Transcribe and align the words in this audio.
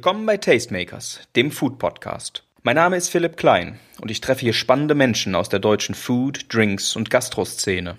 Willkommen 0.00 0.24
bei 0.24 0.38
Tastemakers, 0.38 1.20
dem 1.36 1.50
Food 1.50 1.78
Podcast. 1.78 2.42
Mein 2.62 2.76
Name 2.76 2.96
ist 2.96 3.10
Philipp 3.10 3.36
Klein 3.36 3.78
und 4.00 4.10
ich 4.10 4.22
treffe 4.22 4.40
hier 4.40 4.54
spannende 4.54 4.94
Menschen 4.94 5.34
aus 5.34 5.50
der 5.50 5.58
deutschen 5.58 5.94
Food, 5.94 6.46
Drinks 6.48 6.96
und 6.96 7.10
Gastroszene. 7.10 7.98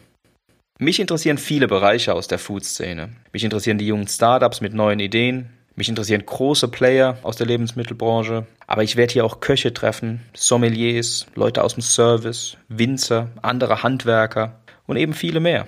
Mich 0.79 0.99
interessieren 0.99 1.37
viele 1.37 1.67
Bereiche 1.67 2.15
aus 2.15 2.27
der 2.27 2.39
Food-Szene. 2.39 3.09
Mich 3.31 3.43
interessieren 3.43 3.77
die 3.77 3.85
jungen 3.85 4.07
Startups 4.07 4.61
mit 4.61 4.73
neuen 4.73 4.99
Ideen. 4.99 5.51
Mich 5.75 5.89
interessieren 5.89 6.25
große 6.25 6.69
Player 6.69 7.19
aus 7.21 7.35
der 7.35 7.45
Lebensmittelbranche. 7.45 8.47
Aber 8.65 8.81
ich 8.81 8.95
werde 8.95 9.13
hier 9.13 9.23
auch 9.23 9.39
Köche 9.39 9.71
treffen, 9.71 10.21
Sommeliers, 10.33 11.27
Leute 11.35 11.63
aus 11.63 11.75
dem 11.75 11.83
Service, 11.83 12.57
Winzer, 12.67 13.29
andere 13.43 13.83
Handwerker 13.83 14.59
und 14.87 14.97
eben 14.97 15.13
viele 15.13 15.39
mehr. 15.39 15.67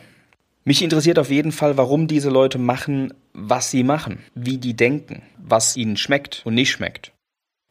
Mich 0.66 0.82
interessiert 0.82 1.20
auf 1.20 1.30
jeden 1.30 1.52
Fall, 1.52 1.78
warum 1.78 2.08
diese 2.08 2.30
Leute 2.30 2.58
machen, 2.58 3.14
was 3.34 3.70
sie 3.70 3.84
machen, 3.84 4.24
wie 4.34 4.58
die 4.58 4.76
denken, 4.76 5.22
was 5.38 5.76
ihnen 5.76 5.98
schmeckt 5.98 6.42
und 6.46 6.56
nicht 6.56 6.72
schmeckt. 6.72 7.12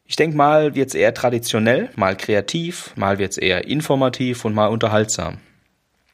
Ich 0.07 0.17
denke 0.17 0.37
mal 0.37 0.75
wird's 0.75 0.95
eher 0.95 1.15
traditionell, 1.15 1.89
mal 1.97 2.17
kreativ, 2.17 2.93
mal 2.97 3.19
wird's 3.19 3.39
eher 3.39 3.67
informativ 3.67 4.45
und 4.45 4.53
mal 4.53 4.67
unterhaltsam. 4.67 5.39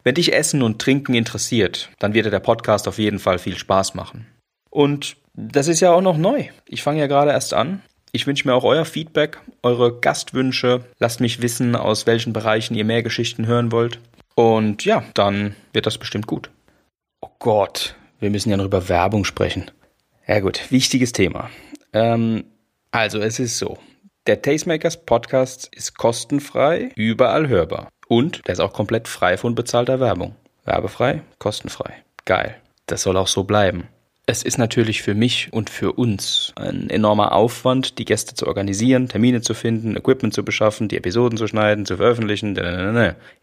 Wenn 0.04 0.14
dich 0.14 0.32
Essen 0.32 0.62
und 0.62 0.80
Trinken 0.80 1.14
interessiert, 1.14 1.90
dann 1.98 2.14
wird 2.14 2.26
dir 2.26 2.30
der 2.30 2.38
Podcast 2.38 2.86
auf 2.86 2.98
jeden 2.98 3.18
Fall 3.18 3.38
viel 3.40 3.58
Spaß 3.58 3.94
machen. 3.94 4.26
Und 4.70 5.16
das 5.34 5.66
ist 5.66 5.80
ja 5.80 5.92
auch 5.92 6.00
noch 6.00 6.16
neu. 6.16 6.44
Ich 6.66 6.82
fange 6.82 7.00
ja 7.00 7.08
gerade 7.08 7.32
erst 7.32 7.54
an. 7.54 7.82
Ich 8.12 8.26
wünsche 8.26 8.46
mir 8.46 8.54
auch 8.54 8.64
euer 8.64 8.84
Feedback, 8.84 9.38
eure 9.62 9.98
Gastwünsche. 9.98 10.84
Lasst 11.00 11.20
mich 11.20 11.42
wissen, 11.42 11.74
aus 11.74 12.06
welchen 12.06 12.32
Bereichen 12.32 12.74
ihr 12.74 12.84
mehr 12.84 13.02
Geschichten 13.02 13.46
hören 13.46 13.72
wollt. 13.72 13.98
Und 14.36 14.84
ja, 14.84 15.02
dann 15.14 15.56
wird 15.72 15.86
das 15.86 15.98
bestimmt 15.98 16.28
gut. 16.28 16.50
Gott, 17.40 17.94
wir 18.18 18.30
müssen 18.30 18.50
ja 18.50 18.56
noch 18.56 18.64
über 18.64 18.88
Werbung 18.88 19.24
sprechen. 19.24 19.70
Ja 20.26 20.40
gut, 20.40 20.72
wichtiges 20.72 21.12
Thema. 21.12 21.50
Ähm, 21.92 22.44
also 22.90 23.20
es 23.20 23.38
ist 23.38 23.58
so, 23.58 23.78
der 24.26 24.42
Tastemakers 24.42 25.04
Podcast 25.04 25.70
ist 25.72 25.96
kostenfrei, 25.96 26.90
überall 26.96 27.46
hörbar. 27.46 27.90
Und 28.08 28.44
der 28.48 28.54
ist 28.54 28.60
auch 28.60 28.72
komplett 28.72 29.06
frei 29.06 29.36
von 29.36 29.54
bezahlter 29.54 30.00
Werbung. 30.00 30.34
Werbefrei, 30.64 31.22
kostenfrei. 31.38 32.02
Geil. 32.24 32.56
Das 32.86 33.02
soll 33.02 33.16
auch 33.16 33.28
so 33.28 33.44
bleiben. 33.44 33.86
Es 34.26 34.42
ist 34.42 34.58
natürlich 34.58 35.02
für 35.02 35.14
mich 35.14 35.52
und 35.52 35.70
für 35.70 35.92
uns 35.92 36.52
ein 36.56 36.90
enormer 36.90 37.32
Aufwand, 37.32 37.98
die 37.98 38.04
Gäste 38.04 38.34
zu 38.34 38.48
organisieren, 38.48 39.08
Termine 39.08 39.42
zu 39.42 39.54
finden, 39.54 39.96
Equipment 39.96 40.34
zu 40.34 40.44
beschaffen, 40.44 40.88
die 40.88 40.96
Episoden 40.96 41.38
zu 41.38 41.46
schneiden, 41.46 41.86
zu 41.86 41.98
veröffentlichen. 41.98 42.56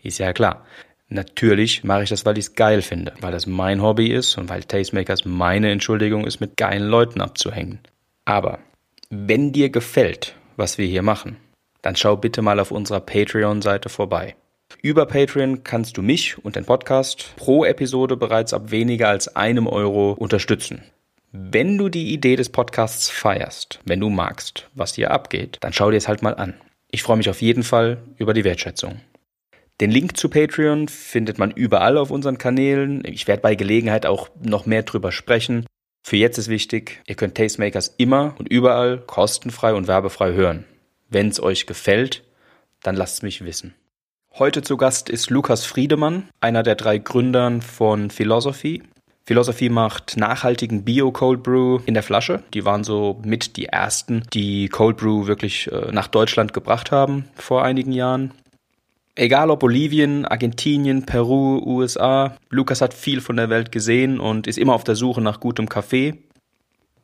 Ist 0.03 0.17
ja 0.17 0.33
klar. 0.33 0.65
Natürlich 1.07 1.83
mache 1.83 2.03
ich 2.03 2.09
das, 2.09 2.25
weil 2.25 2.37
ich 2.37 2.45
es 2.45 2.55
geil 2.55 2.81
finde, 2.81 3.13
weil 3.21 3.31
das 3.31 3.45
mein 3.45 3.81
Hobby 3.81 4.07
ist 4.07 4.37
und 4.37 4.49
weil 4.49 4.63
Tastemakers 4.63 5.25
meine 5.25 5.71
Entschuldigung 5.71 6.25
ist, 6.25 6.39
mit 6.39 6.57
geilen 6.57 6.87
Leuten 6.87 7.21
abzuhängen. 7.21 7.79
Aber 8.25 8.59
wenn 9.09 9.51
dir 9.51 9.69
gefällt, 9.69 10.35
was 10.55 10.77
wir 10.77 10.87
hier 10.87 11.03
machen, 11.03 11.37
dann 11.83 11.95
schau 11.95 12.17
bitte 12.17 12.41
mal 12.41 12.59
auf 12.59 12.71
unserer 12.71 13.01
Patreon-Seite 13.01 13.89
vorbei. 13.89 14.35
Über 14.81 15.05
Patreon 15.05 15.63
kannst 15.63 15.97
du 15.97 16.01
mich 16.01 16.43
und 16.43 16.55
den 16.55 16.65
Podcast 16.65 17.35
pro 17.35 17.65
Episode 17.65 18.17
bereits 18.17 18.53
ab 18.53 18.71
weniger 18.71 19.09
als 19.09 19.35
einem 19.35 19.67
Euro 19.67 20.13
unterstützen. 20.13 20.83
Wenn 21.31 21.77
du 21.77 21.89
die 21.89 22.13
Idee 22.13 22.35
des 22.35 22.49
Podcasts 22.49 23.09
feierst, 23.09 23.79
wenn 23.85 23.99
du 23.99 24.09
magst, 24.09 24.69
was 24.73 24.95
hier 24.95 25.11
abgeht, 25.11 25.57
dann 25.61 25.73
schau 25.73 25.91
dir 25.91 25.97
es 25.97 26.07
halt 26.07 26.23
mal 26.23 26.33
an. 26.35 26.55
Ich 26.89 27.03
freue 27.03 27.17
mich 27.17 27.29
auf 27.29 27.41
jeden 27.41 27.63
Fall 27.63 27.97
über 28.17 28.33
die 28.33 28.43
Wertschätzung. 28.43 29.01
Den 29.81 29.91
Link 29.91 30.15
zu 30.15 30.29
Patreon 30.29 30.87
findet 30.87 31.37
man 31.37 31.51
überall 31.51 31.97
auf 31.97 32.09
unseren 32.09 32.37
Kanälen. 32.37 33.03
Ich 33.05 33.27
werde 33.27 33.41
bei 33.41 33.55
Gelegenheit 33.55 34.05
auch 34.05 34.29
noch 34.41 34.65
mehr 34.65 34.83
drüber 34.83 35.11
sprechen. 35.11 35.65
Für 36.01 36.15
jetzt 36.15 36.37
ist 36.37 36.47
wichtig, 36.47 37.01
ihr 37.07 37.15
könnt 37.15 37.35
Tastemakers 37.35 37.93
immer 37.97 38.35
und 38.37 38.47
überall 38.47 38.99
kostenfrei 38.99 39.73
und 39.73 39.87
werbefrei 39.87 40.31
hören. 40.31 40.63
Wenn 41.09 41.27
es 41.27 41.43
euch 41.43 41.65
gefällt, 41.65 42.23
dann 42.83 42.95
lasst 42.95 43.15
es 43.15 43.21
mich 43.23 43.43
wissen. 43.43 43.73
Heute 44.37 44.61
zu 44.61 44.77
Gast 44.77 45.09
ist 45.09 45.29
Lukas 45.29 45.65
Friedemann, 45.65 46.29
einer 46.39 46.63
der 46.63 46.75
drei 46.75 46.97
Gründern 46.97 47.61
von 47.61 48.11
Philosophy. 48.11 48.83
Philosophy 49.25 49.69
macht 49.69 50.17
nachhaltigen 50.17 50.85
Bio 50.85 51.11
Cold 51.11 51.41
Brew 51.41 51.79
in 51.85 51.95
der 51.95 52.03
Flasche. 52.03 52.43
Die 52.53 52.63
waren 52.63 52.83
so 52.83 53.19
mit 53.25 53.57
die 53.57 53.65
ersten, 53.65 54.23
die 54.33 54.69
Cold 54.69 54.97
Brew 54.97 55.25
wirklich 55.25 55.71
äh, 55.71 55.91
nach 55.91 56.07
Deutschland 56.07 56.53
gebracht 56.53 56.91
haben 56.91 57.25
vor 57.35 57.63
einigen 57.63 57.91
Jahren. 57.91 58.31
Egal 59.15 59.49
ob 59.49 59.61
Bolivien, 59.61 60.25
Argentinien, 60.25 61.05
Peru, 61.05 61.61
USA, 61.65 62.35
Lukas 62.49 62.81
hat 62.81 62.93
viel 62.93 63.21
von 63.21 63.37
der 63.37 63.49
Welt 63.49 63.71
gesehen 63.71 64.19
und 64.19 64.45
ist 64.45 64.57
immer 64.57 64.73
auf 64.73 64.83
der 64.83 64.95
Suche 64.95 65.21
nach 65.21 65.39
gutem 65.39 65.69
Kaffee. 65.69 66.15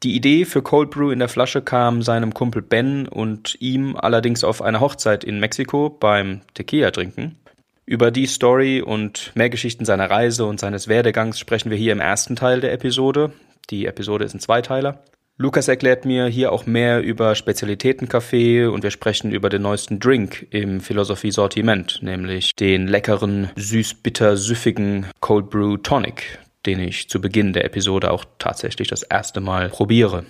Die 0.04 0.16
Idee 0.16 0.44
für 0.46 0.62
Cold 0.62 0.90
Brew 0.90 1.12
in 1.12 1.20
der 1.20 1.30
Flasche 1.30 1.62
kam 1.62 2.02
seinem 2.02 2.34
Kumpel 2.34 2.62
Ben 2.62 3.08
und 3.08 3.56
ihm 3.62 3.96
allerdings 3.96 4.44
auf 4.44 4.62
einer 4.62 4.82
Hochzeit 4.82 5.24
in 5.24 5.40
Mexiko 5.40 5.90
beim 5.90 6.42
Tequila 6.54 6.92
trinken. 6.92 7.38
Über 7.86 8.12
die 8.12 8.26
Story 8.26 8.82
und 8.82 9.32
mehr 9.36 9.50
Geschichten 9.50 9.86
seiner 9.86 10.10
Reise 10.10 10.46
und 10.46 10.60
seines 10.60 10.88
Werdegangs 10.88 11.40
sprechen 11.40 11.70
wir 11.70 11.78
hier 11.78 11.94
im 11.94 12.00
ersten 12.00 12.36
Teil 12.36 12.60
der 12.60 12.74
Episode. 12.74 13.32
Die 13.70 13.86
Episode 13.86 14.26
ist 14.26 14.34
ein 14.34 14.40
Zweiteiler. 14.40 15.04
Lukas 15.42 15.68
erklärt 15.68 16.06
mir 16.06 16.28
hier 16.28 16.52
auch 16.52 16.68
mehr 16.68 17.02
über 17.02 17.34
Spezialitätenkaffee 17.34 18.68
und 18.68 18.84
wir 18.84 18.92
sprechen 18.92 19.32
über 19.32 19.50
den 19.50 19.64
neuesten 19.64 20.00
Drink 20.00 20.46
im 20.52 20.82
Philosophie-Sortiment, 20.82 21.98
nämlich 22.04 22.56
den 22.56 22.88
leckeren, 22.88 23.50
süß-bitter-süffigen 23.56 25.08
Cold 25.20 25.50
Brew 25.50 25.78
Tonic, 25.78 26.38
den 26.68 26.80
ich 26.80 27.10
zu 27.10 27.20
Beginn 27.20 27.54
der 27.54 27.66
Episode 27.66 28.12
auch 28.12 28.24
tatsächlich 28.38 28.88
das 28.88 29.02
erste 29.02 29.42
Mal 29.42 29.70
probiere. 29.70 30.26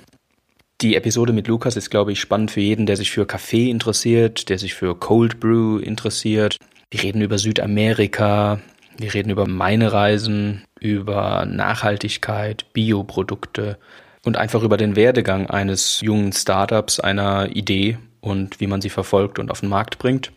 Die 0.79 0.95
Episode 0.95 1.33
mit 1.33 1.49
Lukas 1.49 1.75
ist, 1.75 1.89
glaube 1.89 2.13
ich, 2.13 2.21
spannend 2.21 2.51
für 2.51 2.61
jeden, 2.61 2.85
der 2.85 2.95
sich 2.95 3.11
für 3.11 3.25
Kaffee 3.25 3.69
interessiert, 3.69 4.47
der 4.47 4.59
sich 4.59 4.75
für 4.75 4.95
Cold 4.97 5.41
Brew 5.41 5.79
interessiert. 5.79 6.55
Wir 6.89 7.03
reden 7.03 7.21
über 7.21 7.37
Südamerika, 7.37 8.61
wir 8.97 9.13
reden 9.13 9.31
über 9.31 9.45
meine 9.45 9.91
Reisen, 9.91 10.63
über 10.79 11.45
Nachhaltigkeit, 11.45 12.71
Bioprodukte, 12.71 13.77
und 14.25 14.37
einfach 14.37 14.63
über 14.63 14.77
den 14.77 14.95
Werdegang 14.95 15.49
eines 15.49 16.01
jungen 16.01 16.31
Startups, 16.31 16.99
einer 16.99 17.55
Idee 17.55 17.97
und 18.19 18.59
wie 18.59 18.67
man 18.67 18.81
sie 18.81 18.89
verfolgt 18.89 19.39
und 19.39 19.51
auf 19.51 19.61
den 19.61 19.69
Markt 19.69 19.97
bringt. 19.97 20.31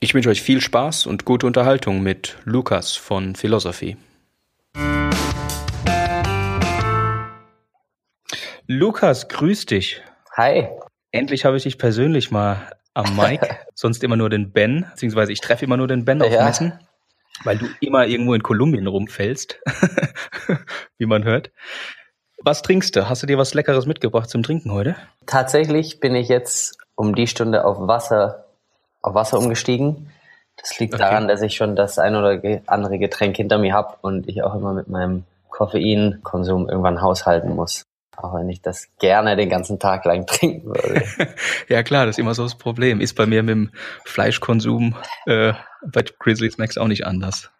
Ich 0.00 0.14
wünsche 0.14 0.28
euch 0.28 0.42
viel 0.42 0.60
Spaß 0.60 1.06
und 1.06 1.24
gute 1.24 1.46
Unterhaltung 1.46 2.02
mit 2.02 2.36
Lukas 2.44 2.96
von 2.96 3.36
Philosophy. 3.36 3.96
Lukas, 8.66 9.28
grüß 9.28 9.66
dich. 9.66 10.02
Hi. 10.36 10.68
Endlich 11.12 11.44
habe 11.44 11.56
ich 11.56 11.62
dich 11.62 11.78
persönlich 11.78 12.30
mal 12.32 12.72
am 12.94 13.14
Mic. 13.14 13.40
Sonst 13.74 14.02
immer 14.02 14.16
nur 14.16 14.30
den 14.30 14.50
Ben, 14.50 14.86
beziehungsweise 14.90 15.32
ich 15.32 15.40
treffe 15.40 15.64
immer 15.64 15.76
nur 15.76 15.86
den 15.86 16.04
Ben 16.04 16.20
auf 16.22 16.32
ja. 16.32 16.44
Messen, 16.44 16.72
weil 17.44 17.58
du 17.58 17.66
immer 17.80 18.06
irgendwo 18.06 18.34
in 18.34 18.42
Kolumbien 18.42 18.86
rumfällst, 18.86 19.60
wie 20.98 21.06
man 21.06 21.22
hört. 21.24 21.52
Was 22.44 22.60
trinkst 22.60 22.94
du? 22.94 23.08
Hast 23.08 23.22
du 23.22 23.26
dir 23.26 23.38
was 23.38 23.54
Leckeres 23.54 23.86
mitgebracht 23.86 24.28
zum 24.28 24.42
Trinken 24.42 24.70
heute? 24.70 24.96
Tatsächlich 25.24 25.98
bin 25.98 26.14
ich 26.14 26.28
jetzt 26.28 26.76
um 26.94 27.14
die 27.14 27.26
Stunde 27.26 27.64
auf 27.64 27.78
Wasser, 27.80 28.44
auf 29.00 29.14
Wasser 29.14 29.38
umgestiegen. 29.38 30.10
Das 30.58 30.78
liegt 30.78 30.92
okay. 30.92 31.02
daran, 31.02 31.26
dass 31.26 31.40
ich 31.40 31.56
schon 31.56 31.74
das 31.74 31.98
ein 31.98 32.14
oder 32.14 32.38
andere 32.66 32.98
Getränk 32.98 33.36
hinter 33.36 33.56
mir 33.56 33.72
habe 33.72 33.96
und 34.02 34.28
ich 34.28 34.42
auch 34.42 34.54
immer 34.54 34.74
mit 34.74 34.88
meinem 34.88 35.24
Koffeinkonsum 35.48 36.68
irgendwann 36.68 37.00
haushalten 37.00 37.56
muss. 37.56 37.84
Auch 38.14 38.34
wenn 38.34 38.50
ich 38.50 38.60
das 38.60 38.88
gerne 38.98 39.36
den 39.36 39.48
ganzen 39.48 39.78
Tag 39.78 40.04
lang 40.04 40.26
trinken 40.26 40.66
würde. 40.66 41.02
ja 41.68 41.82
klar, 41.82 42.04
das 42.04 42.16
ist 42.16 42.20
immer 42.20 42.34
so 42.34 42.42
das 42.42 42.56
Problem. 42.56 43.00
Ist 43.00 43.14
bei 43.14 43.24
mir 43.24 43.42
mit 43.42 43.52
dem 43.52 43.70
Fleischkonsum 44.04 44.96
äh, 45.24 45.54
bei 45.82 46.04
Grizzly 46.18 46.50
Snacks 46.50 46.76
auch 46.76 46.88
nicht 46.88 47.06
anders 47.06 47.50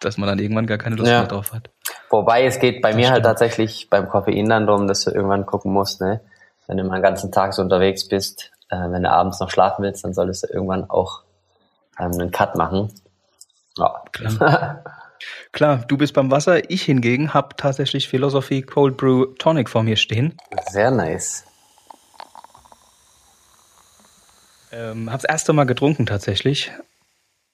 dass 0.00 0.16
man 0.16 0.28
dann 0.28 0.38
irgendwann 0.38 0.66
gar 0.66 0.78
keine 0.78 0.96
Lust 0.96 1.10
ja. 1.10 1.20
mehr 1.20 1.28
drauf 1.28 1.52
hat. 1.52 1.70
Wobei 2.10 2.44
es 2.44 2.58
geht 2.58 2.80
bei 2.80 2.90
das 2.90 2.96
mir 2.96 3.06
halt 3.08 3.16
stimmt. 3.16 3.26
halt 3.26 3.38
tatsächlich 3.38 3.90
beim 3.90 4.08
Koffein 4.08 4.48
dann 4.48 4.66
darum, 4.66 4.86
dass 4.86 5.04
du 5.04 5.10
irgendwann 5.10 5.46
gucken 5.46 5.72
musst, 5.72 6.00
ne? 6.00 6.20
Wenn 6.66 6.76
du 6.78 6.84
mal 6.84 6.96
den 6.96 7.02
ganzen 7.02 7.32
Tag 7.32 7.54
so 7.54 7.62
unterwegs 7.62 8.08
bist, 8.08 8.50
äh, 8.70 8.76
wenn 8.76 9.02
du 9.02 9.10
abends 9.10 9.40
noch 9.40 9.50
schlafen 9.50 9.82
willst, 9.82 10.04
dann 10.04 10.14
solltest 10.14 10.44
du 10.44 10.52
irgendwann 10.52 10.88
auch 10.88 11.22
ähm, 11.98 12.12
einen 12.12 12.30
Cut 12.30 12.56
machen. 12.56 12.92
Ja. 13.76 14.02
Klar. 14.12 14.84
Klar, 15.52 15.84
du 15.88 15.96
bist 15.96 16.14
beim 16.14 16.30
Wasser. 16.30 16.70
Ich 16.70 16.82
hingegen 16.82 17.34
habe 17.34 17.56
tatsächlich 17.56 18.08
Philosophy 18.08 18.62
Cold 18.62 18.96
Brew 18.96 19.26
Tonic 19.38 19.68
vor 19.68 19.82
mir 19.82 19.96
stehen. 19.96 20.36
Sehr 20.70 20.90
nice. 20.90 21.44
Ähm, 24.70 25.10
hab's 25.10 25.24
erste 25.24 25.52
Mal 25.52 25.64
getrunken 25.64 26.06
tatsächlich. 26.06 26.70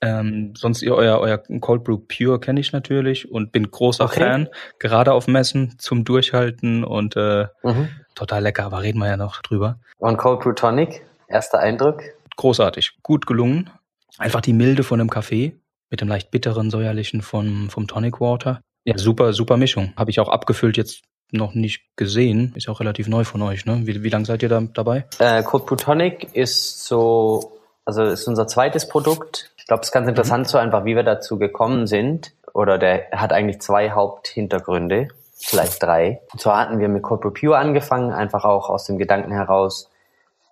Ähm, 0.05 0.55
sonst 0.57 0.83
ihr 0.83 0.95
euer, 0.95 1.19
euer 1.19 1.39
Cold 1.61 1.85
Brew 1.85 1.99
Pure 1.99 2.39
kenne 2.39 2.61
ich 2.61 2.73
natürlich 2.73 3.31
und 3.31 3.53
bin 3.53 3.71
großer 3.71 4.05
okay. 4.05 4.21
Fan, 4.21 4.49
gerade 4.79 5.13
auf 5.13 5.27
Messen 5.27 5.77
zum 5.79 6.05
Durchhalten 6.05 6.85
und 6.85 7.17
äh, 7.17 7.47
mhm. 7.63 7.89
total 8.15 8.43
lecker, 8.43 8.65
aber 8.65 8.83
reden 8.83 8.99
wir 8.99 9.09
ja 9.09 9.17
noch 9.17 9.41
drüber. 9.41 9.79
Und 9.99 10.19
Cold 10.19 10.41
Brew 10.41 10.53
Tonic, 10.53 11.03
erster 11.29 11.61
Eindruck? 11.61 12.03
Großartig, 12.37 12.99
gut 13.03 13.27
gelungen. 13.27 13.71
Einfach 14.19 14.41
die 14.41 14.53
Milde 14.53 14.83
von 14.83 14.99
dem 14.99 15.11
Kaffee 15.11 15.57
mit 15.91 16.01
dem 16.01 16.09
leicht 16.09 16.31
bitteren, 16.31 16.71
säuerlichen 16.71 17.23
vom, 17.23 17.71
vom 17.71 17.87
Tonic 17.87 18.21
Water. 18.21 18.61
Ja, 18.85 18.99
super, 18.99 19.33
super 19.33 19.57
Mischung. 19.57 19.93
Habe 19.97 20.11
ich 20.11 20.21
auch 20.21 20.29
abgefüllt 20.29 20.77
jetzt 20.77 21.03
noch 21.31 21.55
nicht 21.55 21.83
gesehen. 21.97 22.53
Ist 22.55 22.69
auch 22.69 22.81
relativ 22.81 23.09
neu 23.09 23.25
von 23.25 23.43
euch, 23.43 23.65
ne? 23.65 23.81
Wie, 23.85 24.03
wie 24.03 24.09
lange 24.09 24.25
seid 24.25 24.43
ihr 24.43 24.49
da 24.49 24.61
dabei? 24.61 25.07
Äh, 25.19 25.43
Code 25.43 25.65
Plutonic 25.65 26.29
ist 26.35 26.85
so, 26.85 27.59
also 27.85 28.03
ist 28.03 28.29
unser 28.29 28.47
zweites 28.47 28.89
Produkt. 28.89 29.54
Ich 29.65 29.69
glaube, 29.69 29.81
es 29.81 29.89
ist 29.89 29.93
ganz 29.93 30.07
interessant 30.07 30.47
mhm. 30.47 30.51
so 30.51 30.59
einfach, 30.59 30.85
wie 30.85 30.95
wir 30.95 31.05
dazu 31.05 31.39
gekommen 31.39 31.87
sind. 31.87 32.33
Oder 32.53 32.77
der 32.77 33.11
hat 33.13 33.33
eigentlich 33.33 33.63
zwei 33.63 33.93
Haupthintergründe, 33.93 35.09
vielleicht 35.33 35.83
drei. 35.83 36.21
Und 36.33 36.41
zwar 36.41 36.61
hatten 36.61 36.79
wir 36.81 36.89
mit 36.89 37.03
Code 37.03 37.31
Pure 37.31 37.57
angefangen, 37.57 38.13
einfach 38.13 38.45
auch 38.45 38.69
aus 38.69 38.85
dem 38.85 38.99
Gedanken 38.99 39.33
heraus, 39.33 39.91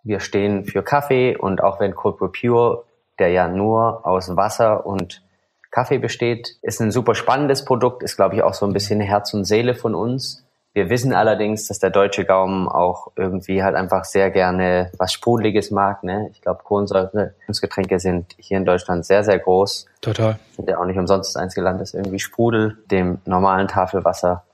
wir 0.03 0.20
stehen 0.20 0.64
für 0.64 0.82
Kaffee 0.82 1.37
und 1.37 1.62
auch 1.62 1.79
wenn 1.79 1.94
Cold 1.94 2.17
Brew 2.17 2.29
Pure, 2.29 2.85
der 3.19 3.29
ja 3.29 3.49
nur 3.49 4.05
aus 4.06 4.35
Wasser 4.35 4.85
und 4.87 5.23
Kaffee 5.70 5.99
besteht, 5.99 6.56
ist 6.62 6.81
ein 6.81 6.91
super 6.91 7.15
spannendes 7.15 7.65
Produkt, 7.65 8.03
ist 8.03 8.17
glaube 8.17 8.35
ich 8.35 8.43
auch 8.43 8.55
so 8.55 8.67
ein 8.67 8.73
bisschen 8.73 9.00
Herz 9.00 9.32
und 9.32 9.44
Seele 9.44 9.75
von 9.75 9.94
uns. 9.94 10.44
Wir 10.75 10.89
wissen 10.89 11.13
allerdings, 11.13 11.69
dass 11.69 11.79
der 11.79 11.91
deutsche 11.91 12.25
Gaumen 12.25 12.67
auch 12.67 13.13
irgendwie 13.15 13.63
halt 13.63 13.77
einfach 13.77 14.05
sehr 14.05 14.31
gerne 14.31 14.91
was 14.97 15.13
Sprudeliges 15.13 15.71
mag. 15.71 16.03
Ne? 16.03 16.31
Ich 16.33 16.41
glaube, 16.41 16.63
Kohlensäuregetränke 16.65 18.01
sind 18.01 18.35
hier 18.39 18.57
in 18.57 18.65
Deutschland 18.65 19.05
sehr, 19.05 19.23
sehr 19.23 19.39
groß. 19.39 19.87
Total. 20.01 20.39
Sind 20.57 20.69
ja 20.69 20.79
auch 20.79 20.87
nicht 20.87 20.99
umsonst 20.99 21.35
das 21.35 21.43
einzige 21.43 21.63
Land, 21.63 21.81
das 21.81 21.93
irgendwie 21.93 22.19
Sprudel 22.19 22.79
dem 22.91 23.19
normalen 23.27 23.69
Tafelwasser 23.69 24.45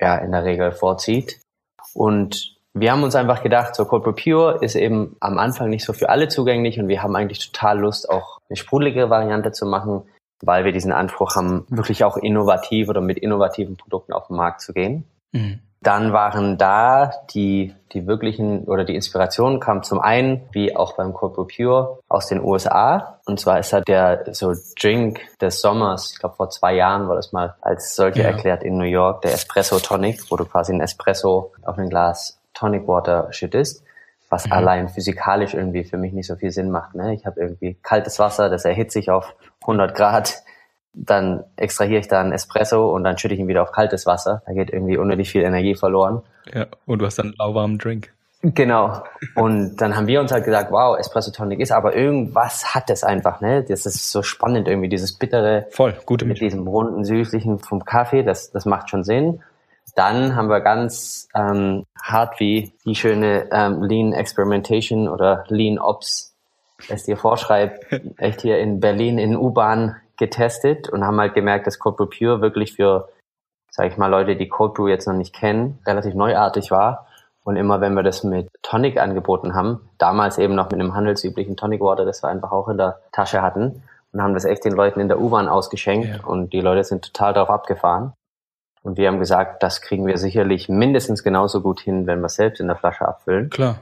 ja 0.00 0.16
in 0.16 0.32
der 0.32 0.44
Regel 0.44 0.72
vorzieht. 0.72 1.38
Und 1.94 2.56
wir 2.72 2.90
haben 2.90 3.02
uns 3.02 3.14
einfach 3.14 3.42
gedacht, 3.42 3.74
so 3.74 3.84
Cold 3.84 4.02
Brew 4.04 4.12
Pure 4.12 4.58
ist 4.62 4.74
eben 4.74 5.16
am 5.20 5.38
Anfang 5.38 5.70
nicht 5.70 5.84
so 5.84 5.92
für 5.92 6.08
alle 6.08 6.28
zugänglich 6.28 6.78
und 6.78 6.88
wir 6.88 7.02
haben 7.02 7.14
eigentlich 7.16 7.50
total 7.50 7.78
Lust, 7.80 8.08
auch 8.08 8.38
eine 8.48 8.56
sprudelige 8.56 9.10
Variante 9.10 9.52
zu 9.52 9.66
machen, 9.66 10.02
weil 10.42 10.64
wir 10.64 10.72
diesen 10.72 10.92
Anspruch 10.92 11.36
haben, 11.36 11.66
wirklich 11.68 12.04
auch 12.04 12.16
innovativ 12.16 12.88
oder 12.88 13.00
mit 13.00 13.18
innovativen 13.18 13.76
Produkten 13.76 14.12
auf 14.12 14.28
den 14.28 14.36
Markt 14.36 14.60
zu 14.60 14.72
gehen. 14.72 15.04
Mhm. 15.32 15.60
Dann 15.82 16.12
waren 16.12 16.58
da 16.58 17.10
die, 17.30 17.74
die 17.92 18.06
wirklichen 18.06 18.64
oder 18.64 18.84
die 18.84 18.94
Inspiration 18.94 19.60
kam 19.60 19.82
zum 19.82 19.98
einen, 19.98 20.42
wie 20.52 20.76
auch 20.76 20.94
beim 20.94 21.14
Brew 21.14 21.46
Pure, 21.46 22.00
aus 22.06 22.26
den 22.26 22.42
USA. 22.44 23.18
Und 23.24 23.40
zwar 23.40 23.58
ist 23.58 23.72
da 23.72 23.80
der 23.80 24.24
so 24.34 24.52
Drink 24.78 25.20
des 25.38 25.62
Sommers, 25.62 26.12
ich 26.12 26.18
glaube 26.18 26.36
vor 26.36 26.50
zwei 26.50 26.74
Jahren 26.74 27.08
war 27.08 27.16
das 27.16 27.32
mal 27.32 27.54
als 27.62 27.96
solche 27.96 28.20
ja. 28.20 28.28
erklärt 28.28 28.62
in 28.62 28.76
New 28.76 28.84
York, 28.84 29.22
der 29.22 29.32
Espresso 29.32 29.78
Tonic, 29.78 30.30
wo 30.30 30.36
du 30.36 30.44
quasi 30.44 30.74
ein 30.74 30.82
Espresso 30.82 31.52
auf 31.64 31.78
ein 31.78 31.88
Glas 31.88 32.38
Tonic 32.52 32.86
Water 32.86 33.32
schüttest, 33.32 33.82
was 34.28 34.46
mhm. 34.46 34.52
allein 34.52 34.88
physikalisch 34.90 35.54
irgendwie 35.54 35.84
für 35.84 35.96
mich 35.96 36.12
nicht 36.12 36.26
so 36.26 36.36
viel 36.36 36.50
Sinn 36.50 36.70
macht. 36.70 36.94
Ne? 36.94 37.14
Ich 37.14 37.24
habe 37.24 37.40
irgendwie 37.40 37.78
kaltes 37.82 38.18
Wasser, 38.18 38.50
das 38.50 38.66
erhitzt 38.66 38.92
sich 38.92 39.10
auf 39.10 39.34
100 39.62 39.94
Grad, 39.94 40.42
dann 40.92 41.44
extrahiere 41.56 42.00
ich 42.00 42.08
da 42.08 42.20
einen 42.20 42.32
Espresso 42.32 42.90
und 42.94 43.04
dann 43.04 43.18
schütte 43.18 43.34
ich 43.34 43.40
ihn 43.40 43.48
wieder 43.48 43.62
auf 43.62 43.72
kaltes 43.72 44.06
Wasser. 44.06 44.42
Da 44.46 44.52
geht 44.52 44.70
irgendwie 44.70 44.96
unnötig 44.96 45.30
viel 45.30 45.42
Energie 45.42 45.74
verloren. 45.74 46.22
Ja, 46.52 46.66
und 46.86 47.00
du 47.00 47.06
hast 47.06 47.18
dann 47.18 47.26
einen 47.26 47.36
lauwarmen 47.38 47.78
Drink. 47.78 48.12
Genau. 48.42 49.02
Und 49.34 49.76
dann 49.76 49.96
haben 49.96 50.06
wir 50.06 50.20
uns 50.20 50.32
halt 50.32 50.44
gesagt, 50.44 50.72
wow, 50.72 50.98
Espresso 50.98 51.30
Tonic 51.30 51.60
ist, 51.60 51.72
aber 51.72 51.94
irgendwas 51.94 52.74
hat 52.74 52.88
es 52.88 53.04
einfach, 53.04 53.42
ne? 53.42 53.62
Das 53.62 53.84
ist 53.84 54.10
so 54.10 54.22
spannend 54.22 54.66
irgendwie, 54.66 54.88
dieses 54.88 55.18
bittere. 55.18 55.66
Voll, 55.70 55.94
gute 56.06 56.24
Mit 56.24 56.40
diesem 56.40 56.66
runden, 56.66 57.04
süßlichen 57.04 57.58
vom 57.58 57.84
Kaffee, 57.84 58.22
das, 58.22 58.50
das 58.50 58.64
macht 58.64 58.88
schon 58.88 59.04
Sinn. 59.04 59.42
Dann 59.94 60.36
haben 60.36 60.48
wir 60.48 60.60
ganz 60.60 61.28
ähm, 61.34 61.84
hart 62.00 62.40
wie 62.40 62.72
die 62.86 62.94
schöne 62.94 63.48
ähm, 63.52 63.82
Lean 63.82 64.12
Experimentation 64.12 65.08
oder 65.08 65.44
Lean 65.48 65.78
Ops 65.78 66.34
es 66.88 67.04
dir 67.04 67.18
vorschreibt, 67.18 67.84
echt 68.16 68.40
hier 68.40 68.58
in 68.58 68.80
Berlin 68.80 69.18
in 69.18 69.36
U-Bahn 69.36 69.96
getestet 70.20 70.88
und 70.88 71.04
haben 71.04 71.18
halt 71.18 71.34
gemerkt, 71.34 71.66
dass 71.66 71.80
Cold 71.80 71.96
Brew 71.96 72.06
Pure 72.06 72.40
wirklich 72.40 72.74
für, 72.74 73.08
sag 73.70 73.90
ich 73.90 73.96
mal, 73.96 74.06
Leute, 74.06 74.36
die 74.36 74.48
Cold 74.48 74.74
Brew 74.74 74.86
jetzt 74.86 75.08
noch 75.08 75.14
nicht 75.14 75.34
kennen, 75.34 75.80
relativ 75.84 76.14
neuartig 76.14 76.70
war. 76.70 77.06
Und 77.42 77.56
immer 77.56 77.80
wenn 77.80 77.94
wir 77.94 78.04
das 78.04 78.22
mit 78.22 78.48
Tonic 78.62 79.00
angeboten 79.00 79.54
haben, 79.54 79.88
damals 79.98 80.38
eben 80.38 80.54
noch 80.54 80.70
mit 80.70 80.74
einem 80.74 80.94
handelsüblichen 80.94 81.56
Tonic 81.56 81.80
Water, 81.80 82.04
das 82.04 82.22
wir 82.22 82.28
einfach 82.28 82.52
auch 82.52 82.68
in 82.68 82.76
der 82.76 83.00
Tasche 83.10 83.42
hatten, 83.42 83.82
und 84.12 84.22
haben 84.22 84.34
das 84.34 84.44
echt 84.44 84.64
den 84.64 84.72
Leuten 84.72 85.00
in 85.00 85.08
der 85.08 85.20
U-Bahn 85.20 85.48
ausgeschenkt 85.48 86.08
ja. 86.08 86.24
und 86.24 86.52
die 86.52 86.60
Leute 86.60 86.84
sind 86.84 87.04
total 87.04 87.32
darauf 87.32 87.50
abgefahren. 87.50 88.12
Und 88.82 88.96
wir 88.96 89.08
haben 89.08 89.18
gesagt, 89.18 89.62
das 89.62 89.82
kriegen 89.82 90.06
wir 90.06 90.16
sicherlich 90.18 90.68
mindestens 90.68 91.22
genauso 91.22 91.60
gut 91.60 91.80
hin, 91.80 92.06
wenn 92.06 92.20
wir 92.20 92.28
selbst 92.28 92.60
in 92.60 92.66
der 92.66 92.76
Flasche 92.76 93.06
abfüllen. 93.06 93.50
Klar. 93.50 93.76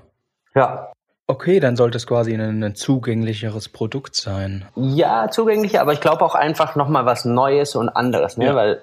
Ja. 0.55 0.93
Okay, 1.31 1.61
dann 1.61 1.77
sollte 1.77 1.99
es 1.99 2.07
quasi 2.07 2.33
ein, 2.33 2.65
ein 2.65 2.75
zugänglicheres 2.75 3.69
Produkt 3.69 4.17
sein. 4.17 4.65
Ja, 4.77 5.29
zugänglicher, 5.31 5.83
aber 5.83 5.93
ich 5.93 6.01
glaube 6.01 6.25
auch 6.25 6.35
einfach 6.35 6.75
nochmal 6.75 7.05
was 7.05 7.27
Neues 7.27 7.77
und 7.77 7.91
anderes, 7.91 8.39
ne? 8.39 8.47
Ja. 8.47 8.55
weil 8.57 8.83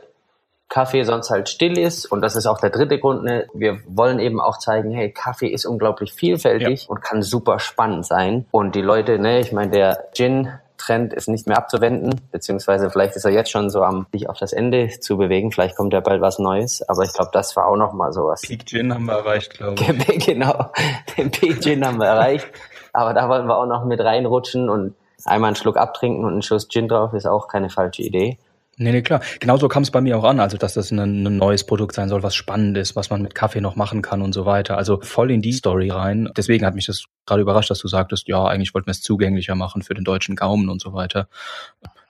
Kaffee 0.69 1.03
sonst 1.03 1.31
halt 1.31 1.50
still 1.50 1.77
ist 1.77 2.06
und 2.06 2.21
das 2.21 2.36
ist 2.36 2.45
auch 2.45 2.59
der 2.59 2.69
dritte 2.69 3.00
Grund. 3.00 3.24
Ne? 3.24 3.47
Wir 3.53 3.80
wollen 3.88 4.19
eben 4.19 4.39
auch 4.39 4.59
zeigen, 4.59 4.92
hey, 4.92 5.12
Kaffee 5.12 5.47
ist 5.47 5.65
unglaublich 5.65 6.13
vielfältig 6.13 6.83
ja. 6.83 6.89
und 6.89 7.01
kann 7.01 7.24
super 7.24 7.59
spannend 7.59 8.06
sein. 8.06 8.45
Und 8.51 8.75
die 8.75 8.81
Leute, 8.81 9.18
ne, 9.18 9.39
ich 9.39 9.51
meine, 9.51 9.71
der 9.71 10.09
Gin 10.13 10.50
Trend 10.77 11.13
ist 11.13 11.27
nicht 11.27 11.48
mehr 11.48 11.57
abzuwenden, 11.57 12.22
beziehungsweise 12.31 12.89
vielleicht 12.89 13.16
ist 13.16 13.25
er 13.25 13.31
jetzt 13.31 13.50
schon 13.50 13.69
so 13.69 13.83
am 13.83 14.07
sich 14.12 14.30
auf 14.30 14.38
das 14.38 14.54
Ende 14.54 14.89
zu 15.00 15.18
bewegen. 15.18 15.51
Vielleicht 15.51 15.75
kommt 15.75 15.94
ja 15.94 16.00
bald 16.00 16.22
was 16.22 16.39
Neues, 16.39 16.88
aber 16.88 17.04
ich 17.04 17.13
glaube, 17.13 17.31
das 17.33 17.56
war 17.56 17.68
auch 17.68 17.77
noch 17.77 17.94
mal 17.94 18.13
sowas. 18.13 18.42
Peak 18.42 18.66
Gin 18.66 18.94
haben 18.94 19.06
wir 19.06 19.13
erreicht, 19.13 19.56
glaube 19.56 19.75
ich. 19.81 20.25
genau, 20.25 20.72
den 21.18 21.31
Peak 21.31 21.62
Gin 21.62 21.86
haben 21.86 22.00
wir 22.00 22.07
erreicht, 22.07 22.48
aber 22.94 23.13
da 23.13 23.30
wollen 23.30 23.48
wir 23.48 23.57
auch 23.57 23.66
noch 23.66 23.86
mit 23.86 24.00
reinrutschen 24.00 24.69
und 24.69 24.95
einmal 25.25 25.50
einen 25.50 25.56
Schluck 25.56 25.77
abtrinken 25.77 26.25
und 26.25 26.33
einen 26.33 26.42
Schuss 26.42 26.68
Gin 26.68 26.88
drauf 26.88 27.13
ist 27.13 27.25
auch 27.25 27.48
keine 27.48 27.69
falsche 27.69 28.01
Idee. 28.01 28.38
Nee, 28.77 28.92
nee, 28.92 29.01
klar. 29.01 29.22
Genauso 29.39 29.69
kam 29.69 29.83
es 29.83 29.92
bei 29.92 30.01
mir 30.01 30.18
auch 30.18 30.25
an, 30.25 30.39
also 30.39 30.57
dass 30.57 30.74
das 30.74 30.92
ein, 30.92 31.00
ein, 31.00 31.38
neues 31.38 31.66
Produkt 31.66 31.95
sein 31.95 32.10
soll, 32.10 32.24
was 32.24 32.36
spannend 32.36 32.77
ist, 32.77 32.95
was 32.95 33.10
man 33.10 33.22
mit 33.22 33.33
Kaffee 33.33 33.62
noch 33.62 33.75
machen 33.75 34.01
kann 34.01 34.22
und 34.22 34.33
so 34.33 34.45
weiter. 34.45 34.77
Also 34.77 35.00
voll 35.01 35.31
in 35.31 35.42
die 35.42 35.54
Story 35.54 35.89
rein. 35.89 36.30
Deswegen 36.36 36.66
hat 36.66 36.75
mich 36.75 36.86
das 36.86 37.06
gerade 37.25 37.42
überrascht, 37.42 37.69
dass 37.69 37.80
du 37.80 37.88
sagtest, 37.88 38.27
ja, 38.27 38.44
eigentlich 38.45 38.74
wollten 38.74 38.88
wir 38.88 38.92
es 38.92 39.01
zugänglicher 39.01 39.56
machen 39.56 39.81
für 39.81 39.94
den 39.94 40.04
deutschen 40.04 40.36
Gaumen 40.36 40.69
und 40.69 40.81
so 40.81 40.94
weiter. 40.94 41.30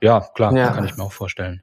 Ja, 0.02 0.22
klar, 0.34 0.56
ja. 0.56 0.72
kann 0.72 0.86
ich 0.86 0.98
mir 0.98 1.04
auch 1.04 1.12
vorstellen. 1.12 1.62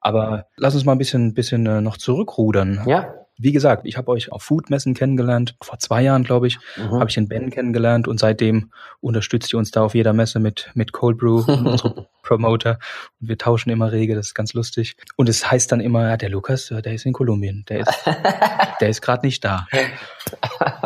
Aber 0.00 0.46
lass 0.56 0.74
uns 0.74 0.84
mal 0.84 0.92
ein 0.92 0.98
bisschen, 0.98 1.32
bisschen 1.34 1.66
äh, 1.66 1.80
noch 1.80 1.96
zurückrudern. 1.96 2.82
Ja. 2.86 3.14
Wie 3.42 3.52
gesagt, 3.52 3.86
ich 3.86 3.96
habe 3.96 4.10
euch 4.12 4.30
auf 4.30 4.42
Foodmessen 4.42 4.94
kennengelernt. 4.94 5.56
Vor 5.60 5.78
zwei 5.78 6.02
Jahren, 6.02 6.22
glaube 6.22 6.46
ich, 6.46 6.58
mhm. 6.76 6.92
habe 6.92 7.08
ich 7.08 7.14
den 7.14 7.28
Ben 7.28 7.50
kennengelernt 7.50 8.06
und 8.06 8.20
seitdem 8.20 8.70
unterstützt 9.00 9.52
ihr 9.52 9.58
uns 9.58 9.72
da 9.72 9.82
auf 9.82 9.94
jeder 9.94 10.12
Messe 10.12 10.38
mit, 10.38 10.70
mit 10.74 10.92
Cold 10.92 11.18
Brew 11.18 11.42
und 11.46 11.66
unsere 11.66 12.06
Promoter. 12.22 12.78
Und 13.20 13.28
wir 13.28 13.38
tauschen 13.38 13.70
immer 13.70 13.90
rege, 13.90 14.14
das 14.14 14.28
ist 14.28 14.34
ganz 14.34 14.54
lustig. 14.54 14.96
Und 15.16 15.28
es 15.28 15.50
heißt 15.50 15.72
dann 15.72 15.80
immer, 15.80 16.08
ja, 16.08 16.16
der 16.16 16.28
Lukas, 16.28 16.68
der 16.68 16.94
ist 16.94 17.04
in 17.04 17.12
Kolumbien, 17.12 17.64
der 17.68 17.80
ist, 17.80 18.04
der 18.80 18.88
ist 18.88 19.02
gerade 19.02 19.26
nicht 19.26 19.44
da. 19.44 19.66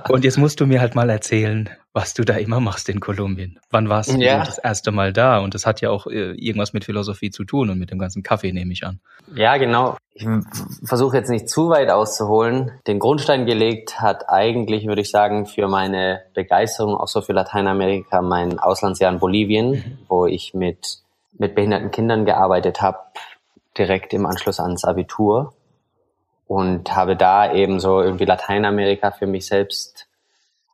Und 0.08 0.25
jetzt 0.25 0.38
musst 0.38 0.60
du 0.60 0.66
mir 0.66 0.80
halt 0.80 0.94
mal 0.94 1.10
erzählen, 1.10 1.68
was 1.96 2.12
du 2.12 2.24
da 2.24 2.34
immer 2.34 2.60
machst 2.60 2.90
in 2.90 3.00
Kolumbien. 3.00 3.58
Wann 3.70 3.88
warst 3.88 4.12
du 4.12 4.18
ja. 4.18 4.44
das 4.44 4.58
erste 4.58 4.92
Mal 4.92 5.14
da? 5.14 5.38
Und 5.38 5.54
das 5.54 5.64
hat 5.64 5.80
ja 5.80 5.88
auch 5.88 6.06
äh, 6.06 6.32
irgendwas 6.32 6.74
mit 6.74 6.84
Philosophie 6.84 7.30
zu 7.30 7.44
tun 7.44 7.70
und 7.70 7.78
mit 7.78 7.90
dem 7.90 7.98
ganzen 7.98 8.22
Kaffee, 8.22 8.52
nehme 8.52 8.70
ich 8.74 8.84
an. 8.84 9.00
Ja, 9.34 9.56
genau. 9.56 9.96
Ich 10.12 10.26
versuche 10.84 11.16
jetzt 11.16 11.30
nicht 11.30 11.48
zu 11.48 11.70
weit 11.70 11.88
auszuholen. 11.88 12.72
Den 12.86 12.98
Grundstein 12.98 13.46
gelegt 13.46 13.98
hat 13.98 14.28
eigentlich, 14.28 14.86
würde 14.86 15.00
ich 15.00 15.10
sagen, 15.10 15.46
für 15.46 15.68
meine 15.68 16.20
Begeisterung 16.34 16.94
auch 16.94 17.08
so 17.08 17.22
für 17.22 17.32
Lateinamerika 17.32 18.20
mein 18.20 18.58
Auslandsjahr 18.58 19.10
in 19.10 19.18
Bolivien, 19.18 19.70
mhm. 19.70 19.98
wo 20.06 20.26
ich 20.26 20.52
mit, 20.52 20.98
mit 21.38 21.54
behinderten 21.54 21.92
Kindern 21.92 22.26
gearbeitet 22.26 22.82
habe, 22.82 22.98
direkt 23.78 24.12
im 24.12 24.26
Anschluss 24.26 24.60
ans 24.60 24.84
Abitur. 24.84 25.54
Und 26.46 26.94
habe 26.94 27.16
da 27.16 27.50
eben 27.50 27.80
so 27.80 28.02
irgendwie 28.02 28.26
Lateinamerika 28.26 29.12
für 29.12 29.26
mich 29.26 29.46
selbst 29.46 30.05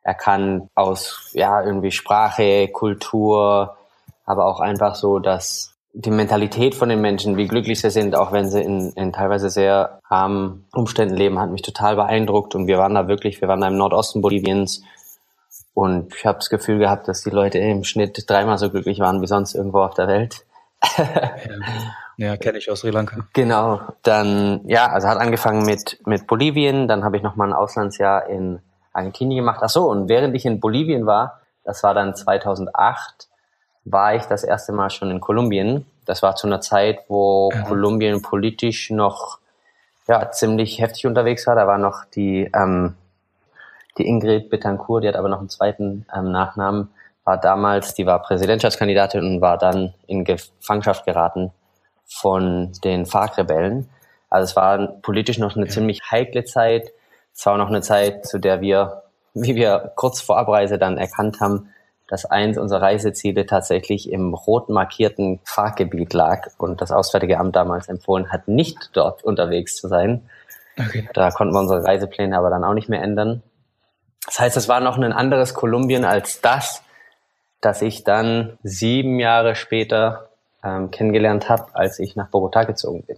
er 0.02 0.14
kann 0.14 0.68
aus, 0.74 1.30
ja, 1.32 1.62
irgendwie 1.62 1.92
Sprache, 1.92 2.68
Kultur, 2.68 3.76
aber 4.24 4.46
auch 4.46 4.60
einfach 4.60 4.94
so, 4.94 5.18
dass 5.18 5.74
die 5.94 6.10
Mentalität 6.10 6.74
von 6.74 6.88
den 6.88 7.00
Menschen, 7.00 7.36
wie 7.36 7.46
glücklich 7.46 7.80
sie 7.80 7.90
sind, 7.90 8.16
auch 8.16 8.32
wenn 8.32 8.48
sie 8.48 8.62
in, 8.62 8.92
in 8.92 9.12
teilweise 9.12 9.50
sehr 9.50 10.00
armen 10.08 10.66
Umständen 10.72 11.16
leben, 11.16 11.38
hat 11.38 11.50
mich 11.50 11.62
total 11.62 11.96
beeindruckt. 11.96 12.54
Und 12.54 12.66
wir 12.66 12.78
waren 12.78 12.94
da 12.94 13.08
wirklich, 13.08 13.40
wir 13.40 13.48
waren 13.48 13.60
da 13.60 13.68
im 13.68 13.76
Nordosten 13.76 14.22
Boliviens 14.22 14.82
und 15.74 16.14
ich 16.14 16.26
habe 16.26 16.38
das 16.38 16.50
Gefühl 16.50 16.78
gehabt, 16.78 17.08
dass 17.08 17.22
die 17.22 17.30
Leute 17.30 17.58
im 17.58 17.84
Schnitt 17.84 18.24
dreimal 18.26 18.58
so 18.58 18.70
glücklich 18.70 19.00
waren 19.00 19.20
wie 19.20 19.26
sonst 19.26 19.54
irgendwo 19.54 19.80
auf 19.80 19.94
der 19.94 20.08
Welt. 20.08 20.46
ja, 22.16 22.36
kenne 22.38 22.58
ich 22.58 22.70
aus 22.70 22.80
Sri 22.80 22.90
Lanka. 22.90 23.26
Genau. 23.34 23.80
Dann, 24.02 24.62
ja, 24.66 24.86
also 24.86 25.08
hat 25.08 25.18
angefangen 25.18 25.64
mit, 25.64 26.00
mit 26.06 26.26
Bolivien, 26.26 26.88
dann 26.88 27.04
habe 27.04 27.16
ich 27.16 27.22
nochmal 27.22 27.48
ein 27.48 27.54
Auslandsjahr 27.54 28.28
in 28.28 28.60
Argentinien 28.92 29.38
gemacht. 29.38 29.60
Ach 29.62 29.68
so, 29.68 29.90
und 29.90 30.08
während 30.08 30.34
ich 30.34 30.44
in 30.44 30.60
Bolivien 30.60 31.06
war, 31.06 31.40
das 31.64 31.82
war 31.82 31.94
dann 31.94 32.14
2008, 32.14 33.28
war 33.84 34.14
ich 34.14 34.24
das 34.24 34.44
erste 34.44 34.72
Mal 34.72 34.90
schon 34.90 35.10
in 35.10 35.20
Kolumbien. 35.20 35.86
Das 36.04 36.22
war 36.22 36.36
zu 36.36 36.46
einer 36.46 36.60
Zeit, 36.60 37.00
wo 37.08 37.50
ja. 37.52 37.62
Kolumbien 37.62 38.22
politisch 38.22 38.90
noch 38.90 39.38
ja, 40.08 40.30
ziemlich 40.30 40.80
heftig 40.80 41.06
unterwegs 41.06 41.46
war. 41.46 41.54
Da 41.54 41.66
war 41.66 41.78
noch 41.78 42.04
die, 42.04 42.50
ähm, 42.54 42.94
die 43.98 44.06
Ingrid 44.06 44.50
Betancourt, 44.50 45.04
die 45.04 45.08
hat 45.08 45.16
aber 45.16 45.28
noch 45.28 45.38
einen 45.38 45.48
zweiten 45.48 46.06
ähm, 46.14 46.30
Nachnamen, 46.30 46.90
war 47.24 47.38
damals, 47.38 47.94
die 47.94 48.06
war 48.06 48.20
Präsidentschaftskandidatin 48.20 49.20
und 49.20 49.40
war 49.40 49.58
dann 49.58 49.94
in 50.06 50.24
Gefangenschaft 50.24 51.04
geraten 51.04 51.52
von 52.04 52.72
den 52.84 53.06
FARC-Rebellen. 53.06 53.88
Also 54.28 54.44
es 54.44 54.56
war 54.56 54.86
politisch 55.02 55.38
noch 55.38 55.56
eine 55.56 55.66
ja. 55.66 55.70
ziemlich 55.70 56.00
heikle 56.10 56.44
Zeit 56.44 56.90
Es 57.34 57.46
war 57.46 57.54
auch 57.54 57.58
noch 57.58 57.68
eine 57.68 57.80
Zeit, 57.80 58.26
zu 58.26 58.38
der 58.38 58.60
wir, 58.60 59.02
wie 59.34 59.54
wir 59.54 59.92
kurz 59.96 60.20
vor 60.20 60.38
Abreise 60.38 60.78
dann 60.78 60.98
erkannt 60.98 61.40
haben, 61.40 61.68
dass 62.08 62.26
eins 62.26 62.58
unserer 62.58 62.82
Reiseziele 62.82 63.46
tatsächlich 63.46 64.10
im 64.10 64.34
rot 64.34 64.68
markierten 64.68 65.40
Fahrgebiet 65.44 66.12
lag 66.12 66.48
und 66.58 66.82
das 66.82 66.90
Auswärtige 66.90 67.38
Amt 67.38 67.56
damals 67.56 67.88
empfohlen 67.88 68.30
hat, 68.30 68.48
nicht 68.48 68.90
dort 68.92 69.24
unterwegs 69.24 69.76
zu 69.76 69.88
sein. 69.88 70.28
Okay. 70.78 71.08
Da 71.14 71.30
konnten 71.30 71.54
wir 71.54 71.60
unsere 71.60 71.84
Reisepläne 71.84 72.36
aber 72.36 72.50
dann 72.50 72.64
auch 72.64 72.74
nicht 72.74 72.88
mehr 72.90 73.02
ändern. 73.02 73.42
Das 74.26 74.38
heißt, 74.38 74.56
es 74.56 74.68
war 74.68 74.80
noch 74.80 74.98
ein 74.98 75.12
anderes 75.12 75.54
Kolumbien 75.54 76.04
als 76.04 76.40
das, 76.40 76.82
das 77.60 77.80
ich 77.82 78.04
dann 78.04 78.58
sieben 78.62 79.18
Jahre 79.18 79.54
später 79.54 80.28
ähm, 80.62 80.90
kennengelernt 80.90 81.48
habe, 81.48 81.74
als 81.74 81.98
ich 81.98 82.14
nach 82.14 82.28
Bogotá 82.28 82.66
gezogen 82.66 83.04
bin. 83.04 83.16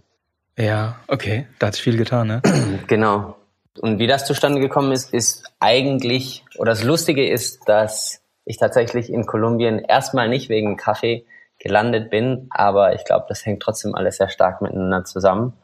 Ja, 0.56 0.96
okay, 1.08 1.46
da 1.58 1.66
hat 1.66 1.74
sich 1.74 1.82
viel 1.82 1.96
getan, 1.96 2.28
ne? 2.28 2.42
Genau. 2.86 3.36
Und 3.80 3.98
wie 3.98 4.06
das 4.06 4.24
zustande 4.24 4.60
gekommen 4.60 4.92
ist, 4.92 5.12
ist 5.12 5.44
eigentlich, 5.58 6.44
oder 6.58 6.72
das 6.72 6.84
Lustige 6.84 7.28
ist, 7.28 7.68
dass 7.68 8.20
ich 8.44 8.58
tatsächlich 8.58 9.10
in 9.10 9.26
Kolumbien 9.26 9.78
erstmal 9.78 10.28
nicht 10.28 10.48
wegen 10.48 10.76
Kaffee 10.76 11.24
gelandet 11.58 12.10
bin, 12.10 12.46
aber 12.50 12.94
ich 12.94 13.04
glaube, 13.04 13.26
das 13.28 13.44
hängt 13.44 13.62
trotzdem 13.62 13.94
alles 13.94 14.18
sehr 14.18 14.28
stark 14.28 14.60
miteinander 14.60 15.04
zusammen. 15.04 15.54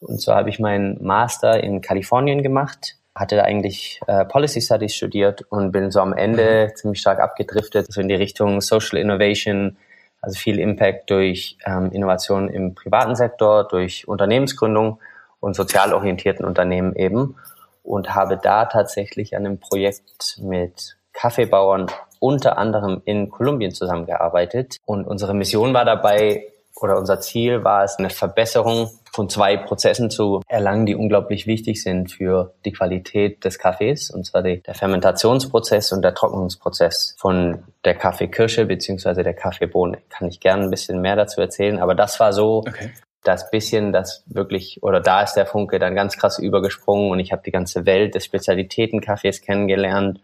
Und 0.00 0.20
zwar 0.20 0.36
habe 0.36 0.48
ich 0.48 0.58
meinen 0.58 1.02
Master 1.02 1.62
in 1.62 1.80
Kalifornien 1.80 2.42
gemacht, 2.42 2.96
hatte 3.14 3.36
da 3.36 3.42
eigentlich 3.42 4.00
äh, 4.06 4.24
Policy 4.24 4.60
Studies 4.60 4.94
studiert 4.94 5.42
und 5.50 5.72
bin 5.72 5.90
so 5.90 6.00
am 6.00 6.12
Ende 6.12 6.68
mhm. 6.68 6.76
ziemlich 6.76 7.00
stark 7.00 7.20
abgedriftet, 7.20 7.86
so 7.92 8.00
in 8.00 8.08
die 8.08 8.14
Richtung 8.14 8.60
Social 8.60 8.98
Innovation, 8.98 9.76
also 10.20 10.38
viel 10.38 10.58
Impact 10.58 11.10
durch 11.10 11.58
ähm, 11.66 11.90
Innovation 11.92 12.48
im 12.48 12.74
privaten 12.74 13.14
Sektor, 13.14 13.66
durch 13.68 14.08
Unternehmensgründung 14.08 14.98
und 15.44 15.54
sozial 15.54 15.92
orientierten 15.92 16.44
Unternehmen 16.44 16.96
eben 16.96 17.36
und 17.82 18.14
habe 18.14 18.38
da 18.42 18.64
tatsächlich 18.64 19.36
an 19.36 19.44
einem 19.44 19.60
Projekt 19.60 20.38
mit 20.40 20.96
Kaffeebauern 21.12 21.86
unter 22.18 22.56
anderem 22.56 23.02
in 23.04 23.30
Kolumbien 23.30 23.70
zusammengearbeitet. 23.70 24.78
Und 24.86 25.06
unsere 25.06 25.34
Mission 25.34 25.74
war 25.74 25.84
dabei, 25.84 26.46
oder 26.80 26.96
unser 26.96 27.20
Ziel 27.20 27.62
war 27.62 27.84
es, 27.84 27.98
eine 27.98 28.10
Verbesserung 28.10 28.90
von 29.12 29.28
zwei 29.28 29.56
Prozessen 29.56 30.10
zu 30.10 30.40
erlangen, 30.48 30.86
die 30.86 30.96
unglaublich 30.96 31.46
wichtig 31.46 31.82
sind 31.82 32.10
für 32.10 32.54
die 32.64 32.72
Qualität 32.72 33.44
des 33.44 33.58
Kaffees, 33.58 34.10
und 34.10 34.24
zwar 34.26 34.42
die, 34.42 34.60
der 34.60 34.74
Fermentationsprozess 34.74 35.92
und 35.92 36.02
der 36.02 36.14
Trocknungsprozess 36.14 37.14
von 37.18 37.62
der 37.84 37.94
Kaffeekirsche 37.94 38.64
beziehungsweise 38.64 39.22
der 39.22 39.34
Kaffeebohne. 39.34 39.98
Kann 40.08 40.26
ich 40.26 40.40
gerne 40.40 40.64
ein 40.64 40.70
bisschen 40.70 41.00
mehr 41.00 41.14
dazu 41.14 41.40
erzählen, 41.40 41.78
aber 41.78 41.94
das 41.94 42.18
war 42.18 42.32
so 42.32 42.64
okay. 42.66 42.90
Das 43.24 43.50
bisschen, 43.50 43.92
das 43.92 44.22
wirklich, 44.26 44.82
oder 44.82 45.00
da 45.00 45.22
ist 45.22 45.34
der 45.34 45.46
Funke 45.46 45.78
dann 45.78 45.94
ganz 45.94 46.16
krass 46.16 46.38
übergesprungen 46.38 47.10
und 47.10 47.18
ich 47.18 47.32
habe 47.32 47.42
die 47.44 47.50
ganze 47.50 47.86
Welt 47.86 48.14
des 48.14 48.24
Spezialitätenkaffees 48.24 49.40
kennengelernt 49.40 50.20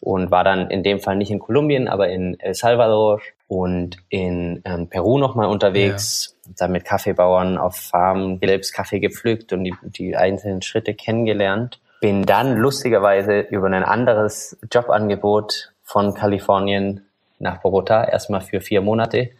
und 0.00 0.30
war 0.30 0.44
dann 0.44 0.70
in 0.70 0.82
dem 0.82 1.00
Fall 1.00 1.16
nicht 1.16 1.30
in 1.30 1.38
Kolumbien, 1.38 1.88
aber 1.88 2.08
in 2.08 2.38
El 2.40 2.54
Salvador 2.54 3.20
und 3.48 3.96
in 4.08 4.62
ähm, 4.64 4.88
Peru 4.88 5.18
nochmal 5.18 5.48
unterwegs, 5.48 6.36
ja. 6.46 6.52
dann 6.58 6.72
mit 6.72 6.84
Kaffeebauern 6.84 7.58
auf 7.58 7.76
Farmen 7.76 8.38
selbst 8.42 8.72
Kaffee 8.72 9.00
gepflückt 9.00 9.52
und 9.52 9.64
die, 9.64 9.74
die 9.82 10.16
einzelnen 10.16 10.62
Schritte 10.62 10.94
kennengelernt. 10.94 11.80
Bin 12.00 12.24
dann 12.24 12.56
lustigerweise 12.56 13.40
über 13.40 13.66
ein 13.66 13.84
anderes 13.84 14.56
Jobangebot 14.72 15.72
von 15.82 16.14
Kalifornien 16.14 17.06
nach 17.38 17.60
Bogota 17.60 18.04
erstmal 18.04 18.40
für 18.40 18.60
vier 18.60 18.80
Monate 18.80 19.30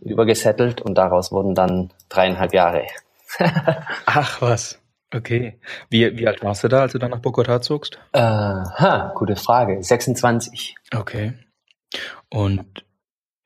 übergesettelt 0.00 0.80
und 0.80 0.96
daraus 0.96 1.32
wurden 1.32 1.54
dann 1.54 1.92
dreieinhalb 2.08 2.52
Jahre. 2.52 2.84
Ach 4.06 4.40
was. 4.42 4.80
Okay. 5.14 5.58
Wie, 5.90 6.18
wie 6.18 6.26
alt 6.26 6.42
warst 6.42 6.64
du 6.64 6.68
da, 6.68 6.82
als 6.82 6.92
du 6.92 6.98
dann 6.98 7.10
nach 7.10 7.20
Bogota 7.20 7.60
zogst? 7.60 7.98
Aha, 8.12 9.12
gute 9.14 9.36
Frage. 9.36 9.80
26. 9.80 10.74
Okay. 10.92 11.34
Und 12.28 12.84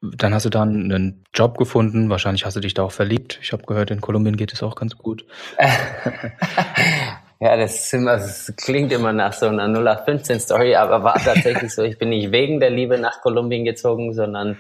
dann 0.01 0.33
hast 0.33 0.47
du 0.47 0.51
dann 0.51 0.91
einen 0.91 1.25
Job 1.35 1.59
gefunden. 1.59 2.09
Wahrscheinlich 2.09 2.47
hast 2.47 2.57
du 2.57 2.61
dich 2.61 2.73
da 2.75 2.85
auch 2.85 2.93
verliebt. 2.93 3.39
Ich 3.43 3.53
habe 3.53 3.65
gehört, 3.65 3.91
in 3.91 4.01
Kolumbien 4.01 4.37
geht 4.37 4.53
es 4.53 4.63
auch 4.63 4.77
ganz 4.77 4.97
gut. 4.97 5.27
ja, 7.41 7.57
das, 7.57 7.93
immer, 7.93 8.17
das, 8.17 8.53
klingt 8.57 8.93
immer 8.93 9.13
nach 9.13 9.33
so 9.33 9.47
einer 9.47 9.67
0815-Story, 9.67 10.77
aber 10.77 11.03
war 11.03 11.19
tatsächlich 11.23 11.75
so. 11.75 11.83
Ich 11.83 11.99
bin 11.99 12.11
nicht 12.11 12.33
wegen 12.33 12.61
der 12.61 12.71
Liebe 12.71 12.99
nach 12.99 13.21
Kolumbien 13.21 13.65
gezogen, 13.65 14.15
sondern 14.15 14.57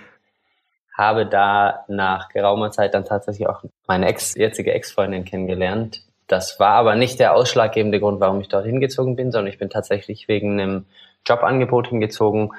habe 0.99 1.27
da 1.27 1.85
nach 1.87 2.29
geraumer 2.29 2.73
Zeit 2.73 2.93
dann 2.93 3.05
tatsächlich 3.05 3.49
auch 3.49 3.63
meine 3.87 4.09
ex, 4.09 4.35
jetzige 4.35 4.73
Ex-Freundin 4.75 5.25
kennengelernt. 5.25 6.03
Das 6.27 6.59
war 6.59 6.73
aber 6.73 6.97
nicht 6.97 7.21
der 7.21 7.35
ausschlaggebende 7.35 8.01
Grund, 8.01 8.21
warum 8.21 8.41
ich 8.41 8.49
dort 8.49 8.67
hingezogen 8.67 9.15
bin, 9.15 9.31
sondern 9.31 9.51
ich 9.51 9.59
bin 9.59 9.71
tatsächlich 9.71 10.27
wegen 10.27 10.61
einem 10.61 10.87
Jobangebot 11.25 11.89
hingezogen, 11.89 12.53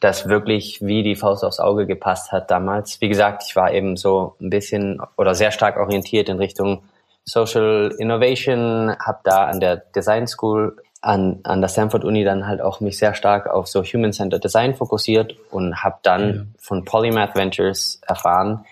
das 0.00 0.28
wirklich 0.28 0.80
wie 0.82 1.02
die 1.02 1.16
Faust 1.16 1.42
aufs 1.42 1.58
Auge 1.58 1.86
gepasst 1.86 2.30
hat 2.30 2.50
damals. 2.50 3.00
Wie 3.00 3.08
gesagt, 3.08 3.42
ich 3.48 3.56
war 3.56 3.72
eben 3.72 3.96
so 3.96 4.36
ein 4.40 4.50
bisschen 4.50 5.00
oder 5.16 5.34
sehr 5.34 5.50
stark 5.50 5.78
orientiert 5.78 6.28
in 6.28 6.36
Richtung 6.36 6.84
Social 7.24 7.94
Innovation, 7.98 8.94
habe 9.04 9.20
da 9.24 9.46
an 9.46 9.60
der 9.60 9.76
Design 9.76 10.26
School 10.26 10.76
an, 11.00 11.40
an 11.44 11.60
der 11.60 11.68
Stanford 11.68 12.04
Uni 12.04 12.24
dann 12.24 12.46
halt 12.46 12.60
auch 12.60 12.80
mich 12.80 12.98
sehr 12.98 13.14
stark 13.14 13.48
auf 13.48 13.68
so 13.68 13.82
Human-Centered 13.82 14.42
Design 14.42 14.74
fokussiert 14.74 15.36
und 15.50 15.82
habe 15.82 15.96
dann 16.02 16.34
ja. 16.34 16.42
von 16.58 16.84
Polymath 16.84 17.34
Ventures 17.34 18.00
erfahren, 18.06 18.64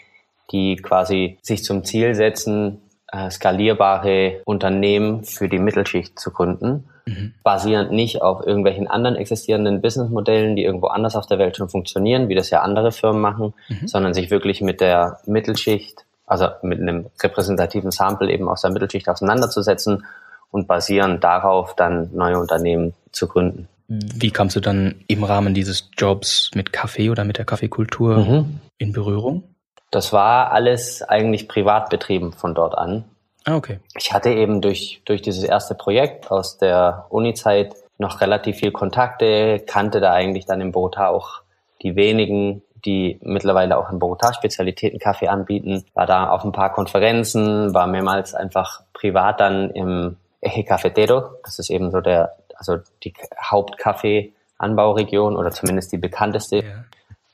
die 0.51 0.77
quasi 0.77 1.39
sich 1.43 1.63
zum 1.63 1.85
Ziel 1.85 2.15
setzen, 2.15 2.81
äh, 3.13 3.31
skalierbare 3.31 4.43
Unternehmen 4.45 5.25
für 5.25 5.49
die 5.49 5.59
Mittelschicht 5.59 6.19
zu 6.19 6.33
gründen 6.33 6.89
mhm. 7.07 7.35
basierend 7.43 7.93
nicht 7.93 8.21
auf 8.21 8.47
irgendwelchen 8.47 8.89
anderen 8.89 9.17
existierenden 9.17 9.81
Businessmodellen, 9.81 10.57
die 10.57 10.65
irgendwo 10.65 10.89
anders 10.89 11.17
auf 11.17 11.27
der 11.27 11.39
Welt 11.39 11.57
schon 11.57 11.69
funktionieren, 11.69 12.29
wie 12.29 12.35
das 12.35 12.51
ja 12.51 12.61
andere 12.61 12.93
Firmen 12.93 13.21
machen, 13.21 13.55
mhm. 13.69 13.89
sondern 13.89 14.15
sich 14.15 14.31
wirklich 14.31 14.61
mit 14.61 14.81
der 14.81 15.21
Mittelschicht, 15.27 16.05
also 16.27 16.49
mit 16.63 16.81
einem 16.81 17.07
repräsentativen 17.23 17.91
Sample 17.91 18.31
eben 18.31 18.49
aus 18.49 18.63
der 18.63 18.73
Mittelschicht 18.73 19.09
auseinanderzusetzen 19.09 20.05
und 20.51 20.67
basierend 20.67 21.23
darauf 21.25 21.75
dann 21.75 22.11
neue 22.15 22.39
Unternehmen 22.39 22.95
zu 23.13 23.29
gründen. 23.29 23.69
Wie 23.89 24.31
kamst 24.31 24.57
du 24.57 24.61
dann 24.61 24.97
im 25.07 25.23
Rahmen 25.23 25.55
dieses 25.55 25.91
Jobs 25.97 26.51
mit 26.55 26.73
Kaffee 26.73 27.11
oder 27.11 27.25
mit 27.25 27.39
der 27.39 27.45
Kaffeekultur 27.45 28.17
mhm. 28.17 28.61
in 28.79 28.93
Berührung? 28.93 29.45
Das 29.91 30.13
war 30.13 30.51
alles 30.53 31.03
eigentlich 31.03 31.49
privat 31.49 31.89
betrieben 31.91 32.33
von 32.33 32.55
dort 32.55 32.77
an. 32.77 33.05
Ah, 33.45 33.55
okay. 33.55 33.79
Ich 33.97 34.13
hatte 34.13 34.31
eben 34.31 34.61
durch, 34.61 35.03
durch 35.05 35.23
dieses 35.23 35.45
erste 35.45 35.77
Projekt 35.77 36.33
aus 36.33 36.59
der 36.59 37.07
Uni-Zeit 37.11 37.77
noch 37.99 38.21
relativ 38.21 38.57
viel 38.57 38.73
Kontakte, 38.73 39.63
kannte 39.65 40.01
da 40.01 40.13
eigentlich 40.13 40.47
dann 40.47 40.61
in 40.61 40.73
Bogota 40.73 41.09
auch 41.09 41.43
die 41.83 41.95
wenigen, 41.95 42.63
die 42.85 43.19
mittlerweile 43.23 43.79
auch 43.79 43.91
in 43.91 44.01
Bogota 44.01 44.33
Spezialitäten-Kaffee 44.33 45.29
anbieten, 45.29 45.85
war 45.95 46.07
da 46.07 46.29
auf 46.31 46.45
ein 46.45 46.53
paar 46.53 46.73
Konferenzen, 46.73 47.73
war 47.73 47.87
mehrmals 47.87 48.35
einfach 48.35 48.83
privat 48.93 49.41
dann 49.41 49.71
im 49.71 50.17
Eje 50.47 50.65
Cafetero, 50.65 51.31
das 51.45 51.59
ist 51.59 51.71
eben 51.71 51.91
so 51.91 52.01
der, 52.01 52.37
also 52.55 52.79
die 53.05 53.13
Hauptkaffee-Anbauregion 53.51 55.37
oder 55.37 55.51
zumindest 55.51 55.93
die 55.93 55.99
bekannteste. 55.99 56.57
Ja. 56.57 56.85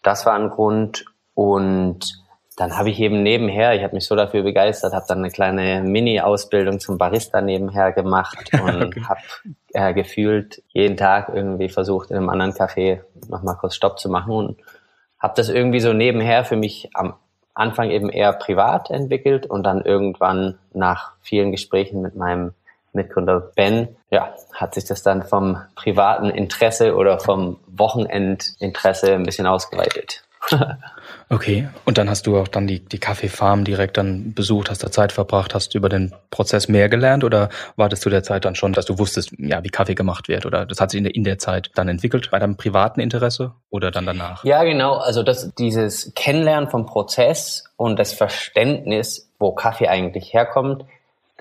Das 0.03 0.27
war 0.27 0.35
ein 0.35 0.51
Grund 0.51 1.05
und 1.35 2.23
dann 2.57 2.77
habe 2.77 2.91
ich 2.91 3.01
eben 3.01 3.23
nebenher, 3.23 3.75
ich 3.75 3.83
habe 3.83 3.95
mich 3.95 4.07
so 4.07 4.15
dafür 4.15 4.43
begeistert, 4.43 4.93
habe 4.93 5.07
dann 5.09 5.19
eine 5.19 5.31
kleine 5.31 5.83
Mini-Ausbildung 5.83 6.81
zum 6.81 6.99
Barista 6.99 7.41
nebenher 7.41 7.93
gemacht 7.93 8.51
und 8.63 8.85
okay. 8.85 9.03
habe 9.09 9.21
äh, 9.73 9.95
gefühlt 9.95 10.63
jeden 10.69 10.97
Tag 10.97 11.31
irgendwie 11.35 11.69
versucht, 11.69 12.11
in 12.11 12.17
einem 12.17 12.29
anderen 12.29 12.53
Café 12.53 13.01
nochmal 13.29 13.57
kurz 13.57 13.75
Stopp 13.75 13.99
zu 13.99 14.09
machen 14.11 14.33
und 14.33 14.61
habe 15.19 15.35
das 15.37 15.49
irgendwie 15.49 15.81
so 15.81 15.93
nebenher 15.93 16.45
für 16.45 16.57
mich 16.57 16.91
am 16.95 17.15
Anfang 17.55 17.91
eben 17.91 18.09
eher 18.09 18.33
privat 18.33 18.91
entwickelt 18.91 19.47
und 19.47 19.63
dann 19.63 19.83
irgendwann 19.83 20.59
nach 20.73 21.13
vielen 21.21 21.53
Gesprächen 21.53 22.01
mit 22.01 22.17
meinem 22.17 22.55
Mitgründer 22.93 23.41
Ben, 23.41 23.97
ja, 24.11 24.35
hat 24.53 24.75
sich 24.75 24.85
das 24.85 25.03
dann 25.03 25.23
vom 25.23 25.63
privaten 25.75 26.31
Interesse 26.31 26.95
oder 26.95 27.19
vom 27.19 27.59
Wochenendinteresse 27.67 29.15
ein 29.15 29.25
bisschen 29.25 29.47
ausgeweitet. 29.47 30.25
Okay, 31.29 31.69
und 31.87 31.97
dann 31.97 32.11
hast 32.11 32.27
du 32.27 32.37
auch 32.37 32.47
dann 32.47 32.67
die, 32.67 32.81
die 32.81 32.99
Kaffeefarm 32.99 33.65
direkt 33.65 33.97
dann 33.97 34.35
besucht, 34.35 34.69
hast 34.69 34.85
da 34.85 34.91
Zeit 34.91 35.13
verbracht, 35.13 35.55
hast 35.55 35.75
über 35.75 35.89
den 35.89 36.13
Prozess 36.31 36.69
mehr 36.69 36.91
gelernt 36.91 37.25
oder 37.25 37.49
wartest 37.77 38.05
du 38.05 38.11
der 38.11 38.23
Zeit 38.23 38.45
dann 38.45 38.55
schon, 38.55 38.75
dass 38.75 38.85
du 38.85 38.99
wusstest, 38.99 39.33
ja, 39.39 39.65
wie 39.65 39.71
Kaffee 39.71 39.95
gemacht 39.95 40.29
wird 40.29 40.45
oder 40.45 40.67
das 40.67 40.79
hat 40.79 40.91
sich 40.91 40.99
in 40.99 41.05
der, 41.05 41.15
in 41.15 41.25
der 41.25 41.39
Zeit 41.39 41.71
dann 41.75 41.89
entwickelt 41.89 42.31
bei 42.31 42.39
deinem 42.39 42.59
privaten 42.59 43.01
Interesse 43.01 43.53
oder 43.71 43.91
dann 43.91 44.05
danach? 44.05 44.45
Ja, 44.45 44.63
genau, 44.65 44.97
also 44.97 45.23
das, 45.23 45.55
dieses 45.55 46.13
Kennenlernen 46.15 46.69
vom 46.69 46.85
Prozess 46.85 47.65
und 47.77 47.99
das 47.99 48.13
Verständnis, 48.13 49.31
wo 49.39 49.53
Kaffee 49.53 49.89
eigentlich 49.89 50.35
herkommt, 50.35 50.85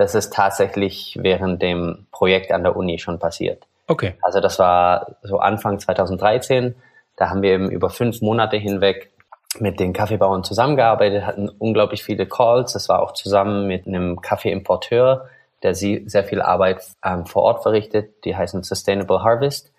das 0.02 0.16
ist 0.16 0.34
tatsächlich 0.34 1.18
während 1.22 1.62
dem 1.62 2.08
Projekt 2.12 2.52
an 2.52 2.64
der 2.64 2.76
Uni 2.76 3.00
schon 3.00 3.20
passiert. 3.20 3.64
Okay. 3.88 4.16
Also 4.22 4.40
das 4.40 4.60
war 4.60 5.16
so 5.24 5.40
Anfang 5.40 5.80
2013 5.80 6.76
da 7.22 7.30
haben 7.30 7.44
wir 7.44 7.52
eben 7.52 7.70
über 7.70 7.92
fünf 7.92 8.22
Monate 8.22 8.58
hinweg 8.58 9.12
mit 9.60 9.80
den 9.80 9.94
Kaffeebauern 9.94 10.44
zusammengearbeitet, 10.44 11.24
hatten 11.24 11.50
unglaublich 11.50 12.02
viele 12.02 12.26
Calls. 12.26 12.74
Das 12.74 12.90
war 12.90 13.04
auch 13.04 13.14
zusammen 13.14 13.68
mit 13.68 13.86
einem 13.86 14.22
Kaffeeimporteur, 14.22 15.30
der 15.62 15.76
sehr 15.76 16.24
viel 16.24 16.42
Arbeit 16.42 16.82
ähm, 17.06 17.28
vor 17.28 17.44
Ort 17.44 17.62
verrichtet. 17.62 18.26
Die 18.26 18.36
heißen 18.36 18.64
Sustainable 18.64 19.24
Harvest. 19.24 19.72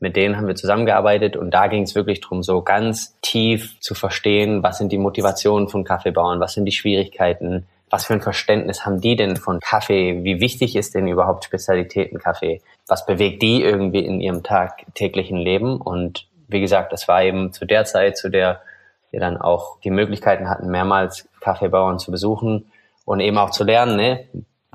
Mit 0.00 0.16
denen 0.16 0.36
haben 0.36 0.48
wir 0.48 0.56
zusammengearbeitet 0.56 1.36
und 1.36 1.52
da 1.52 1.68
ging 1.68 1.82
es 1.82 1.94
wirklich 1.94 2.22
darum, 2.22 2.42
so 2.42 2.62
ganz 2.62 3.16
tief 3.20 3.78
zu 3.78 3.94
verstehen, 3.94 4.64
was 4.64 4.78
sind 4.78 4.90
die 4.90 4.98
Motivationen 4.98 5.68
von 5.68 5.84
Kaffeebauern, 5.84 6.40
was 6.40 6.54
sind 6.54 6.64
die 6.64 6.72
Schwierigkeiten, 6.72 7.68
was 7.90 8.06
für 8.06 8.14
ein 8.14 8.22
Verständnis 8.22 8.86
haben 8.86 9.00
die 9.00 9.16
denn 9.16 9.36
von 9.36 9.58
Kaffee, 9.60 10.22
wie 10.22 10.40
wichtig 10.40 10.76
ist 10.76 10.94
denn 10.94 11.08
überhaupt 11.08 11.44
Spezialitätenkaffee, 11.44 12.62
was 12.86 13.04
bewegt 13.04 13.42
die 13.42 13.62
irgendwie 13.62 14.04
in 14.04 14.20
ihrem 14.20 14.44
tagtäglichen 14.44 15.36
Leben? 15.36 15.80
Und 15.80 16.28
wie 16.48 16.60
gesagt, 16.60 16.92
das 16.92 17.08
war 17.08 17.22
eben 17.22 17.52
zu 17.52 17.66
der 17.66 17.84
Zeit, 17.84 18.16
zu 18.16 18.30
der 18.30 18.62
wir 19.10 19.18
dann 19.18 19.36
auch 19.36 19.80
die 19.80 19.90
Möglichkeiten 19.90 20.48
hatten, 20.48 20.70
mehrmals 20.70 21.28
Kaffeebauern 21.40 21.98
zu 21.98 22.12
besuchen 22.12 22.70
und 23.04 23.18
eben 23.18 23.38
auch 23.38 23.50
zu 23.50 23.64
lernen, 23.64 23.96
ne, 23.96 24.28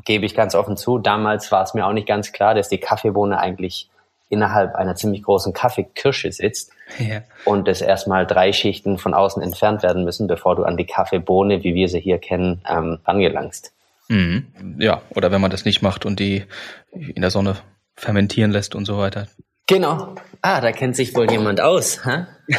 gebe 0.04 0.26
ich 0.26 0.36
ganz 0.36 0.54
offen 0.54 0.76
zu, 0.76 1.00
damals 1.00 1.52
war 1.54 1.64
es 1.64 1.74
mir 1.74 1.86
auch 1.86 1.94
nicht 1.94 2.08
ganz 2.08 2.34
klar, 2.34 2.54
dass 2.54 2.68
die 2.68 2.80
Kaffeebohne 2.80 3.40
eigentlich 3.40 3.90
innerhalb 4.30 4.76
einer 4.76 4.96
ziemlich 4.96 5.24
großen 5.24 5.54
Kaffeekirsche 5.54 6.32
sitzt 6.32 6.72
ja. 7.00 7.22
und 7.46 7.68
es 7.68 7.82
erstmal 7.82 8.26
drei 8.26 8.54
Schichten 8.54 8.98
von 8.98 9.14
außen 9.14 9.42
entfernt 9.42 9.84
werden 9.84 10.04
müssen, 10.04 10.28
bevor 10.28 10.56
du 10.56 10.64
an 10.64 10.78
die 10.78 10.86
Kaffeebohne, 10.86 11.64
wie 11.64 11.76
wir 11.76 11.88
sie 11.88 12.00
hier 12.00 12.18
kennen, 12.18 12.62
ähm, 12.68 13.00
angelangst. 13.04 13.72
Mhm. 14.08 14.76
Ja, 14.80 15.02
oder 15.10 15.32
wenn 15.32 15.42
man 15.42 15.52
das 15.52 15.66
nicht 15.66 15.82
macht 15.82 16.06
und 16.06 16.20
die 16.20 16.44
in 16.92 17.22
der 17.22 17.32
Sonne 17.32 17.58
fermentieren 17.96 18.52
lässt 18.52 18.76
und 18.76 18.86
so 18.86 18.98
weiter. 18.98 19.28
Genau. 19.68 20.16
Ah, 20.42 20.62
da 20.62 20.72
kennt 20.72 20.96
sich 20.96 21.16
wohl 21.16 21.30
jemand 21.30 21.60
aus. 21.60 22.06
Hä? 22.06 22.26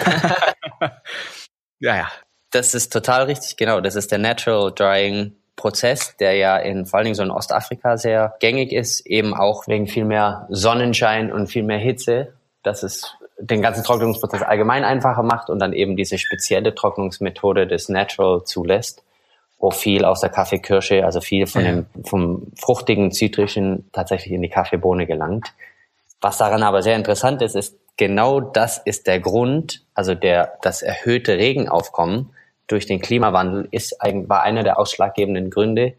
ja, 1.79 1.97
ja. 1.97 2.09
Das 2.51 2.75
ist 2.75 2.93
total 2.93 3.25
richtig, 3.25 3.57
genau. 3.57 3.81
Das 3.81 3.95
ist 3.95 4.11
der 4.11 4.19
Natural 4.19 4.73
Drying 4.75 5.33
Prozess, 5.57 6.17
der 6.19 6.35
ja 6.35 6.57
in 6.59 6.87
vor 6.87 6.99
allen 6.99 7.07
Dingen 7.07 7.15
so 7.15 7.23
in 7.23 7.31
Ostafrika 7.31 7.97
sehr 7.97 8.35
gängig 8.41 8.73
ist, 8.73 9.07
eben 9.07 9.35
auch 9.35 9.67
wegen 9.67 9.87
viel 9.87 10.05
mehr 10.05 10.47
Sonnenschein 10.51 11.33
und 11.33 11.49
viel 11.49 11.63
mehr 11.63 11.79
Hitze, 11.79 12.35
dass 12.63 12.83
es 12.83 13.17
den 13.39 13.63
ganzen 13.63 13.85
Trocknungsprozess 13.85 14.43
allgemein 14.43 14.85
einfacher 14.85 15.23
macht 15.23 15.51
und 15.51 15.59
dann 15.59 15.73
eben 15.73 15.97
diese 15.97 16.19
spezielle 16.19 16.75
Trocknungsmethode 16.75 17.67
des 17.67 17.89
Natural 17.89 18.45
zulässt, 18.45 19.03
wo 19.59 19.71
viel 19.71 20.05
aus 20.05 20.21
der 20.21 20.31
Kaffeekirsche, 20.31 21.05
also 21.05 21.21
viel 21.21 21.47
von 21.47 21.65
dem 21.65 21.87
vom 22.05 22.53
fruchtigen, 22.59 23.13
zitrischen 23.13 23.89
tatsächlich 23.93 24.33
in 24.33 24.43
die 24.43 24.49
Kaffeebohne 24.49 25.07
gelangt. 25.07 25.53
Was 26.21 26.39
daran 26.39 26.63
aber 26.63 26.83
sehr 26.83 26.97
interessant 26.97 27.43
ist, 27.43 27.57
ist 27.57 27.77
genau 27.97 28.41
das 28.41 28.79
ist 28.79 29.07
der 29.07 29.21
Grund, 29.21 29.83
also 29.95 30.15
der 30.15 30.55
das 30.63 30.83
erhöhte 30.83 31.37
Regenaufkommen, 31.37 32.31
durch 32.67 32.87
den 32.87 33.01
Klimawandel 33.01 33.69
ist 33.71 34.01
eigentlich, 34.03 34.29
war 34.29 34.43
einer 34.43 34.63
der 34.63 34.79
ausschlaggebenden 34.79 35.51
Gründe, 35.51 35.95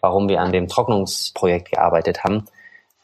warum 0.00 0.28
wir 0.28 0.40
an 0.40 0.52
dem 0.52 0.68
Trocknungsprojekt 0.68 1.72
gearbeitet 1.72 2.24
haben, 2.24 2.44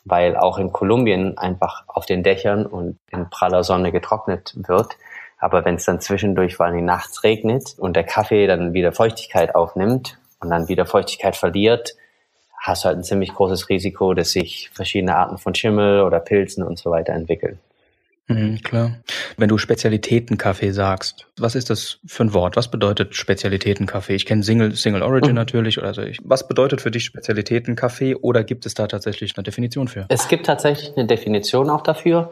weil 0.04 0.36
auch 0.36 0.58
in 0.58 0.72
Kolumbien 0.72 1.38
einfach 1.38 1.84
auf 1.86 2.06
den 2.06 2.22
Dächern 2.22 2.66
und 2.66 2.98
in 3.10 3.30
praller 3.30 3.64
Sonne 3.64 3.92
getrocknet 3.92 4.54
wird. 4.56 4.96
Aber 5.38 5.64
wenn 5.64 5.76
es 5.76 5.86
dann 5.86 6.00
zwischendurch 6.00 6.56
vor 6.56 6.66
allem 6.66 6.84
nachts 6.84 7.24
regnet 7.24 7.74
und 7.78 7.96
der 7.96 8.04
Kaffee 8.04 8.46
dann 8.46 8.74
wieder 8.74 8.92
Feuchtigkeit 8.92 9.54
aufnimmt 9.54 10.18
und 10.40 10.50
dann 10.50 10.68
wieder 10.68 10.84
Feuchtigkeit 10.84 11.36
verliert, 11.36 11.94
hast 12.58 12.84
du 12.84 12.88
halt 12.88 12.98
ein 12.98 13.04
ziemlich 13.04 13.32
großes 13.34 13.70
Risiko, 13.70 14.12
dass 14.12 14.32
sich 14.32 14.70
verschiedene 14.70 15.16
Arten 15.16 15.38
von 15.38 15.54
Schimmel 15.54 16.02
oder 16.02 16.20
Pilzen 16.20 16.62
und 16.62 16.78
so 16.78 16.90
weiter 16.90 17.14
entwickeln. 17.14 17.58
Mhm, 18.30 18.62
klar. 18.62 18.96
Wenn 19.36 19.48
du 19.48 19.58
Spezialitätenkaffee 19.58 20.70
sagst, 20.70 21.26
was 21.38 21.54
ist 21.54 21.70
das 21.70 21.98
für 22.06 22.24
ein 22.24 22.34
Wort? 22.34 22.56
Was 22.56 22.70
bedeutet 22.70 23.14
Spezialitätenkaffee? 23.14 24.14
Ich 24.14 24.26
kenne 24.26 24.42
Single, 24.42 24.74
Single 24.74 25.02
Origin 25.02 25.30
mhm. 25.30 25.36
natürlich. 25.36 25.78
Oder 25.78 25.88
also 25.88 26.02
ich, 26.02 26.18
was 26.22 26.46
bedeutet 26.46 26.80
für 26.80 26.90
dich 26.90 27.04
Spezialitätenkaffee 27.04 28.14
oder 28.14 28.44
gibt 28.44 28.66
es 28.66 28.74
da 28.74 28.86
tatsächlich 28.86 29.36
eine 29.36 29.44
Definition 29.44 29.88
für? 29.88 30.06
Es 30.08 30.28
gibt 30.28 30.46
tatsächlich 30.46 30.96
eine 30.96 31.06
Definition 31.06 31.70
auch 31.70 31.82
dafür. 31.82 32.30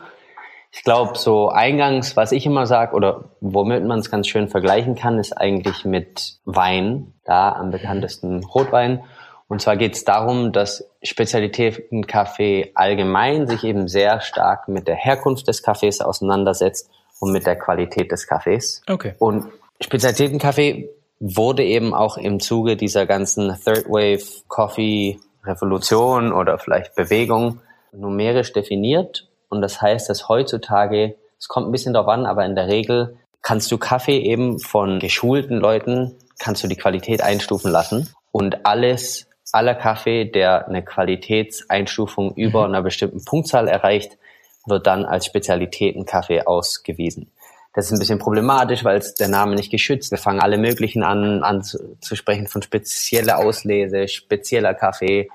Ich 0.70 0.84
glaube, 0.84 1.16
so 1.16 1.48
eingangs, 1.48 2.16
was 2.16 2.30
ich 2.30 2.44
immer 2.44 2.66
sage 2.66 2.94
oder 2.94 3.30
womit 3.40 3.84
man 3.84 4.00
es 4.00 4.10
ganz 4.10 4.28
schön 4.28 4.48
vergleichen 4.48 4.94
kann, 4.94 5.18
ist 5.18 5.32
eigentlich 5.32 5.84
mit 5.84 6.38
Wein, 6.44 7.14
da 7.24 7.52
am 7.52 7.70
bekanntesten 7.70 8.44
Rotwein. 8.44 9.00
Und 9.48 9.62
zwar 9.62 9.76
geht 9.76 9.94
es 9.94 10.04
darum, 10.04 10.52
dass 10.52 10.86
Spezialitätenkaffee 11.02 12.72
allgemein 12.74 13.46
sich 13.48 13.64
eben 13.64 13.88
sehr 13.88 14.20
stark 14.20 14.68
mit 14.68 14.86
der 14.86 14.96
Herkunft 14.96 15.48
des 15.48 15.62
Kaffees 15.62 16.00
auseinandersetzt 16.00 16.90
und 17.18 17.32
mit 17.32 17.46
der 17.46 17.56
Qualität 17.56 18.12
des 18.12 18.26
Kaffees. 18.26 18.82
Okay. 18.88 19.14
Und 19.18 19.46
Spezialitätenkaffee 19.80 20.90
wurde 21.18 21.64
eben 21.64 21.94
auch 21.94 22.18
im 22.18 22.40
Zuge 22.40 22.76
dieser 22.76 23.06
ganzen 23.06 23.56
Third 23.64 23.88
Wave 23.88 24.22
Coffee 24.48 25.18
Revolution 25.44 26.32
oder 26.32 26.58
vielleicht 26.58 26.94
Bewegung 26.94 27.60
numerisch 27.92 28.52
definiert. 28.52 29.28
Und 29.48 29.62
das 29.62 29.80
heißt, 29.80 30.10
dass 30.10 30.28
heutzutage, 30.28 31.16
es 31.38 31.48
kommt 31.48 31.68
ein 31.68 31.72
bisschen 31.72 31.94
darauf 31.94 32.08
an, 32.08 32.26
aber 32.26 32.44
in 32.44 32.54
der 32.54 32.68
Regel 32.68 33.16
kannst 33.42 33.72
du 33.72 33.78
Kaffee 33.78 34.18
eben 34.18 34.58
von 34.58 34.98
geschulten 34.98 35.56
Leuten, 35.56 36.16
kannst 36.38 36.62
du 36.62 36.68
die 36.68 36.76
Qualität 36.76 37.22
einstufen 37.22 37.70
lassen. 37.70 38.12
Und 38.30 38.66
alles 38.66 39.27
aller 39.52 39.74
Kaffee, 39.74 40.24
der 40.24 40.68
eine 40.68 40.84
Qualitätseinstufung 40.84 42.34
über 42.34 42.60
mhm. 42.66 42.74
einer 42.74 42.82
bestimmten 42.82 43.24
Punktzahl 43.24 43.68
erreicht, 43.68 44.18
wird 44.66 44.86
dann 44.86 45.04
als 45.04 45.26
Spezialitätenkaffee 45.26 46.42
ausgewiesen. 46.42 47.30
Das 47.74 47.86
ist 47.86 47.92
ein 47.92 47.98
bisschen 47.98 48.18
problematisch, 48.18 48.84
weil 48.84 49.02
der 49.18 49.28
Name 49.28 49.54
nicht 49.54 49.70
geschützt. 49.70 50.10
Wir 50.10 50.18
fangen 50.18 50.40
alle 50.40 50.58
möglichen 50.58 51.02
an, 51.02 51.42
an 51.42 51.62
zu, 51.62 51.96
zu 52.00 52.16
sprechen 52.16 52.48
von 52.48 52.62
spezieller 52.62 53.38
Auslese, 53.38 54.08
spezieller 54.08 54.74
Kaffee. 54.74 55.28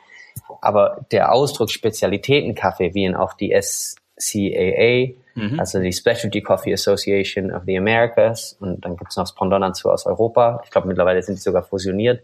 Aber 0.62 1.06
der 1.12 1.32
Ausdruck 1.32 1.72
Spezialitätenkaffee, 1.72 2.94
wie 2.94 3.04
ihn 3.04 3.16
auch 3.16 3.34
die 3.34 3.56
SCAA, 3.58 5.14
mhm. 5.36 5.60
also 5.60 5.80
die 5.80 5.94
Specialty 5.94 6.42
Coffee 6.42 6.74
Association 6.74 7.52
of 7.52 7.64
the 7.66 7.78
Americas, 7.78 8.58
und 8.60 8.84
dann 8.84 8.98
gibt 8.98 9.12
es 9.12 9.18
noch 9.18 9.24
das 9.24 9.36
Pendant 9.36 9.64
dazu 9.64 9.90
aus 9.90 10.06
Europa. 10.06 10.62
Ich 10.66 10.72
glaube, 10.72 10.88
mittlerweile 10.88 11.22
sind 11.22 11.36
die 11.36 11.42
sogar 11.42 11.64
fusioniert 11.64 12.24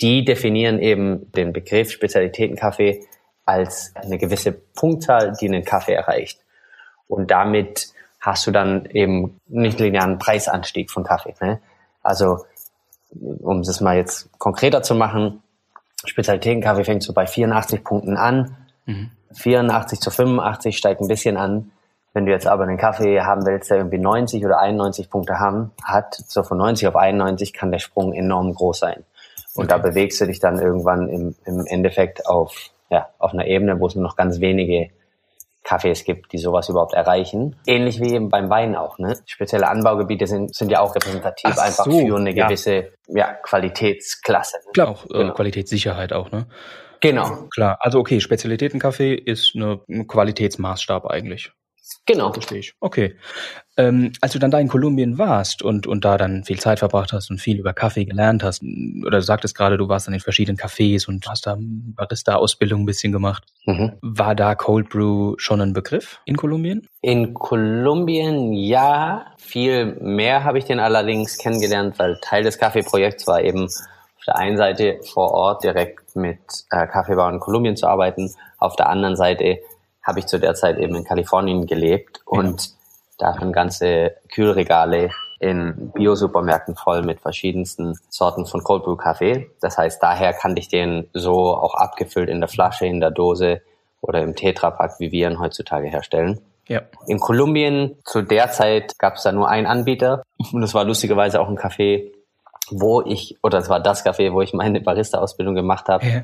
die 0.00 0.24
definieren 0.24 0.78
eben 0.78 1.30
den 1.32 1.52
Begriff 1.52 1.90
Spezialitätenkaffee 1.90 3.04
als 3.44 3.92
eine 3.96 4.18
gewisse 4.18 4.52
Punktzahl, 4.52 5.32
die 5.40 5.48
einen 5.48 5.64
Kaffee 5.64 5.92
erreicht. 5.92 6.40
Und 7.08 7.30
damit 7.30 7.92
hast 8.20 8.46
du 8.46 8.50
dann 8.50 8.86
eben 8.86 9.40
nicht 9.48 9.80
linearen 9.80 10.18
Preisanstieg 10.18 10.90
von 10.90 11.04
Kaffee. 11.04 11.34
Ne? 11.40 11.60
Also, 12.02 12.44
um 13.10 13.62
das 13.62 13.80
mal 13.80 13.96
jetzt 13.96 14.30
konkreter 14.38 14.82
zu 14.82 14.94
machen, 14.94 15.42
Spezialitätenkaffee 16.04 16.84
fängt 16.84 17.02
so 17.02 17.12
bei 17.12 17.26
84 17.26 17.82
Punkten 17.82 18.16
an. 18.16 18.56
Mhm. 18.86 19.10
84 19.32 20.00
zu 20.00 20.10
85 20.10 20.76
steigt 20.76 21.00
ein 21.00 21.08
bisschen 21.08 21.36
an. 21.36 21.72
Wenn 22.12 22.26
du 22.26 22.32
jetzt 22.32 22.46
aber 22.46 22.64
einen 22.64 22.78
Kaffee 22.78 23.20
haben 23.20 23.46
willst, 23.46 23.70
der 23.70 23.78
irgendwie 23.78 23.98
90 23.98 24.44
oder 24.44 24.58
91 24.58 25.10
Punkte 25.10 25.38
haben, 25.38 25.70
hat, 25.84 26.14
so 26.14 26.42
von 26.42 26.58
90 26.58 26.88
auf 26.88 26.96
91 26.96 27.52
kann 27.52 27.70
der 27.70 27.78
Sprung 27.78 28.12
enorm 28.12 28.52
groß 28.52 28.80
sein. 28.80 29.04
Und 29.54 29.64
okay. 29.64 29.82
da 29.82 29.88
bewegst 29.88 30.20
du 30.20 30.26
dich 30.26 30.40
dann 30.40 30.58
irgendwann 30.58 31.08
im, 31.08 31.34
im 31.44 31.66
Endeffekt 31.66 32.26
auf, 32.26 32.70
ja, 32.90 33.08
auf 33.18 33.32
einer 33.32 33.46
Ebene, 33.46 33.80
wo 33.80 33.86
es 33.86 33.94
nur 33.94 34.04
noch 34.04 34.16
ganz 34.16 34.40
wenige 34.40 34.90
Kaffees 35.62 36.04
gibt, 36.04 36.32
die 36.32 36.38
sowas 36.38 36.68
überhaupt 36.68 36.94
erreichen. 36.94 37.56
Ähnlich 37.66 38.00
wie 38.00 38.14
eben 38.14 38.28
beim 38.30 38.48
Wein 38.48 38.74
auch. 38.74 38.98
Ne? 38.98 39.16
Spezielle 39.26 39.68
Anbaugebiete 39.68 40.26
sind, 40.26 40.54
sind 40.54 40.70
ja 40.70 40.80
auch 40.80 40.94
repräsentativ 40.94 41.50
Ach 41.54 41.58
einfach 41.58 41.84
so, 41.84 42.06
für 42.06 42.16
eine 42.16 42.32
gewisse 42.34 42.74
ja. 43.08 43.16
ja 43.16 43.32
Qualitätsklasse. 43.34 44.56
Ne? 44.64 44.72
Klar, 44.72 44.88
auch 44.88 45.04
äh, 45.06 45.18
genau. 45.18 45.34
Qualitätssicherheit 45.34 46.12
auch. 46.12 46.30
Ne? 46.30 46.46
Genau. 47.00 47.48
Klar, 47.54 47.78
also 47.80 47.98
okay, 47.98 48.20
Spezialitätenkaffee 48.20 49.14
ist 49.14 49.52
eine, 49.54 49.80
ein 49.88 50.06
Qualitätsmaßstab 50.06 51.06
eigentlich. 51.06 51.52
Genau. 52.06 52.32
Verstehe 52.32 52.58
ich. 52.58 52.74
Okay. 52.80 53.16
Ähm, 53.76 54.12
als 54.20 54.32
du 54.32 54.38
dann 54.38 54.50
da 54.50 54.58
in 54.58 54.68
Kolumbien 54.68 55.16
warst 55.16 55.62
und, 55.62 55.86
und 55.86 56.04
da 56.04 56.18
dann 56.18 56.44
viel 56.44 56.58
Zeit 56.58 56.80
verbracht 56.80 57.12
hast 57.12 57.30
und 57.30 57.40
viel 57.40 57.58
über 57.58 57.72
Kaffee 57.72 58.04
gelernt 58.04 58.42
hast, 58.42 58.62
oder 59.06 59.18
du 59.18 59.22
sagtest 59.22 59.56
gerade, 59.56 59.78
du 59.78 59.88
warst 59.88 60.06
dann 60.06 60.14
in 60.14 60.20
verschiedenen 60.20 60.58
Cafés 60.58 61.08
und 61.08 61.26
hast 61.28 61.46
da 61.46 61.56
Barista-Ausbildung 61.58 62.82
ein 62.82 62.86
bisschen 62.86 63.12
gemacht. 63.12 63.44
Mhm. 63.64 63.92
War 64.02 64.34
da 64.34 64.54
Cold 64.54 64.90
Brew 64.90 65.34
schon 65.38 65.60
ein 65.60 65.72
Begriff 65.72 66.20
in 66.24 66.36
Kolumbien? 66.36 66.86
In 67.00 67.32
Kolumbien 67.32 68.52
ja. 68.52 69.26
Viel 69.38 69.96
mehr 70.00 70.44
habe 70.44 70.58
ich 70.58 70.64
den 70.64 70.80
allerdings 70.80 71.38
kennengelernt, 71.38 71.98
weil 71.98 72.18
Teil 72.20 72.42
des 72.42 72.58
Kaffeeprojekts 72.58 73.26
war 73.26 73.42
eben 73.42 73.64
auf 73.64 74.24
der 74.26 74.36
einen 74.36 74.58
Seite 74.58 75.00
vor 75.12 75.30
Ort 75.30 75.64
direkt 75.64 76.14
mit 76.14 76.38
äh, 76.70 76.86
Kaffeebauern 76.86 77.34
in 77.34 77.40
Kolumbien 77.40 77.76
zu 77.76 77.86
arbeiten, 77.86 78.34
auf 78.58 78.76
der 78.76 78.88
anderen 78.88 79.16
Seite 79.16 79.58
habe 80.02 80.20
ich 80.20 80.26
zu 80.26 80.38
der 80.38 80.54
Zeit 80.54 80.78
eben 80.78 80.94
in 80.94 81.04
Kalifornien 81.04 81.66
gelebt 81.66 82.20
und 82.24 82.66
ja. 82.66 82.72
da 83.18 83.26
waren 83.40 83.52
ganze 83.52 84.16
Kühlregale 84.32 85.10
in 85.40 85.90
Bio-Supermärkten 85.94 86.76
voll 86.76 87.02
mit 87.02 87.20
verschiedensten 87.20 87.98
Sorten 88.10 88.44
von 88.44 88.62
Cold 88.62 88.84
Brew 88.84 88.96
Kaffee. 88.96 89.50
Das 89.60 89.78
heißt, 89.78 90.02
daher 90.02 90.34
kannte 90.34 90.60
ich 90.60 90.68
den 90.68 91.08
so 91.14 91.56
auch 91.56 91.74
abgefüllt 91.74 92.28
in 92.28 92.40
der 92.40 92.48
Flasche, 92.48 92.86
in 92.86 93.00
der 93.00 93.10
Dose 93.10 93.62
oder 94.02 94.20
im 94.20 94.36
Tetrapack, 94.36 95.00
wie 95.00 95.12
wir 95.12 95.30
ihn 95.30 95.40
heutzutage 95.40 95.88
herstellen. 95.88 96.40
Ja. 96.68 96.82
In 97.06 97.18
Kolumbien 97.18 97.96
zu 98.04 98.22
der 98.22 98.50
Zeit 98.50 98.98
gab 98.98 99.16
es 99.16 99.22
da 99.22 99.32
nur 99.32 99.48
einen 99.48 99.66
Anbieter 99.66 100.22
und 100.52 100.60
das 100.60 100.74
war 100.74 100.84
lustigerweise 100.84 101.40
auch 101.40 101.48
ein 101.48 101.58
Café, 101.58 102.12
wo 102.70 103.00
ich, 103.00 103.38
oder 103.42 103.58
es 103.58 103.68
war 103.68 103.80
das 103.80 104.04
Café, 104.04 104.32
wo 104.32 104.42
ich 104.42 104.52
meine 104.52 104.80
Barista-Ausbildung 104.80 105.54
gemacht 105.54 105.88
habe. 105.88 106.06
Ja. 106.06 106.22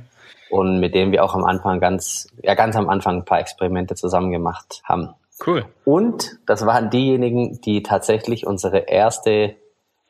Und 0.51 0.81
mit 0.81 0.95
dem 0.95 1.13
wir 1.13 1.25
auch 1.25 1.35
am 1.35 1.45
Anfang 1.45 1.81
ganz, 1.81 2.29
ja 2.43 2.55
ganz 2.55 2.77
am 2.77 2.89
Anfang 2.89 3.17
ein 3.17 3.25
paar 3.25 3.41
Experimente 3.41 3.95
zusammen 3.95 4.31
gemacht 4.31 4.83
haben. 4.85 5.15
Cool. 5.45 5.67
Und 5.85 6.39
das 6.47 6.65
waren 6.65 6.91
diejenigen, 6.91 7.61
die 7.61 7.83
tatsächlich 7.83 8.47
unsere 8.47 8.79
erste 8.79 9.57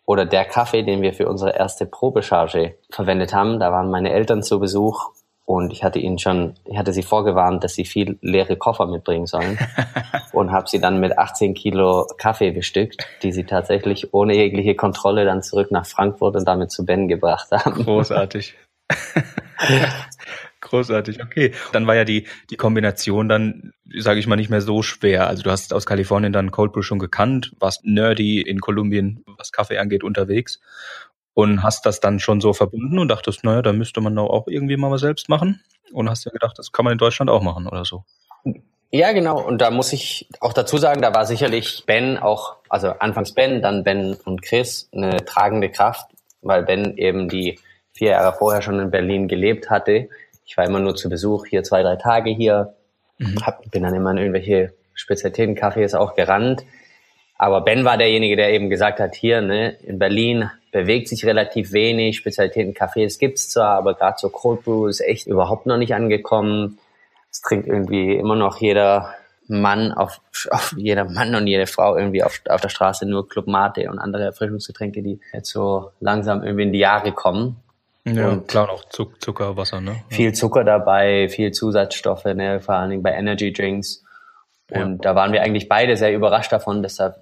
oder 0.04 0.24
der 0.24 0.44
Kaffee, 0.44 0.82
den 0.82 1.02
wir 1.02 1.12
für 1.14 1.28
unsere 1.28 1.56
erste 1.56 1.84
Probecharge 1.84 2.76
verwendet 2.90 3.34
haben. 3.34 3.58
Da 3.58 3.72
waren 3.72 3.90
meine 3.90 4.12
Eltern 4.12 4.42
zu 4.42 4.60
Besuch 4.60 5.10
und 5.46 5.72
ich 5.72 5.84
hatte 5.84 5.98
ihnen 6.00 6.18
schon, 6.18 6.54
ich 6.64 6.76
hatte 6.76 6.92
sie 6.92 7.02
vorgewarnt, 7.02 7.62
dass 7.62 7.74
sie 7.74 7.84
viel 7.84 8.18
leere 8.20 8.56
Koffer 8.56 8.86
mitbringen 8.86 9.26
sollen 9.26 9.58
und 10.32 10.52
habe 10.52 10.68
sie 10.68 10.80
dann 10.80 10.98
mit 10.98 11.16
18 11.16 11.54
Kilo 11.54 12.06
Kaffee 12.18 12.50
bestückt, 12.50 13.06
die 13.22 13.32
sie 13.32 13.44
tatsächlich 13.44 14.12
ohne 14.12 14.34
jegliche 14.34 14.74
Kontrolle 14.74 15.24
dann 15.24 15.42
zurück 15.42 15.70
nach 15.70 15.86
Frankfurt 15.86 16.36
und 16.36 16.46
damit 16.46 16.70
zu 16.70 16.84
Ben 16.84 17.06
gebracht 17.06 17.50
haben. 17.52 17.84
Großartig. 17.84 18.54
Großartig, 20.60 21.22
okay. 21.22 21.52
Dann 21.72 21.86
war 21.86 21.94
ja 21.94 22.04
die, 22.04 22.26
die 22.50 22.56
Kombination 22.56 23.28
dann, 23.28 23.72
sage 23.96 24.18
ich 24.18 24.26
mal, 24.26 24.36
nicht 24.36 24.50
mehr 24.50 24.60
so 24.60 24.82
schwer. 24.82 25.28
Also 25.28 25.42
du 25.42 25.50
hast 25.50 25.72
aus 25.72 25.86
Kalifornien 25.86 26.32
dann 26.32 26.50
Cold 26.50 26.72
Brew 26.72 26.82
schon 26.82 26.98
gekannt, 26.98 27.54
warst 27.60 27.84
nerdy 27.84 28.40
in 28.40 28.60
Kolumbien, 28.60 29.24
was 29.38 29.52
Kaffee 29.52 29.78
angeht, 29.78 30.02
unterwegs 30.02 30.60
und 31.34 31.62
hast 31.62 31.84
das 31.84 32.00
dann 32.00 32.18
schon 32.18 32.40
so 32.40 32.54
verbunden 32.54 32.98
und 32.98 33.08
dachtest, 33.08 33.44
naja, 33.44 33.60
da 33.60 33.74
müsste 33.74 34.00
man 34.00 34.16
doch 34.16 34.30
auch 34.30 34.48
irgendwie 34.48 34.78
mal 34.78 34.90
was 34.90 35.02
selbst 35.02 35.28
machen 35.28 35.60
und 35.92 36.08
hast 36.08 36.24
ja 36.24 36.32
gedacht, 36.32 36.58
das 36.58 36.72
kann 36.72 36.84
man 36.84 36.92
in 36.92 36.98
Deutschland 36.98 37.30
auch 37.30 37.42
machen 37.42 37.66
oder 37.66 37.84
so. 37.84 38.04
Ja, 38.90 39.12
genau. 39.12 39.38
Und 39.40 39.60
da 39.60 39.70
muss 39.70 39.92
ich 39.92 40.28
auch 40.40 40.54
dazu 40.54 40.78
sagen, 40.78 41.02
da 41.02 41.14
war 41.14 41.26
sicherlich 41.26 41.84
Ben 41.86 42.16
auch, 42.16 42.56
also 42.70 42.88
anfangs 42.88 43.32
Ben, 43.32 43.60
dann 43.60 43.84
Ben 43.84 44.16
und 44.24 44.40
Chris 44.40 44.88
eine 44.92 45.24
tragende 45.26 45.70
Kraft, 45.70 46.06
weil 46.40 46.62
Ben 46.62 46.96
eben 46.96 47.28
die 47.28 47.58
vier 47.96 48.10
Jahre 48.10 48.36
vorher 48.36 48.62
schon 48.62 48.78
in 48.78 48.90
Berlin 48.90 49.28
gelebt 49.28 49.70
hatte 49.70 50.08
ich 50.46 50.56
war 50.56 50.64
immer 50.64 50.78
nur 50.78 50.94
zu 50.94 51.10
Besuch 51.10 51.46
hier 51.46 51.64
zwei, 51.64 51.82
drei 51.82 51.96
Tage 51.96 52.30
hier, 52.30 52.74
mhm. 53.18 53.44
hab, 53.44 53.68
bin 53.70 53.82
dann 53.82 53.94
immer 53.94 54.12
in 54.12 54.18
irgendwelche 54.18 54.72
Spezialitäten-Cafés 54.94 55.96
auch 55.96 56.14
gerannt. 56.14 56.64
Aber 57.36 57.60
Ben 57.60 57.84
war 57.84 57.98
derjenige, 57.98 58.36
der 58.36 58.52
eben 58.52 58.70
gesagt 58.70 58.98
hat, 58.98 59.14
hier 59.14 59.42
ne, 59.42 59.76
in 59.82 59.98
Berlin 59.98 60.50
bewegt 60.72 61.08
sich 61.08 61.26
relativ 61.26 61.72
wenig, 61.72 62.16
Spezialitäten-Cafés 62.16 63.18
gibt's 63.18 63.50
zwar, 63.50 63.76
aber 63.76 63.94
gerade 63.94 64.16
so 64.18 64.30
Cold 64.30 64.62
Brew 64.62 64.86
ist 64.86 65.00
echt 65.00 65.26
überhaupt 65.26 65.66
noch 65.66 65.76
nicht 65.76 65.94
angekommen. 65.94 66.78
Es 67.30 67.42
trinkt 67.42 67.66
irgendwie 67.66 68.14
immer 68.14 68.36
noch 68.36 68.58
jeder 68.58 69.14
Mann 69.48 69.92
auf, 69.92 70.20
auf 70.50 70.74
jeder 70.76 71.04
Mann 71.04 71.34
und 71.34 71.46
jede 71.46 71.66
Frau 71.66 71.96
irgendwie 71.96 72.22
auf, 72.22 72.40
auf 72.48 72.60
der 72.60 72.68
Straße 72.68 73.04
nur 73.04 73.28
Club 73.28 73.48
Mate 73.48 73.90
und 73.90 73.98
andere 73.98 74.24
Erfrischungsgetränke, 74.24 75.02
die 75.02 75.20
jetzt 75.32 75.50
so 75.50 75.90
langsam 76.00 76.42
irgendwie 76.42 76.64
in 76.64 76.72
die 76.72 76.78
Jahre 76.78 77.12
kommen. 77.12 77.62
Ja, 78.06 78.28
und 78.28 78.46
klar, 78.46 78.70
auch 78.70 78.84
Zucker, 78.84 79.56
Wasser, 79.56 79.80
ne? 79.80 79.96
Viel 80.08 80.32
Zucker 80.32 80.62
dabei, 80.62 81.28
viel 81.28 81.50
Zusatzstoffe, 81.50 82.24
ne? 82.24 82.60
vor 82.60 82.76
allen 82.76 82.90
Dingen 82.90 83.02
bei 83.02 83.12
Energy 83.12 83.52
Drinks. 83.52 84.04
Und 84.70 85.04
ja. 85.04 85.10
da 85.12 85.14
waren 85.16 85.32
wir 85.32 85.42
eigentlich 85.42 85.68
beide 85.68 85.96
sehr 85.96 86.14
überrascht 86.14 86.52
davon, 86.52 86.84
dass 86.84 86.96
da 86.96 87.16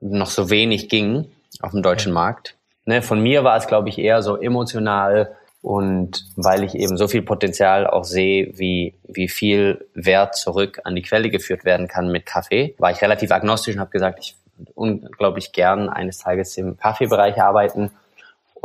noch 0.00 0.26
so 0.26 0.50
wenig 0.50 0.88
ging 0.88 1.30
auf 1.62 1.70
dem 1.70 1.82
deutschen 1.82 2.10
ja. 2.10 2.14
Markt. 2.14 2.56
Ne? 2.86 3.02
Von 3.02 3.20
mir 3.20 3.44
war 3.44 3.56
es, 3.56 3.68
glaube 3.68 3.88
ich, 3.88 3.98
eher 3.98 4.20
so 4.20 4.36
emotional 4.36 5.36
und 5.62 6.24
weil 6.34 6.64
ich 6.64 6.74
eben 6.74 6.96
so 6.96 7.06
viel 7.06 7.22
Potenzial 7.22 7.86
auch 7.86 8.04
sehe, 8.04 8.52
wie, 8.58 8.94
wie 9.04 9.28
viel 9.28 9.86
Wert 9.94 10.36
zurück 10.36 10.80
an 10.82 10.96
die 10.96 11.02
Quelle 11.02 11.30
geführt 11.30 11.64
werden 11.64 11.86
kann 11.86 12.10
mit 12.10 12.26
Kaffee, 12.26 12.74
war 12.78 12.90
ich 12.90 13.00
relativ 13.00 13.30
agnostisch 13.30 13.76
und 13.76 13.80
habe 13.80 13.90
gesagt, 13.90 14.18
ich 14.20 14.36
würde 14.56 14.72
unglaublich 14.74 15.52
gern 15.52 15.88
eines 15.88 16.18
Tages 16.18 16.56
im 16.56 16.76
Kaffeebereich 16.76 17.40
arbeiten 17.40 17.92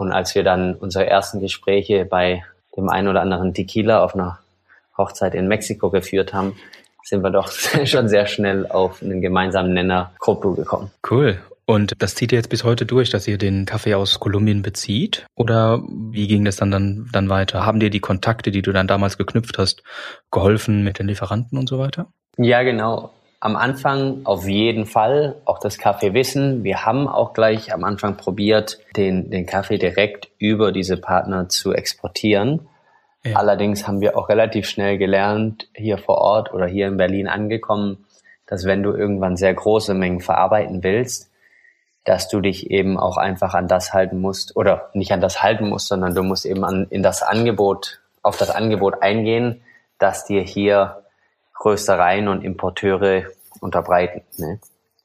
und 0.02 0.12
als 0.12 0.34
wir 0.34 0.44
dann 0.44 0.74
unsere 0.74 1.06
ersten 1.06 1.40
Gespräche 1.40 2.06
bei 2.06 2.44
dem 2.76 2.90
einen 2.90 3.08
oder 3.08 3.22
anderen 3.22 3.54
Tequila 3.54 4.04
auf 4.04 4.16
einer 4.16 4.40
Hochzeit 4.98 5.36
in 5.36 5.48
Mexiko 5.48 5.92
geführt 5.92 6.34
haben, 6.34 6.56
sind 7.04 7.22
wir 7.24 7.30
doch 7.30 7.52
schon 7.86 8.10
sehr 8.10 8.26
schnell 8.26 8.66
auf 8.66 9.04
einen 9.04 9.22
gemeinsamen 9.22 9.74
Nenner 9.76 10.12
Cold 10.18 10.56
gekommen. 10.56 10.90
Cool. 11.08 11.40
Und 11.68 11.94
das 12.00 12.16
zieht 12.16 12.32
ihr 12.32 12.40
jetzt 12.40 12.50
bis 12.50 12.64
heute 12.64 12.88
durch, 12.88 13.12
dass 13.12 13.28
ihr 13.28 13.38
den 13.38 13.68
Kaffee 13.68 13.94
aus 13.94 14.20
Kolumbien 14.20 14.64
bezieht? 14.64 15.28
Oder 15.36 15.84
wie 15.88 16.28
ging 16.28 16.46
das 16.46 16.56
dann, 16.56 16.72
dann, 16.72 17.08
dann 17.14 17.30
weiter? 17.30 17.64
Haben 17.64 17.80
dir 17.80 17.92
die 17.92 18.00
Kontakte, 18.00 18.50
die 18.50 18.64
du 18.64 18.72
dann 18.72 18.88
damals 18.88 19.20
geknüpft 19.20 19.60
hast, 19.60 19.84
geholfen 20.32 20.84
mit 20.84 20.98
den 20.98 21.08
Lieferanten 21.08 21.60
und 21.60 21.70
so 21.70 21.78
weiter? 21.78 22.08
Ja, 22.38 22.64
genau 22.64 23.12
am 23.42 23.56
Anfang 23.56 24.22
auf 24.24 24.48
jeden 24.48 24.86
Fall 24.86 25.36
auch 25.46 25.58
das 25.58 25.80
Kaffeewissen. 25.80 26.64
Wir 26.64 26.86
haben 26.86 27.08
auch 27.08 27.34
gleich 27.34 27.74
am 27.74 27.84
Anfang 27.84 28.16
probiert, 28.16 28.78
den, 28.96 29.32
den 29.32 29.48
Kaffee 29.48 29.80
direkt 29.80 30.30
über 30.38 30.72
diese 30.72 30.96
Partner 30.96 31.50
zu 31.50 31.74
exportieren. 31.74 32.68
Ja. 33.24 33.38
Allerdings 33.38 33.88
haben 33.88 34.00
wir 34.00 34.16
auch 34.16 34.30
relativ 34.30 34.70
schnell 34.70 35.00
gelernt, 35.00 35.68
hier 35.76 35.98
vor 35.98 36.20
Ort 36.20 36.54
oder 36.54 36.68
hier 36.68 36.88
in 36.88 36.98
Berlin 36.98 37.28
angekommen, 37.28 38.06
dass 38.46 38.66
wenn 38.66 38.84
du 38.84 38.94
irgendwann 38.94 39.38
sehr 39.38 39.56
große 39.56 39.96
Mengen 39.96 40.22
verarbeiten 40.22 40.84
willst, 40.84 41.32
dass 42.04 42.30
du 42.30 42.42
dich 42.42 42.70
eben 42.70 43.00
auch 43.00 43.18
einfach 43.18 43.56
an 43.56 43.68
das 43.68 43.92
halten 43.92 44.22
musst 44.22 44.56
oder 44.56 44.92
nicht 44.94 45.14
an 45.14 45.22
das 45.22 45.42
halten 45.42 45.68
musst, 45.68 45.88
sondern 45.88 46.14
du 46.14 46.22
musst 46.22 46.46
eben 46.46 46.64
an, 46.64 46.86
in 46.92 47.02
das 47.02 47.24
Angebot, 47.24 48.02
auf 48.22 48.38
das 48.38 48.52
Angebot 48.52 49.02
eingehen, 49.02 49.64
dass 49.98 50.26
dir 50.26 50.42
hier 50.42 51.01
Röstereien 51.64 52.28
und 52.28 52.44
Importeure 52.44 53.26
unterbreiten. 53.60 54.24
Ne? 54.38 54.60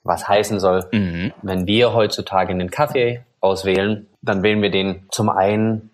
Was 0.05 0.29
heißen 0.29 0.61
soll, 0.61 0.87
mhm. 0.93 1.33
wenn 1.43 1.67
wir 1.67 1.93
heutzutage 1.93 2.51
einen 2.51 2.71
Kaffee 2.71 3.23
auswählen, 3.41 4.07
dann 4.23 4.43
wählen 4.43 4.63
wir 4.63 4.71
den 4.71 5.07
zum 5.11 5.29
einen 5.29 5.91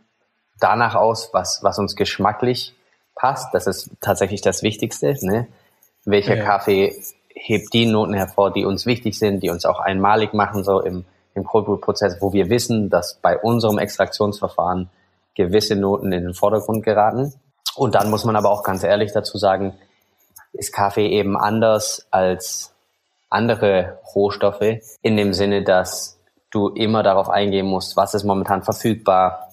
danach 0.61 0.95
aus, 0.95 1.31
was, 1.33 1.61
was 1.63 1.79
uns 1.79 1.97
geschmacklich 1.97 2.75
passt. 3.15 3.53
Das 3.55 3.67
ist 3.67 3.91
tatsächlich 4.01 4.41
das 4.41 4.63
Wichtigste. 4.63 5.17
Ne? 5.23 5.49
Welcher 6.05 6.37
ja. 6.37 6.45
Kaffee 6.45 6.95
hebt 7.35 7.73
die 7.73 7.87
Noten 7.87 8.15
hervor, 8.15 8.53
die 8.53 8.65
uns 8.65 8.87
wichtig 8.87 9.19
sind, 9.19 9.43
die 9.43 9.51
uns 9.51 9.65
auch 9.65 9.81
einmalig 9.81 10.33
machen, 10.35 10.65
so 10.65 10.81
im, 10.81 11.05
im 11.35 11.45
Cold 11.45 11.67
Brew 11.67 11.77
Prozess, 11.77 12.19
wo 12.21 12.33
wir 12.33 12.51
wissen, 12.51 12.91
dass 12.91 13.19
bei 13.21 13.39
unserem 13.39 13.79
Extraktionsverfahren 13.79 14.91
gewisse 15.35 15.77
Noten 15.77 16.13
in 16.13 16.25
den 16.25 16.35
Vordergrund 16.35 16.85
geraten. 16.85 17.33
Und 17.75 17.95
dann 17.95 18.11
muss 18.11 18.25
man 18.25 18.37
aber 18.37 18.51
auch 18.51 18.63
ganz 18.63 18.85
ehrlich 18.85 19.13
dazu 19.13 19.39
sagen, 19.39 19.75
ist 20.53 20.73
Kaffee 20.73 21.09
eben 21.09 21.37
anders 21.37 22.07
als 22.11 22.73
andere 23.31 23.99
Rohstoffe 24.15 24.81
in 25.01 25.17
dem 25.17 25.33
Sinne, 25.33 25.63
dass 25.65 26.19
du 26.51 26.69
immer 26.69 27.03
darauf 27.03 27.31
eingehen 27.31 27.67
musst, 27.67 27.97
was 27.97 28.15
ist 28.15 28.25
momentan 28.25 28.63
verfügbar, 28.63 29.49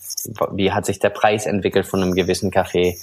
wie 0.52 0.72
hat 0.72 0.86
sich 0.86 1.00
der 1.00 1.10
Preis 1.10 1.46
entwickelt 1.46 1.86
von 1.86 2.04
einem 2.04 2.14
gewissen 2.14 2.52
Kaffee, 2.52 2.98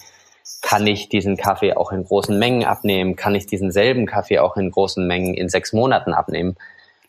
kann 0.61 0.87
ich 0.87 1.09
diesen 1.09 1.37
Kaffee 1.37 1.75
auch 1.75 1.93
in 1.93 2.05
großen 2.05 2.39
Mengen 2.39 2.65
abnehmen, 2.65 3.17
kann 3.17 3.35
ich 3.35 3.47
diesen 3.47 3.73
selben 3.73 4.07
Kaffee 4.07 4.39
auch 4.39 4.57
in 4.57 4.71
großen 4.71 5.07
Mengen 5.07 5.35
in 5.35 5.49
sechs 5.49 5.73
Monaten 5.73 6.13
abnehmen, 6.13 6.57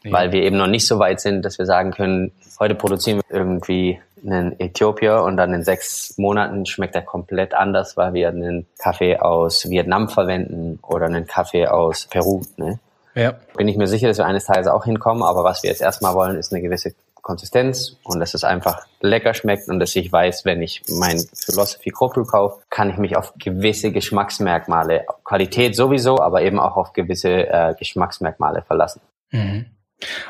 ja. 0.04 0.12
weil 0.12 0.32
wir 0.32 0.44
eben 0.44 0.58
noch 0.58 0.68
nicht 0.68 0.88
so 0.88 0.98
weit 0.98 1.20
sind, 1.20 1.44
dass 1.44 1.60
wir 1.60 1.66
sagen 1.66 1.92
können, 1.92 2.32
heute 2.60 2.76
produzieren 2.76 3.22
wir 3.28 3.38
irgendwie 3.38 4.00
einen 4.26 4.60
Äthiopier 4.60 5.24
und 5.24 5.38
dann 5.38 5.54
in 5.54 5.64
sechs 5.64 6.18
Monaten 6.18 6.66
schmeckt 6.66 6.96
er 6.96 7.02
komplett 7.02 7.54
anders, 7.54 7.98
weil 7.98 8.14
wir 8.14 8.30
einen 8.30 8.68
Kaffee 8.80 9.18
aus 9.18 9.70
Vietnam 9.70 10.10
verwenden 10.10 10.80
oder 10.82 11.06
einen 11.06 11.28
Kaffee 11.28 11.68
aus 11.68 12.08
Peru. 12.08 12.42
Ne? 12.58 12.80
Ja. 13.16 13.34
Bin 13.56 13.68
ich 13.68 13.78
mir 13.78 13.88
sicher, 13.88 14.08
dass 14.08 14.18
wir 14.18 14.26
eines 14.26 14.46
Tages 14.46 14.68
auch 14.68 14.86
hinkommen, 14.86 15.24
aber 15.24 15.44
was 15.44 15.64
wir 15.64 15.70
jetzt 15.70 15.82
erstmal 15.82 16.14
wollen, 16.14 16.38
ist 16.38 16.54
eine 16.54 16.62
gewisse 16.62 16.94
Konsistenz 17.28 17.98
und 18.04 18.22
dass 18.22 18.34
es 18.34 18.46
einfach 18.46 18.86
lecker 19.02 19.34
schmeckt 19.34 19.68
und 19.68 19.80
dass 19.80 19.94
ich 19.98 20.10
weiß, 20.10 20.46
wenn 20.46 20.62
ich 20.62 20.84
mein 20.88 21.20
Philosophy 21.34 21.90
Cold 21.90 22.14
Brew 22.14 22.24
kaufe, 22.24 22.62
kann 22.70 22.90
ich 22.90 22.98
mich 22.98 23.18
auf 23.18 23.34
gewisse 23.38 23.92
Geschmacksmerkmale, 23.92 25.06
Qualität 25.26 25.76
sowieso, 25.76 26.20
aber 26.22 26.42
eben 26.42 26.58
auch 26.58 26.78
auf 26.78 26.94
gewisse 26.94 27.48
äh, 27.50 27.76
Geschmacksmerkmale 27.78 28.62
verlassen. 28.62 29.02
Mhm. 29.32 29.66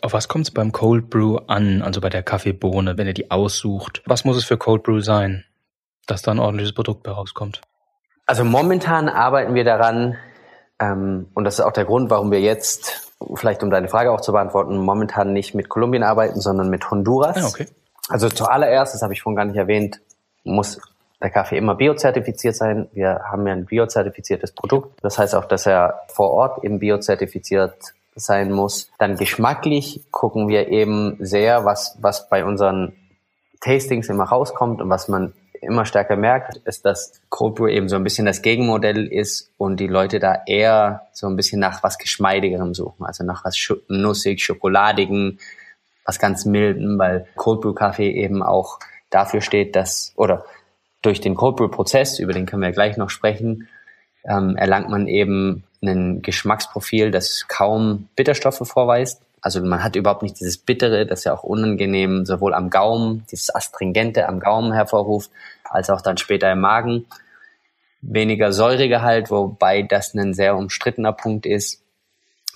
Auf 0.01 0.13
was 0.13 0.27
kommt 0.27 0.47
es 0.47 0.51
beim 0.51 0.71
Cold 0.71 1.09
Brew 1.09 1.37
an, 1.47 1.81
also 1.81 1.99
bei 2.01 2.09
der 2.09 2.23
Kaffeebohne, 2.23 2.97
wenn 2.97 3.07
ihr 3.07 3.13
die 3.13 3.31
aussucht? 3.31 4.01
Was 4.05 4.23
muss 4.23 4.37
es 4.37 4.45
für 4.45 4.57
Cold 4.57 4.83
Brew 4.83 5.01
sein, 5.01 5.43
dass 6.05 6.21
da 6.21 6.31
ein 6.31 6.39
ordentliches 6.39 6.73
Produkt 6.73 7.03
bei 7.03 7.11
rauskommt? 7.11 7.61
Also 8.25 8.43
momentan 8.43 9.09
arbeiten 9.09 9.55
wir 9.55 9.63
daran, 9.63 10.17
ähm, 10.79 11.27
und 11.33 11.43
das 11.43 11.55
ist 11.55 11.65
auch 11.65 11.71
der 11.71 11.85
Grund, 11.85 12.09
warum 12.09 12.31
wir 12.31 12.41
jetzt, 12.41 13.13
vielleicht 13.35 13.63
um 13.63 13.69
deine 13.69 13.87
Frage 13.87 14.11
auch 14.11 14.21
zu 14.21 14.31
beantworten, 14.31 14.77
momentan 14.77 15.33
nicht 15.33 15.55
mit 15.55 15.69
Kolumbien 15.69 16.03
arbeiten, 16.03 16.39
sondern 16.39 16.69
mit 16.69 16.89
Honduras. 16.89 17.37
Ah, 17.37 17.47
okay. 17.47 17.67
Also 18.09 18.29
zuallererst, 18.29 18.93
das 18.93 19.01
habe 19.01 19.13
ich 19.13 19.21
vorhin 19.21 19.35
gar 19.35 19.45
nicht 19.45 19.57
erwähnt, 19.57 19.99
muss 20.43 20.79
der 21.21 21.29
Kaffee 21.29 21.57
immer 21.57 21.75
biozertifiziert 21.75 22.55
sein. 22.55 22.89
Wir 22.93 23.21
haben 23.31 23.47
ja 23.47 23.53
ein 23.53 23.65
biozertifiziertes 23.65 24.51
Produkt. 24.51 24.99
Das 25.01 25.17
heißt 25.17 25.35
auch, 25.35 25.45
dass 25.45 25.65
er 25.65 26.01
vor 26.07 26.31
Ort 26.31 26.63
eben 26.63 26.79
biozertifiziert 26.79 27.93
sein 28.17 28.51
muss. 28.51 28.91
Dann 28.99 29.15
geschmacklich 29.15 30.01
gucken 30.11 30.47
wir 30.47 30.67
eben 30.69 31.17
sehr, 31.19 31.65
was, 31.65 31.97
was 32.01 32.29
bei 32.29 32.43
unseren 32.43 32.93
Tastings 33.61 34.09
immer 34.09 34.25
rauskommt 34.25 34.81
und 34.81 34.89
was 34.89 35.07
man 35.07 35.33
immer 35.61 35.85
stärker 35.85 36.15
merkt, 36.15 36.57
ist, 36.65 36.85
dass 36.85 37.21
Cold 37.29 37.55
Brew 37.55 37.67
eben 37.67 37.89
so 37.89 37.95
ein 37.95 38.03
bisschen 38.03 38.25
das 38.25 38.41
Gegenmodell 38.41 39.07
ist 39.07 39.51
und 39.57 39.79
die 39.79 39.87
Leute 39.87 40.19
da 40.19 40.43
eher 40.45 41.07
so 41.13 41.27
ein 41.27 41.35
bisschen 41.35 41.59
nach 41.59 41.83
was 41.83 41.97
Geschmeidigerem 41.97 42.73
suchen, 42.73 43.05
also 43.05 43.23
nach 43.23 43.43
was 43.43 43.57
nussig, 43.87 44.43
schokoladigen, 44.43 45.39
was 46.05 46.19
ganz 46.19 46.45
Milden, 46.45 46.99
weil 46.99 47.27
Cold 47.35 47.61
Brew 47.61 47.73
Kaffee 47.73 48.11
eben 48.11 48.43
auch 48.43 48.79
dafür 49.09 49.41
steht, 49.41 49.75
dass, 49.75 50.13
oder 50.15 50.45
durch 51.01 51.21
den 51.21 51.35
Cold 51.35 51.55
Brew 51.55 51.69
Prozess, 51.69 52.19
über 52.19 52.33
den 52.33 52.45
können 52.45 52.61
wir 52.61 52.71
gleich 52.71 52.97
noch 52.97 53.09
sprechen, 53.09 53.67
ähm, 54.27 54.55
erlangt 54.57 54.89
man 54.89 55.07
eben 55.07 55.63
ein 55.81 56.21
Geschmacksprofil, 56.21 57.11
das 57.11 57.47
kaum 57.47 58.09
Bitterstoffe 58.15 58.61
vorweist. 58.67 59.21
Also 59.41 59.61
man 59.61 59.83
hat 59.83 59.95
überhaupt 59.95 60.23
nicht 60.23 60.39
dieses 60.39 60.57
Bittere, 60.57 61.05
das 61.05 61.23
ja 61.23 61.33
auch 61.33 61.43
unangenehm 61.43 62.25
sowohl 62.25 62.53
am 62.53 62.69
Gaumen, 62.69 63.25
dieses 63.31 63.53
Astringente 63.53 64.27
am 64.27 64.39
Gaumen 64.39 64.73
hervorruft, 64.73 65.31
als 65.63 65.89
auch 65.89 66.01
dann 66.01 66.17
später 66.17 66.51
im 66.51 66.59
Magen. 66.59 67.05
Weniger 68.01 68.51
Säuregehalt, 68.51 69.31
wobei 69.31 69.83
das 69.83 70.13
ein 70.13 70.33
sehr 70.33 70.57
umstrittener 70.57 71.13
Punkt 71.13 71.45
ist. 71.45 71.81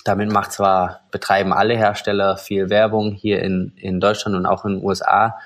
Damit 0.04 0.32
macht 0.32 0.52
zwar, 0.52 1.02
betreiben 1.12 1.54
alle 1.54 1.78
Hersteller 1.78 2.38
viel 2.38 2.70
Werbung 2.70 3.14
hier 3.14 3.42
in, 3.42 3.74
in 3.78 4.00
Deutschland 4.00 4.36
und 4.36 4.46
auch 4.46 4.66
in 4.66 4.78
den 4.78 4.84
USA. 4.84 5.38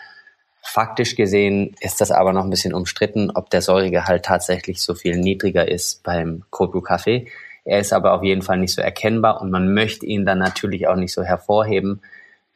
Faktisch 0.68 1.16
gesehen 1.16 1.76
ist 1.80 2.02
das 2.02 2.12
aber 2.12 2.34
noch 2.34 2.44
ein 2.44 2.50
bisschen 2.50 2.74
umstritten, 2.74 3.30
ob 3.30 3.52
der 3.52 3.62
Säuregehalt 3.62 4.26
tatsächlich 4.26 4.82
so 4.82 4.96
viel 4.96 5.16
niedriger 5.16 5.68
ist 5.68 6.02
beim 6.04 6.44
Cold 6.50 6.72
Brew 6.72 6.82
Kaffee. 6.82 7.28
Er 7.66 7.80
ist 7.80 7.94
aber 7.94 8.14
auf 8.14 8.24
jeden 8.24 8.42
Fall 8.42 8.58
nicht 8.58 8.74
so 8.74 8.82
erkennbar 8.82 9.42
und 9.42 9.52
man 9.52 9.74
möchte 9.74 10.08
ihn 10.08 10.26
dann 10.26 10.40
natürlich 10.40 10.88
auch 10.88 10.96
nicht 10.96 11.14
so 11.14 11.24
hervorheben, 11.24 12.02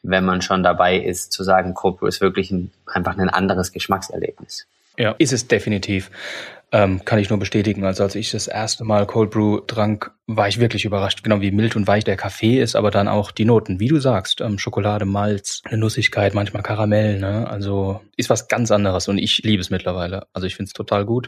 wenn 0.01 0.25
man 0.25 0.41
schon 0.41 0.63
dabei 0.63 0.97
ist, 0.97 1.31
zu 1.31 1.43
sagen, 1.43 1.75
Cold 1.75 1.97
Brew 1.97 2.07
ist 2.07 2.19
wirklich 2.19 2.49
ein, 2.49 2.71
einfach 2.87 3.15
ein 3.15 3.29
anderes 3.29 3.71
Geschmackserlebnis. 3.71 4.65
Ja, 4.99 5.15
ist 5.17 5.31
es 5.31 5.47
definitiv. 5.47 6.11
Ähm, 6.71 7.03
kann 7.03 7.17
ich 7.17 7.29
nur 7.29 7.39
bestätigen. 7.39 7.85
Also 7.85 8.03
als 8.03 8.13
ich 8.15 8.31
das 8.31 8.47
erste 8.47 8.83
Mal 8.83 9.07
Cold 9.07 9.31
Brew 9.31 9.61
trank, 9.61 10.11
war 10.27 10.49
ich 10.49 10.59
wirklich 10.59 10.85
überrascht, 10.85 11.23
genau 11.23 11.41
wie 11.41 11.51
mild 11.51 11.75
und 11.77 11.87
weich 11.87 12.03
der 12.03 12.17
Kaffee 12.17 12.59
ist, 12.59 12.75
aber 12.75 12.91
dann 12.91 13.07
auch 13.07 13.31
die 13.31 13.45
Noten, 13.45 13.79
wie 13.79 13.87
du 13.87 13.97
sagst, 13.99 14.41
ähm, 14.41 14.59
Schokolade, 14.59 15.05
Malz, 15.05 15.61
eine 15.63 15.77
Nussigkeit, 15.77 16.35
manchmal 16.35 16.61
Karamell. 16.61 17.17
Ne? 17.17 17.49
Also 17.49 18.01
ist 18.17 18.29
was 18.29 18.49
ganz 18.49 18.71
anderes 18.71 19.07
und 19.07 19.17
ich 19.17 19.39
liebe 19.39 19.61
es 19.61 19.69
mittlerweile. 19.69 20.27
Also 20.33 20.45
ich 20.45 20.55
finde 20.55 20.67
es 20.67 20.73
total 20.73 21.05
gut. 21.05 21.27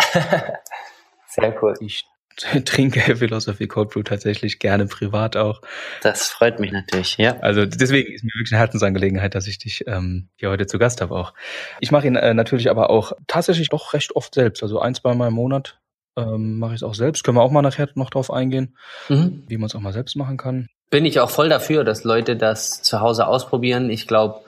Sehr 1.27 1.63
cool. 1.63 1.73
Ich 1.79 2.05
trinke 2.65 3.15
Philosophy 3.17 3.67
Cold 3.67 3.89
Brew 3.89 4.03
tatsächlich 4.03 4.59
gerne 4.59 4.85
privat 4.87 5.37
auch. 5.37 5.61
Das 6.01 6.29
freut 6.29 6.59
mich 6.59 6.71
natürlich, 6.71 7.17
ja. 7.17 7.37
Also 7.39 7.65
deswegen 7.65 8.13
ist 8.13 8.23
mir 8.23 8.31
wirklich 8.35 8.51
eine 8.51 8.59
Herzensangelegenheit, 8.59 9.35
dass 9.35 9.47
ich 9.47 9.59
dich 9.59 9.85
ähm, 9.87 10.29
hier 10.35 10.49
heute 10.49 10.67
zu 10.67 10.79
Gast 10.79 11.01
habe 11.01 11.15
auch. 11.15 11.33
Ich 11.79 11.91
mache 11.91 12.07
ihn 12.07 12.15
äh, 12.15 12.33
natürlich 12.33 12.69
aber 12.69 12.89
auch 12.89 13.13
tatsächlich 13.27 13.69
doch 13.69 13.93
recht 13.93 14.15
oft 14.15 14.33
selbst. 14.33 14.63
Also 14.63 14.79
ein, 14.79 14.95
zwei 14.95 15.13
Mal 15.13 15.27
im 15.27 15.33
Monat 15.33 15.79
ähm, 16.17 16.59
mache 16.59 16.73
ich 16.73 16.79
es 16.79 16.83
auch 16.83 16.95
selbst. 16.95 17.23
Können 17.23 17.37
wir 17.37 17.43
auch 17.43 17.51
mal 17.51 17.61
nachher 17.61 17.89
noch 17.95 18.09
drauf 18.09 18.31
eingehen, 18.31 18.77
mhm. 19.09 19.43
wie 19.47 19.57
man 19.57 19.67
es 19.67 19.75
auch 19.75 19.79
mal 19.79 19.93
selbst 19.93 20.15
machen 20.15 20.37
kann. 20.37 20.67
Bin 20.89 21.05
ich 21.05 21.19
auch 21.19 21.29
voll 21.29 21.49
dafür, 21.49 21.83
dass 21.83 22.03
Leute 22.03 22.35
das 22.35 22.81
zu 22.81 22.99
Hause 22.99 23.27
ausprobieren. 23.27 23.89
Ich 23.89 24.07
glaube, 24.07 24.41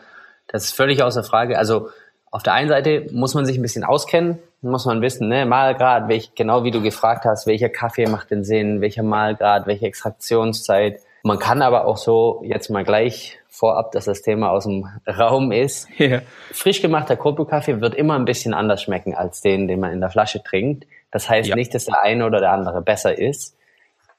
das 0.48 0.66
ist 0.66 0.72
völlig 0.74 1.02
außer 1.02 1.24
Frage. 1.24 1.58
Also 1.58 1.90
auf 2.32 2.44
der 2.44 2.54
einen 2.54 2.70
Seite 2.70 3.08
muss 3.12 3.34
man 3.34 3.46
sich 3.46 3.58
ein 3.58 3.62
bisschen 3.62 3.84
auskennen 3.84 4.40
muss 4.64 4.86
man 4.86 5.02
wissen, 5.02 5.28
ne? 5.28 5.46
Mahlgrad, 5.46 6.08
welch, 6.08 6.34
genau 6.36 6.64
wie 6.64 6.72
du 6.72 6.82
gefragt 6.82 7.26
hast, 7.26 7.48
welcher 7.48 7.70
Kaffee 7.70 8.08
macht 8.08 8.32
den 8.32 8.44
Sinn, 8.44 8.82
welcher 8.82 9.04
Mahlgrad, 9.04 9.68
welche 9.68 9.86
Extraktionszeit. 9.86 11.02
Man 11.24 11.40
kann 11.40 11.62
aber 11.62 11.86
auch 11.86 11.98
so 11.98 12.42
jetzt 12.46 12.70
mal 12.70 12.84
gleich 12.84 13.40
vorab, 13.50 13.92
dass 13.92 14.06
das 14.06 14.22
Thema 14.22 14.50
aus 14.50 14.64
dem 14.64 14.88
Raum 15.08 15.52
ist. 15.52 15.88
Yeah. 16.00 16.24
Frisch 16.52 16.82
gemachter 16.82 17.16
Kopu-Kaffee 17.16 17.80
wird 17.80 17.96
immer 17.96 18.16
ein 18.16 18.26
bisschen 18.26 18.54
anders 18.54 18.82
schmecken 18.82 19.14
als 19.14 19.42
den, 19.42 19.68
den 19.68 19.80
man 19.80 19.92
in 19.92 20.02
der 20.02 20.10
Flasche 20.10 20.44
trinkt. 20.44 20.86
Das 21.12 21.30
heißt 21.30 21.50
ja. 21.50 21.56
nicht, 21.56 21.74
dass 21.74 21.86
der 21.86 22.02
eine 22.02 22.26
oder 22.26 22.40
der 22.40 22.52
andere 22.52 22.82
besser 22.82 23.18
ist. 23.18 23.56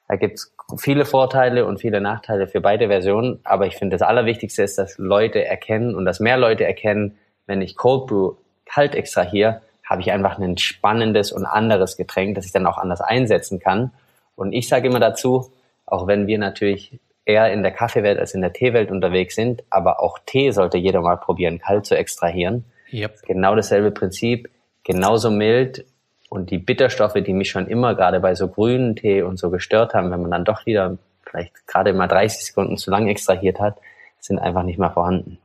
Da 0.08 0.16
gibt's 0.16 0.54
viele 0.78 1.04
Vorteile 1.04 1.66
und 1.66 1.80
viele 1.80 2.00
Nachteile 2.00 2.46
für 2.46 2.60
beide 2.60 2.88
Versionen. 2.88 3.40
Aber 3.44 3.66
ich 3.66 3.76
finde, 3.76 3.96
das 3.96 4.06
Allerwichtigste 4.06 4.62
ist, 4.62 4.78
dass 4.78 4.96
Leute 4.98 5.44
erkennen 5.44 5.94
und 5.94 6.04
dass 6.04 6.20
mehr 6.20 6.36
Leute 6.36 6.64
erkennen, 6.64 7.18
wenn 7.46 7.60
ich 7.60 7.76
Cold 7.76 8.06
Brew 8.06 8.34
kalt 8.64 8.94
extrahiere, 8.94 9.62
habe 9.84 10.00
ich 10.00 10.10
einfach 10.10 10.38
ein 10.38 10.58
spannendes 10.58 11.30
und 11.32 11.44
anderes 11.44 11.96
Getränk, 11.96 12.34
das 12.34 12.46
ich 12.46 12.52
dann 12.52 12.66
auch 12.66 12.78
anders 12.78 13.00
einsetzen 13.00 13.60
kann. 13.60 13.92
Und 14.34 14.52
ich 14.52 14.68
sage 14.68 14.88
immer 14.88 15.00
dazu, 15.00 15.52
auch 15.86 16.06
wenn 16.06 16.26
wir 16.26 16.38
natürlich 16.38 16.98
eher 17.26 17.52
in 17.52 17.62
der 17.62 17.72
Kaffeewelt 17.72 18.18
als 18.18 18.34
in 18.34 18.40
der 18.40 18.52
Teewelt 18.52 18.90
unterwegs 18.90 19.34
sind, 19.34 19.62
aber 19.70 20.00
auch 20.00 20.18
Tee 20.26 20.50
sollte 20.50 20.78
jeder 20.78 21.00
mal 21.00 21.16
probieren, 21.16 21.58
kalt 21.58 21.86
zu 21.86 21.96
extrahieren. 21.96 22.64
Yep. 22.92 23.22
Genau 23.26 23.54
dasselbe 23.54 23.90
Prinzip, 23.90 24.50
genauso 24.82 25.30
mild 25.30 25.84
und 26.28 26.50
die 26.50 26.58
Bitterstoffe, 26.58 27.14
die 27.14 27.32
mich 27.32 27.50
schon 27.50 27.66
immer 27.66 27.94
gerade 27.94 28.20
bei 28.20 28.34
so 28.34 28.48
grünen 28.48 28.96
Tee 28.96 29.22
und 29.22 29.38
so 29.38 29.50
gestört 29.50 29.94
haben, 29.94 30.10
wenn 30.10 30.22
man 30.22 30.30
dann 30.30 30.44
doch 30.44 30.66
wieder 30.66 30.98
vielleicht 31.22 31.66
gerade 31.66 31.92
mal 31.92 32.08
30 32.08 32.44
Sekunden 32.44 32.76
zu 32.76 32.90
lang 32.90 33.08
extrahiert 33.08 33.60
hat, 33.60 33.78
sind 34.20 34.38
einfach 34.38 34.62
nicht 34.62 34.78
mehr 34.78 34.90
vorhanden. 34.90 35.38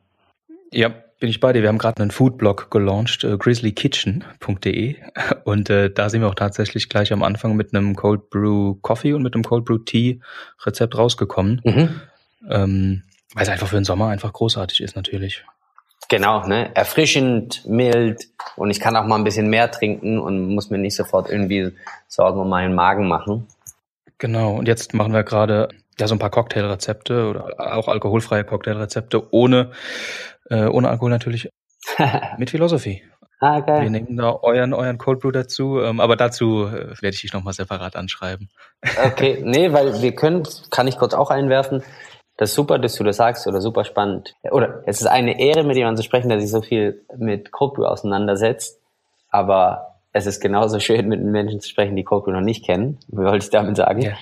Ja, 0.71 0.91
bin 1.19 1.29
ich 1.29 1.39
bei 1.39 1.53
dir. 1.53 1.61
Wir 1.61 1.69
haben 1.69 1.77
gerade 1.77 2.01
einen 2.01 2.11
Foodblog 2.11 2.71
gelauncht, 2.71 3.23
äh, 3.23 3.37
grizzlykitchen.de. 3.37 4.95
Und 5.43 5.69
äh, 5.69 5.91
da 5.91 6.09
sind 6.09 6.21
wir 6.21 6.27
auch 6.29 6.35
tatsächlich 6.35 6.89
gleich 6.89 7.11
am 7.11 7.23
Anfang 7.23 7.55
mit 7.55 7.73
einem 7.73 7.95
Cold 7.95 8.29
Brew 8.29 8.75
Coffee 8.81 9.13
und 9.13 9.23
mit 9.23 9.33
einem 9.33 9.43
Cold 9.43 9.65
Brew 9.65 9.79
Tea 9.79 10.21
Rezept 10.65 10.97
rausgekommen. 10.97 11.61
Mhm. 11.63 12.01
Ähm, 12.49 13.03
weil 13.33 13.43
es 13.43 13.49
einfach 13.49 13.67
für 13.67 13.75
den 13.75 13.85
Sommer 13.85 14.07
einfach 14.07 14.33
großartig 14.33 14.81
ist 14.81 14.95
natürlich. 14.95 15.43
Genau, 16.07 16.47
ne? 16.47 16.75
Erfrischend, 16.75 17.65
mild 17.67 18.29
und 18.55 18.71
ich 18.71 18.79
kann 18.79 18.95
auch 18.95 19.05
mal 19.05 19.17
ein 19.17 19.23
bisschen 19.23 19.49
mehr 19.49 19.69
trinken 19.69 20.17
und 20.17 20.55
muss 20.55 20.69
mir 20.69 20.79
nicht 20.79 20.95
sofort 20.95 21.29
irgendwie 21.29 21.73
Sorgen 22.07 22.39
um 22.39 22.49
meinen 22.49 22.73
Magen 22.73 23.07
machen. 23.07 23.47
Genau, 24.17 24.53
und 24.55 24.67
jetzt 24.67 24.93
machen 24.93 25.13
wir 25.13 25.23
gerade 25.23 25.69
ja 25.99 26.07
so 26.07 26.15
ein 26.15 26.19
paar 26.19 26.31
Cocktailrezepte 26.31 27.29
oder 27.29 27.75
auch 27.75 27.87
alkoholfreie 27.87 28.43
Cocktailrezepte 28.43 29.31
ohne 29.31 29.71
äh, 30.49 30.65
ohne 30.65 30.89
Alkohol 30.89 31.09
natürlich. 31.09 31.49
mit 32.37 32.49
Philosophie. 32.49 33.03
Ah, 33.41 33.61
geil. 33.61 33.83
Wir 33.83 33.89
nehmen 33.89 34.17
da 34.17 34.37
euren, 34.41 34.73
euren 34.73 34.97
Cold 34.97 35.21
Brew 35.21 35.31
dazu, 35.31 35.79
ähm, 35.79 36.01
aber 36.01 36.17
dazu 36.17 36.65
äh, 36.65 37.01
werde 37.01 37.15
ich 37.15 37.21
dich 37.21 37.33
nochmal 37.33 37.53
separat 37.53 37.95
anschreiben. 37.95 38.49
Okay, 39.05 39.41
nee, 39.43 39.71
weil 39.71 40.01
wir 40.01 40.13
können, 40.13 40.43
kann 40.71 40.87
ich 40.87 40.97
kurz 40.97 41.13
auch 41.13 41.29
einwerfen. 41.29 41.83
Das 42.37 42.49
ist 42.49 42.55
super, 42.55 42.79
dass 42.79 42.95
du 42.95 43.03
das 43.03 43.17
sagst 43.17 43.47
oder 43.47 43.59
super 43.59 43.83
spannend. 43.83 44.35
Oder 44.49 44.83
es 44.85 45.01
ist 45.01 45.07
eine 45.07 45.39
Ehre, 45.39 45.63
mit 45.63 45.75
jemandem 45.75 45.97
zu 45.97 46.03
sprechen, 46.03 46.29
der 46.29 46.39
sich 46.39 46.49
so 46.49 46.61
viel 46.61 47.03
mit 47.17 47.51
Cold 47.51 47.73
Brew 47.73 47.85
auseinandersetzt. 47.85 48.79
Aber 49.29 49.95
es 50.13 50.25
ist 50.25 50.39
genauso 50.39 50.79
schön, 50.79 51.07
mit 51.07 51.21
Menschen 51.21 51.59
zu 51.59 51.69
sprechen, 51.69 51.95
die 51.95 52.05
Cold 52.05 52.23
Brew 52.23 52.31
noch 52.31 52.41
nicht 52.41 52.65
kennen. 52.65 52.97
Wie 53.07 53.17
wollte 53.17 53.45
ich 53.45 53.49
damit 53.49 53.75
sagen? 53.75 54.01
Ja. 54.01 54.13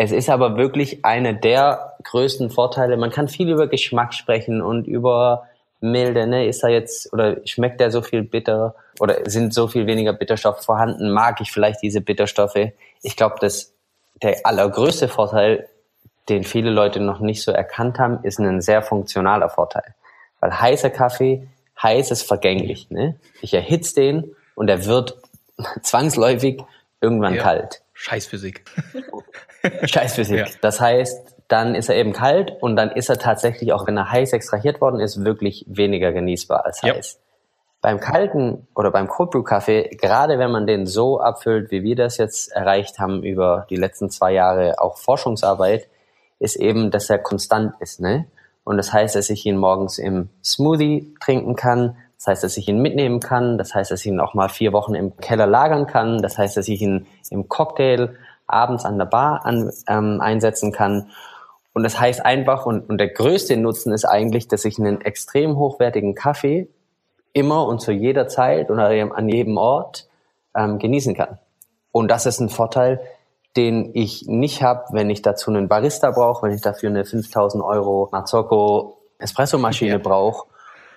Es 0.00 0.12
ist 0.12 0.30
aber 0.30 0.56
wirklich 0.56 1.04
eine 1.04 1.34
der 1.34 1.96
größten 2.04 2.50
Vorteile. 2.50 2.96
Man 2.96 3.10
kann 3.10 3.26
viel 3.26 3.50
über 3.50 3.66
Geschmack 3.66 4.14
sprechen 4.14 4.62
und 4.62 4.86
über 4.86 5.48
Milde, 5.80 6.28
ne? 6.28 6.46
Ist 6.46 6.62
da 6.62 6.68
jetzt, 6.68 7.12
oder 7.12 7.44
schmeckt 7.44 7.80
der 7.80 7.90
so 7.90 8.00
viel 8.00 8.22
bitter 8.22 8.76
oder 9.00 9.28
sind 9.28 9.52
so 9.52 9.66
viel 9.66 9.88
weniger 9.88 10.12
Bitterstoffe 10.12 10.64
vorhanden? 10.64 11.10
Mag 11.10 11.40
ich 11.40 11.50
vielleicht 11.50 11.82
diese 11.82 12.00
Bitterstoffe? 12.00 12.70
Ich 13.02 13.16
glaube, 13.16 13.36
dass 13.40 13.74
der 14.22 14.38
allergrößte 14.44 15.08
Vorteil, 15.08 15.68
den 16.28 16.44
viele 16.44 16.70
Leute 16.70 17.00
noch 17.00 17.18
nicht 17.18 17.42
so 17.42 17.50
erkannt 17.50 17.98
haben, 17.98 18.20
ist 18.22 18.38
ein 18.38 18.60
sehr 18.60 18.82
funktionaler 18.82 19.48
Vorteil. 19.48 19.94
Weil 20.38 20.60
heißer 20.60 20.90
Kaffee, 20.90 21.48
heiß 21.82 22.12
ist 22.12 22.22
vergänglich, 22.22 22.88
ne? 22.90 23.16
Ich 23.42 23.52
erhitze 23.52 23.96
den 23.96 24.36
und 24.54 24.68
er 24.68 24.86
wird 24.86 25.16
zwangsläufig 25.82 26.62
irgendwann 27.00 27.34
ja. 27.34 27.42
kalt. 27.42 27.82
Scheißphysik. 28.00 28.64
Scheißphysik. 29.84 30.38
Ja. 30.38 30.46
Das 30.60 30.80
heißt, 30.80 31.34
dann 31.48 31.74
ist 31.74 31.88
er 31.88 31.96
eben 31.96 32.12
kalt 32.12 32.52
und 32.60 32.76
dann 32.76 32.92
ist 32.92 33.08
er 33.08 33.18
tatsächlich, 33.18 33.72
auch 33.72 33.88
wenn 33.88 33.96
er 33.96 34.12
heiß 34.12 34.32
extrahiert 34.32 34.80
worden 34.80 35.00
ist, 35.00 35.24
wirklich 35.24 35.64
weniger 35.68 36.12
genießbar 36.12 36.64
als 36.64 36.80
ja. 36.82 36.94
heiß. 36.94 37.20
Beim 37.80 37.98
kalten 37.98 38.68
oder 38.76 38.92
beim 38.92 39.08
Cold 39.08 39.30
Brew 39.30 39.42
Kaffee, 39.42 39.90
gerade 40.00 40.38
wenn 40.38 40.52
man 40.52 40.66
den 40.66 40.86
so 40.86 41.20
abfüllt, 41.20 41.72
wie 41.72 41.82
wir 41.82 41.96
das 41.96 42.18
jetzt 42.18 42.52
erreicht 42.52 43.00
haben 43.00 43.24
über 43.24 43.66
die 43.68 43.76
letzten 43.76 44.10
zwei 44.10 44.32
Jahre 44.32 44.76
auch 44.78 44.98
Forschungsarbeit, 44.98 45.88
ist 46.38 46.54
eben, 46.54 46.92
dass 46.92 47.10
er 47.10 47.18
konstant 47.18 47.74
ist, 47.80 48.00
ne? 48.00 48.26
Und 48.62 48.76
das 48.76 48.92
heißt, 48.92 49.16
dass 49.16 49.30
ich 49.30 49.44
ihn 49.44 49.56
morgens 49.56 49.98
im 49.98 50.28
Smoothie 50.44 51.14
trinken 51.20 51.56
kann. 51.56 51.96
Das 52.18 52.26
heißt, 52.26 52.44
dass 52.44 52.56
ich 52.56 52.68
ihn 52.68 52.82
mitnehmen 52.82 53.20
kann. 53.20 53.58
Das 53.58 53.74
heißt, 53.74 53.92
dass 53.92 54.00
ich 54.00 54.08
ihn 54.08 54.20
auch 54.20 54.34
mal 54.34 54.48
vier 54.48 54.72
Wochen 54.72 54.94
im 54.94 55.16
Keller 55.16 55.46
lagern 55.46 55.86
kann. 55.86 56.20
Das 56.20 56.36
heißt, 56.36 56.56
dass 56.56 56.66
ich 56.68 56.82
ihn 56.82 57.06
im 57.30 57.48
Cocktail 57.48 58.16
abends 58.48 58.84
an 58.84 58.98
der 58.98 59.06
Bar 59.06 59.46
an, 59.46 59.72
ähm, 59.88 60.20
einsetzen 60.20 60.72
kann. 60.72 61.10
Und 61.72 61.84
das 61.84 62.00
heißt 62.00 62.24
einfach, 62.24 62.66
und, 62.66 62.90
und 62.90 62.98
der 62.98 63.08
größte 63.08 63.56
Nutzen 63.56 63.92
ist 63.92 64.04
eigentlich, 64.04 64.48
dass 64.48 64.64
ich 64.64 64.80
einen 64.80 65.00
extrem 65.00 65.56
hochwertigen 65.56 66.16
Kaffee 66.16 66.68
immer 67.32 67.66
und 67.66 67.80
zu 67.80 67.92
jeder 67.92 68.26
Zeit 68.26 68.68
und 68.68 68.80
an 68.80 69.28
jedem 69.28 69.56
Ort 69.56 70.08
ähm, 70.56 70.80
genießen 70.80 71.14
kann. 71.14 71.38
Und 71.92 72.08
das 72.08 72.26
ist 72.26 72.40
ein 72.40 72.48
Vorteil, 72.48 73.00
den 73.56 73.90
ich 73.94 74.26
nicht 74.26 74.62
habe, 74.62 74.86
wenn 74.90 75.08
ich 75.08 75.22
dazu 75.22 75.50
einen 75.50 75.68
Barista 75.68 76.10
brauche, 76.10 76.46
wenn 76.46 76.54
ich 76.54 76.62
dafür 76.62 76.90
eine 76.90 77.04
5000 77.04 77.62
Euro 77.62 78.08
Mazzocco 78.10 78.98
Espressomaschine 79.18 79.92
ja. 79.92 79.98
brauche 79.98 80.48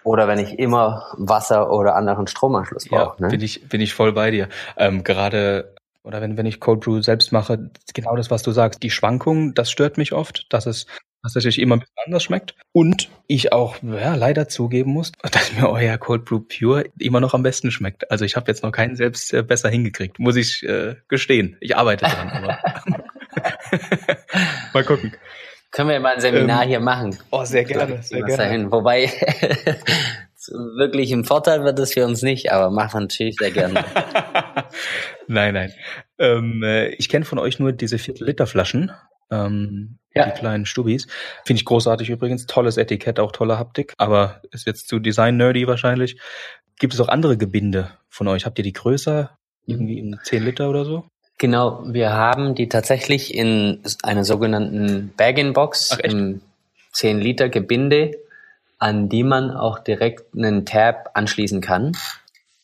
oder 0.03 0.27
wenn 0.27 0.39
ich 0.39 0.59
immer 0.59 1.05
Wasser 1.17 1.71
oder 1.71 1.95
anderen 1.95 2.27
Stromanschluss 2.27 2.87
brauche. 2.87 3.15
Ja, 3.19 3.25
ne? 3.25 3.29
bin 3.29 3.41
ich 3.41 3.67
bin 3.67 3.81
ich 3.81 3.93
voll 3.93 4.13
bei 4.13 4.31
dir. 4.31 4.49
Ähm, 4.77 5.03
gerade 5.03 5.75
oder 6.03 6.21
wenn, 6.21 6.37
wenn 6.37 6.45
ich 6.45 6.59
Cold 6.59 6.81
Brew 6.81 7.01
selbst 7.01 7.31
mache, 7.31 7.69
genau 7.93 8.15
das, 8.15 8.31
was 8.31 8.41
du 8.41 8.51
sagst, 8.51 8.81
die 8.81 8.89
Schwankung, 8.89 9.53
das 9.53 9.69
stört 9.69 9.97
mich 9.97 10.13
oft, 10.13 10.47
dass 10.49 10.65
es 10.65 10.87
was 11.23 11.35
natürlich 11.35 11.59
immer 11.59 11.75
ein 11.75 11.81
bisschen 11.81 12.03
anders 12.05 12.23
schmeckt. 12.23 12.55
Und 12.71 13.09
ich 13.27 13.53
auch 13.53 13.75
ja, 13.83 14.15
leider 14.15 14.47
zugeben 14.47 14.91
muss, 14.91 15.11
dass 15.31 15.53
mir 15.53 15.69
euer 15.69 15.97
Cold 15.97 16.25
Brew 16.25 16.39
Pure 16.39 16.85
immer 16.97 17.19
noch 17.19 17.33
am 17.33 17.43
besten 17.43 17.71
schmeckt. 17.71 18.09
Also 18.09 18.25
ich 18.25 18.35
habe 18.35 18.49
jetzt 18.49 18.63
noch 18.63 18.71
keinen 18.71 18.95
selbst 18.95 19.31
äh, 19.33 19.43
besser 19.43 19.69
hingekriegt, 19.69 20.19
muss 20.19 20.35
ich 20.35 20.63
äh, 20.63 20.95
gestehen. 21.07 21.57
Ich 21.61 21.77
arbeite 21.77 22.05
dran, 22.05 22.29
aber 22.29 22.57
mal 24.73 24.83
gucken. 24.83 25.13
Können 25.71 25.89
wir 25.89 25.99
mal 26.01 26.15
ein 26.15 26.21
Seminar 26.21 26.63
ähm, 26.63 26.69
hier 26.69 26.79
machen? 26.81 27.17
Oh, 27.31 27.45
sehr 27.45 27.63
gerne, 27.63 28.03
sehr 28.03 28.23
gerne. 28.23 28.43
Dahin. 28.43 28.71
Wobei 28.71 29.05
wirklich 30.77 31.11
ein 31.13 31.23
Vorteil 31.23 31.63
wird 31.63 31.79
es 31.79 31.93
für 31.93 32.05
uns 32.05 32.21
nicht, 32.21 32.51
aber 32.51 32.71
machen 32.71 32.93
wir 32.93 33.01
natürlich 33.01 33.35
sehr 33.37 33.51
gerne. 33.51 33.85
nein, 35.27 35.53
nein. 35.53 35.73
Ähm, 36.19 36.61
äh, 36.63 36.89
ich 36.89 37.07
kenne 37.07 37.23
von 37.23 37.39
euch 37.39 37.59
nur 37.59 37.71
diese 37.71 37.97
Viertel-Liter-Flaschen. 37.99 38.91
Ähm, 39.31 39.97
ja. 40.13 40.25
Die 40.25 40.37
kleinen 40.37 40.65
Stubis. 40.65 41.07
Finde 41.45 41.59
ich 41.59 41.65
großartig 41.65 42.09
übrigens. 42.09 42.47
Tolles 42.47 42.75
Etikett, 42.75 43.19
auch 43.19 43.31
tolle 43.31 43.57
Haptik. 43.57 43.93
Aber 43.97 44.41
ist 44.51 44.67
jetzt 44.67 44.89
zu 44.89 44.99
Design-nerdy 44.99 45.67
wahrscheinlich. 45.67 46.19
Gibt 46.79 46.93
es 46.93 46.99
auch 46.99 47.07
andere 47.07 47.37
Gebinde 47.37 47.91
von 48.09 48.27
euch? 48.27 48.45
Habt 48.45 48.57
ihr 48.57 48.63
die 48.63 48.73
größer? 48.73 49.37
Irgendwie 49.65 49.99
in 49.99 50.19
10 50.21 50.43
Liter 50.43 50.69
oder 50.69 50.83
so? 50.83 51.05
Genau, 51.41 51.81
wir 51.87 52.13
haben 52.13 52.53
die 52.53 52.69
tatsächlich 52.69 53.33
in 53.33 53.79
einer 54.03 54.23
sogenannten 54.23 55.11
Bag-in-Box 55.17 55.97
im 56.03 56.41
10 56.91 57.19
Liter 57.19 57.49
Gebinde, 57.49 58.11
an 58.77 59.09
die 59.09 59.23
man 59.23 59.49
auch 59.49 59.79
direkt 59.79 60.35
einen 60.37 60.67
Tab 60.67 61.09
anschließen 61.15 61.59
kann. 61.59 61.97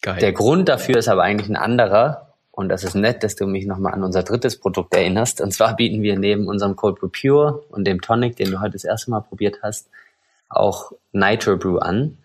Geil. 0.03 0.19
Der 0.19 0.31
Grund 0.31 0.69
dafür 0.69 0.97
ist 0.97 1.07
aber 1.07 1.23
eigentlich 1.23 1.49
ein 1.49 1.55
anderer. 1.55 2.35
Und 2.51 2.69
das 2.69 2.83
ist 2.83 2.93
nett, 2.93 3.23
dass 3.23 3.35
du 3.35 3.47
mich 3.47 3.65
nochmal 3.65 3.95
an 3.95 4.03
unser 4.03 4.21
drittes 4.21 4.59
Produkt 4.59 4.93
erinnerst. 4.93 5.41
Und 5.41 5.51
zwar 5.55 5.75
bieten 5.75 6.03
wir 6.03 6.19
neben 6.19 6.47
unserem 6.47 6.75
Cold 6.75 6.99
Brew 6.99 7.09
Pure 7.09 7.63
und 7.69 7.85
dem 7.85 7.99
Tonic, 7.99 8.35
den 8.35 8.51
du 8.51 8.61
heute 8.61 8.73
das 8.73 8.83
erste 8.83 9.09
Mal 9.09 9.21
probiert 9.21 9.57
hast, 9.63 9.89
auch 10.49 10.91
Nitro 11.13 11.57
Brew 11.57 11.79
an. 11.79 12.19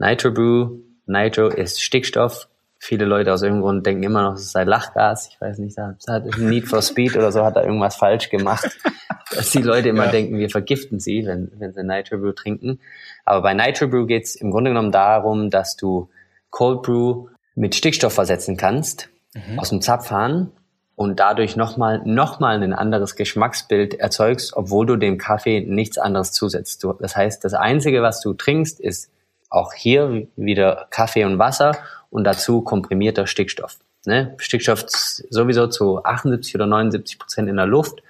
Nitro 0.00 0.32
Brew, 0.32 0.78
Nitro 1.06 1.46
ist 1.46 1.80
Stickstoff. 1.80 2.48
Viele 2.84 3.04
Leute 3.04 3.32
aus 3.32 3.42
irgendeinem 3.42 3.62
Grund 3.62 3.86
denken 3.86 4.02
immer 4.02 4.22
noch, 4.24 4.34
es 4.34 4.50
sei 4.50 4.64
Lachgas. 4.64 5.28
Ich 5.28 5.40
weiß 5.40 5.58
nicht, 5.58 5.78
da 5.78 5.94
hat 6.08 6.36
Need 6.36 6.66
for 6.66 6.82
Speed 6.82 7.16
oder 7.16 7.30
so 7.30 7.44
hat 7.44 7.54
da 7.54 7.62
irgendwas 7.62 7.94
falsch 7.94 8.28
gemacht. 8.28 8.76
Dass 9.30 9.50
die 9.50 9.62
Leute 9.62 9.90
immer 9.90 10.06
ja. 10.06 10.10
denken, 10.10 10.36
wir 10.36 10.50
vergiften 10.50 10.98
sie, 10.98 11.24
wenn, 11.24 11.52
wenn 11.58 11.72
sie 11.72 11.84
Nitro 11.84 12.18
Brew 12.18 12.32
trinken. 12.32 12.80
Aber 13.24 13.40
bei 13.40 13.54
Nitro 13.54 13.86
Brew 13.86 14.06
geht 14.06 14.24
es 14.24 14.34
im 14.34 14.50
Grunde 14.50 14.72
genommen 14.72 14.90
darum, 14.90 15.48
dass 15.48 15.76
du 15.76 16.10
Cold 16.50 16.82
Brew 16.82 17.28
mit 17.54 17.76
Stickstoff 17.76 18.14
versetzen 18.14 18.56
kannst 18.56 19.10
mhm. 19.32 19.60
aus 19.60 19.68
dem 19.68 19.80
Zapfhahn 19.80 20.50
und 20.96 21.20
dadurch 21.20 21.54
nochmal 21.54 22.02
noch 22.04 22.40
mal 22.40 22.60
ein 22.60 22.72
anderes 22.72 23.14
Geschmacksbild 23.14 23.94
erzeugst, 23.94 24.56
obwohl 24.56 24.86
du 24.86 24.96
dem 24.96 25.18
Kaffee 25.18 25.60
nichts 25.60 25.98
anderes 25.98 26.32
zusetzt. 26.32 26.82
Du, 26.82 26.94
das 26.94 27.14
heißt, 27.14 27.44
das 27.44 27.54
Einzige, 27.54 28.02
was 28.02 28.20
du 28.20 28.34
trinkst, 28.34 28.80
ist 28.80 29.12
auch 29.50 29.72
hier 29.72 30.26
wieder 30.34 30.88
Kaffee 30.90 31.24
und 31.24 31.38
Wasser 31.38 31.76
und 32.12 32.24
dazu 32.24 32.60
komprimierter 32.60 33.26
Stickstoff. 33.26 33.78
Ne? 34.04 34.34
Stickstoff 34.36 34.84
sowieso 34.86 35.66
zu 35.66 36.04
78 36.04 36.54
oder 36.54 36.66
79 36.66 37.18
Prozent 37.18 37.48
in 37.48 37.56
der 37.56 37.66
Luft. 37.66 38.02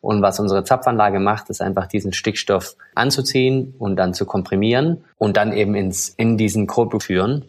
Und 0.00 0.20
was 0.20 0.38
unsere 0.38 0.64
Zapfanlage 0.64 1.18
macht, 1.20 1.48
ist 1.48 1.62
einfach 1.62 1.86
diesen 1.86 2.12
Stickstoff 2.12 2.76
anzuziehen 2.94 3.74
und 3.78 3.96
dann 3.96 4.12
zu 4.12 4.26
komprimieren 4.26 5.04
und 5.16 5.38
dann 5.38 5.52
eben 5.52 5.74
ins, 5.74 6.10
in 6.10 6.36
diesen 6.36 6.66
Cold 6.66 7.02
führen. 7.02 7.44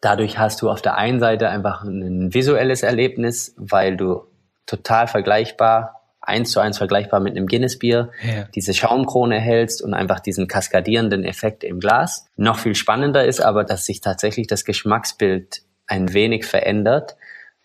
Dadurch 0.00 0.38
hast 0.38 0.62
du 0.62 0.70
auf 0.70 0.82
der 0.82 0.96
einen 0.96 1.20
Seite 1.20 1.48
einfach 1.50 1.84
ein 1.84 2.32
visuelles 2.32 2.82
Erlebnis, 2.82 3.54
weil 3.56 3.96
du 3.96 4.22
total 4.66 5.08
vergleichbar, 5.08 5.97
eins 6.28 6.50
zu 6.50 6.60
eins 6.60 6.78
vergleichbar 6.78 7.20
mit 7.20 7.36
einem 7.36 7.46
Guinness-Bier, 7.46 8.10
ja. 8.22 8.44
diese 8.54 8.74
Schaumkrone 8.74 9.40
hältst 9.40 9.82
und 9.82 9.94
einfach 9.94 10.20
diesen 10.20 10.46
kaskadierenden 10.46 11.24
Effekt 11.24 11.64
im 11.64 11.80
Glas. 11.80 12.26
Noch 12.36 12.58
viel 12.58 12.74
spannender 12.74 13.24
ist 13.24 13.40
aber, 13.40 13.64
dass 13.64 13.86
sich 13.86 14.00
tatsächlich 14.00 14.46
das 14.46 14.64
Geschmacksbild 14.64 15.62
ein 15.86 16.12
wenig 16.12 16.44
verändert, 16.44 17.16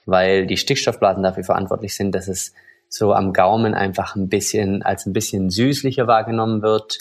weil 0.06 0.48
die 0.48 0.58
Stickstoffblasen 0.58 1.24
dafür 1.24 1.44
verantwortlich 1.44 1.96
sind, 1.96 2.14
dass 2.16 2.28
es 2.28 2.54
so 2.90 3.14
am 3.14 3.34
Gaumen 3.34 3.74
einfach 3.74 4.16
ein 4.16 4.30
bisschen 4.30 4.82
als 4.82 5.06
ein 5.06 5.14
bisschen 5.14 5.50
süßlicher 5.50 6.08
wahrgenommen 6.08 6.62
wird 6.62 6.98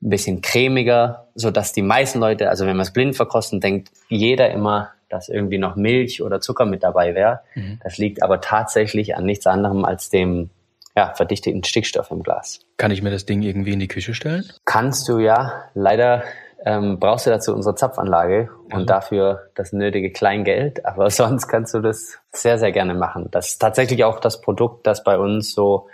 ein 0.00 0.10
bisschen 0.10 0.42
cremiger, 0.42 1.28
so 1.34 1.50
dass 1.50 1.72
die 1.72 1.82
meisten 1.82 2.20
Leute, 2.20 2.48
also 2.48 2.66
wenn 2.66 2.76
man 2.76 2.84
es 2.84 2.92
blind 2.92 3.16
verkosten, 3.16 3.60
denkt 3.60 3.90
jeder 4.08 4.50
immer, 4.50 4.90
dass 5.08 5.28
irgendwie 5.28 5.58
noch 5.58 5.74
Milch 5.74 6.22
oder 6.22 6.40
Zucker 6.40 6.66
mit 6.66 6.82
dabei 6.82 7.14
wäre. 7.14 7.40
Mhm. 7.54 7.80
Das 7.82 7.98
liegt 7.98 8.22
aber 8.22 8.40
tatsächlich 8.40 9.16
an 9.16 9.24
nichts 9.24 9.46
anderem 9.46 9.84
als 9.84 10.10
dem 10.10 10.50
ja, 10.98 11.14
verdichteten 11.14 11.62
Stickstoff 11.62 12.10
im 12.10 12.24
Glas. 12.24 12.58
Kann 12.76 12.90
ich 12.90 13.02
mir 13.02 13.10
das 13.10 13.24
Ding 13.24 13.42
irgendwie 13.42 13.72
in 13.72 13.78
die 13.78 13.86
Küche 13.86 14.14
stellen? 14.14 14.44
Kannst 14.64 15.08
du 15.08 15.20
ja. 15.20 15.66
Leider 15.74 16.24
ähm, 16.64 16.98
brauchst 16.98 17.24
du 17.24 17.30
dazu 17.30 17.54
unsere 17.54 17.76
Zapfanlage 17.76 18.50
und 18.74 18.90
dafür 18.90 19.48
das 19.54 19.72
nötige 19.72 20.10
Kleingeld. 20.10 20.84
Aber 20.84 21.08
sonst 21.10 21.46
kannst 21.46 21.72
du 21.74 21.78
das 21.78 22.18
sehr, 22.32 22.58
sehr 22.58 22.72
gerne 22.72 22.94
machen. 22.94 23.28
Das 23.30 23.50
ist 23.50 23.58
tatsächlich 23.60 24.02
auch 24.02 24.18
das 24.18 24.40
Produkt, 24.40 24.88
das 24.88 25.04
bei 25.04 25.16
uns 25.16 25.54
so 25.54 25.86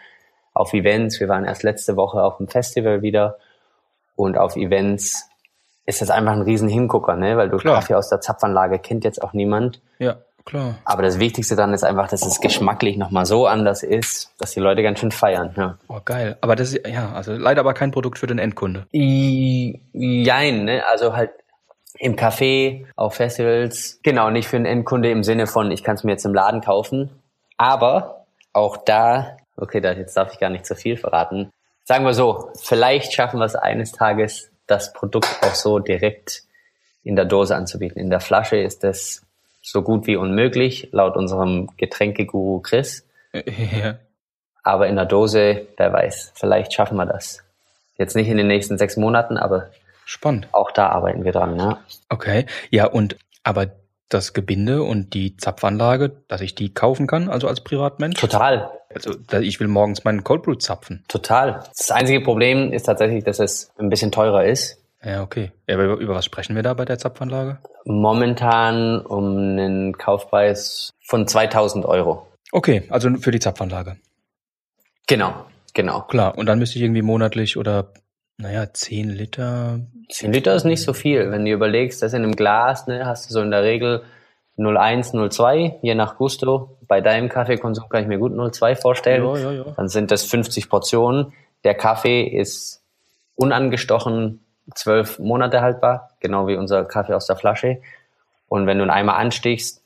auf 0.54 0.72
Events, 0.72 1.20
wir 1.20 1.28
waren 1.28 1.44
erst 1.44 1.64
letzte 1.64 1.96
Woche 1.96 2.22
auf 2.22 2.38
dem 2.38 2.48
Festival 2.48 3.02
wieder 3.02 3.36
und 4.16 4.38
auf 4.38 4.56
Events 4.56 5.28
ist 5.84 6.00
das 6.00 6.08
einfach 6.08 6.32
ein 6.32 6.42
riesen 6.42 6.68
Hingucker, 6.68 7.16
ne? 7.16 7.36
Weil 7.36 7.50
du 7.50 7.58
klar. 7.58 7.74
Kaffee 7.74 7.94
aus 7.94 8.08
der 8.08 8.22
Zapfanlage 8.22 8.78
kennt 8.78 9.04
jetzt 9.04 9.20
auch 9.20 9.34
niemand. 9.34 9.82
Ja, 9.98 10.16
klar. 10.44 10.78
Aber 10.84 11.02
das 11.02 11.18
Wichtigste 11.18 11.56
dann 11.56 11.72
ist 11.72 11.84
einfach, 11.84 12.08
dass 12.08 12.24
es 12.24 12.40
geschmacklich 12.40 12.96
nochmal 12.96 13.26
so 13.26 13.46
anders 13.46 13.82
ist, 13.82 14.32
dass 14.38 14.52
die 14.52 14.60
Leute 14.60 14.82
ganz 14.82 15.00
schön 15.00 15.10
feiern. 15.10 15.54
Ja. 15.56 15.78
Oh, 15.88 16.00
geil. 16.04 16.36
Aber 16.40 16.56
das 16.56 16.74
ist, 16.74 16.86
ja, 16.86 17.12
also 17.12 17.32
leider 17.32 17.60
aber 17.60 17.74
kein 17.74 17.90
Produkt 17.90 18.18
für 18.18 18.26
den 18.26 18.38
Endkunde. 18.38 18.86
jein, 18.92 20.64
ne? 20.64 20.82
Also 20.90 21.16
halt 21.16 21.30
im 21.98 22.16
Café, 22.16 22.86
auf 22.96 23.14
Festivals. 23.14 24.00
Genau, 24.02 24.30
nicht 24.30 24.48
für 24.48 24.56
den 24.56 24.66
Endkunde 24.66 25.10
im 25.10 25.22
Sinne 25.22 25.46
von, 25.46 25.70
ich 25.70 25.84
kann 25.84 25.96
es 25.96 26.04
mir 26.04 26.12
jetzt 26.12 26.24
im 26.24 26.34
Laden 26.34 26.60
kaufen. 26.60 27.10
Aber 27.56 28.26
auch 28.52 28.76
da, 28.76 29.36
okay, 29.56 29.80
da, 29.80 29.92
jetzt 29.92 30.16
darf 30.16 30.32
ich 30.32 30.40
gar 30.40 30.50
nicht 30.50 30.66
zu 30.66 30.74
viel 30.74 30.96
verraten, 30.96 31.50
sagen 31.84 32.04
wir 32.04 32.14
so, 32.14 32.50
vielleicht 32.60 33.12
schaffen 33.12 33.38
wir 33.38 33.44
es 33.44 33.54
eines 33.54 33.92
Tages, 33.92 34.50
das 34.66 34.92
Produkt 34.92 35.38
auch 35.42 35.54
so 35.54 35.78
direkt 35.78 36.42
in 37.02 37.16
der 37.16 37.26
Dose 37.26 37.54
anzubieten. 37.54 38.00
In 38.00 38.10
der 38.10 38.20
Flasche 38.20 38.56
ist 38.56 38.82
das 38.82 39.23
so 39.64 39.82
gut 39.82 40.06
wie 40.06 40.16
unmöglich, 40.16 40.90
laut 40.92 41.16
unserem 41.16 41.68
Getränkeguru 41.76 42.60
Chris. 42.60 43.06
Ja. 43.82 43.98
Aber 44.62 44.86
in 44.86 44.96
der 44.96 45.04
Dose, 45.04 45.66
wer 45.76 45.92
weiß, 45.92 46.32
vielleicht 46.36 46.72
schaffen 46.72 46.96
wir 46.96 47.04
das. 47.04 47.42
Jetzt 47.98 48.14
nicht 48.16 48.28
in 48.28 48.36
den 48.36 48.46
nächsten 48.46 48.78
sechs 48.78 48.96
Monaten, 48.96 49.36
aber 49.36 49.70
spannend. 50.06 50.48
Auch 50.52 50.70
da 50.70 50.88
arbeiten 50.88 51.24
wir 51.24 51.32
dran, 51.32 51.58
ja. 51.58 51.80
Okay, 52.08 52.46
ja 52.70 52.86
und 52.86 53.16
aber 53.42 53.72
das 54.08 54.32
Gebinde 54.32 54.82
und 54.82 55.14
die 55.14 55.36
Zapfanlage, 55.36 56.12
dass 56.28 56.40
ich 56.40 56.54
die 56.54 56.72
kaufen 56.72 57.06
kann, 57.06 57.28
also 57.28 57.48
als 57.48 57.60
Privatmensch? 57.60 58.20
Total. 58.20 58.70
Also 58.94 59.12
ich 59.40 59.58
will 59.58 59.68
morgens 59.68 60.04
meinen 60.04 60.22
Cold 60.22 60.42
Brew 60.44 60.54
zapfen. 60.54 61.04
Total. 61.08 61.64
Das 61.76 61.90
einzige 61.90 62.20
Problem 62.20 62.72
ist 62.72 62.84
tatsächlich, 62.84 63.24
dass 63.24 63.40
es 63.40 63.72
ein 63.78 63.90
bisschen 63.90 64.12
teurer 64.12 64.44
ist. 64.44 64.78
Ja, 65.04 65.22
okay. 65.22 65.52
Ja, 65.68 65.74
aber 65.74 65.96
über 65.96 66.14
was 66.14 66.24
sprechen 66.24 66.56
wir 66.56 66.62
da 66.62 66.74
bei 66.74 66.84
der 66.84 66.98
Zapfanlage? 66.98 67.58
Momentan 67.84 69.00
um 69.00 69.36
einen 69.36 69.98
Kaufpreis 69.98 70.94
von 71.00 71.26
2000 71.26 71.84
Euro. 71.84 72.26
Okay, 72.52 72.84
also 72.88 73.10
für 73.16 73.30
die 73.30 73.40
Zapfanlage. 73.40 73.96
Genau, 75.06 75.34
genau. 75.74 76.02
Klar, 76.02 76.38
und 76.38 76.46
dann 76.46 76.58
müsste 76.58 76.78
ich 76.78 76.84
irgendwie 76.84 77.02
monatlich 77.02 77.56
oder 77.56 77.92
naja, 78.38 78.72
10 78.72 79.10
Liter. 79.10 79.80
10 80.10 80.32
Liter 80.32 80.54
ist 80.54 80.64
nicht 80.64 80.82
so 80.82 80.92
viel. 80.92 81.30
Wenn 81.30 81.44
du 81.44 81.52
überlegst, 81.52 82.02
das 82.02 82.14
in 82.14 82.22
einem 82.22 82.36
Glas, 82.36 82.86
ne, 82.86 83.06
hast 83.06 83.28
du 83.28 83.34
so 83.34 83.40
in 83.40 83.50
der 83.50 83.62
Regel 83.62 84.02
0,1, 84.56 85.14
0,2, 85.14 85.78
je 85.82 85.94
nach 85.94 86.16
Gusto. 86.16 86.78
Bei 86.86 87.00
deinem 87.00 87.28
Kaffeekonsum 87.28 87.88
kann 87.88 88.02
ich 88.02 88.08
mir 88.08 88.18
gut 88.18 88.32
0,2 88.32 88.76
vorstellen. 88.76 89.24
Ja, 89.24 89.36
ja, 89.36 89.52
ja. 89.52 89.64
Dann 89.76 89.88
sind 89.88 90.10
das 90.10 90.24
50 90.24 90.68
Portionen. 90.68 91.32
Der 91.64 91.74
Kaffee 91.74 92.22
ist 92.22 92.82
unangestochen 93.36 94.43
zwölf 94.74 95.18
Monate 95.18 95.60
haltbar, 95.60 96.10
genau 96.20 96.46
wie 96.46 96.56
unser 96.56 96.84
Kaffee 96.84 97.14
aus 97.14 97.26
der 97.26 97.36
Flasche. 97.36 97.80
Und 98.48 98.66
wenn 98.66 98.78
du 98.78 98.84
ihn 98.84 98.90
einmal 98.90 99.16
anstichst, 99.16 99.82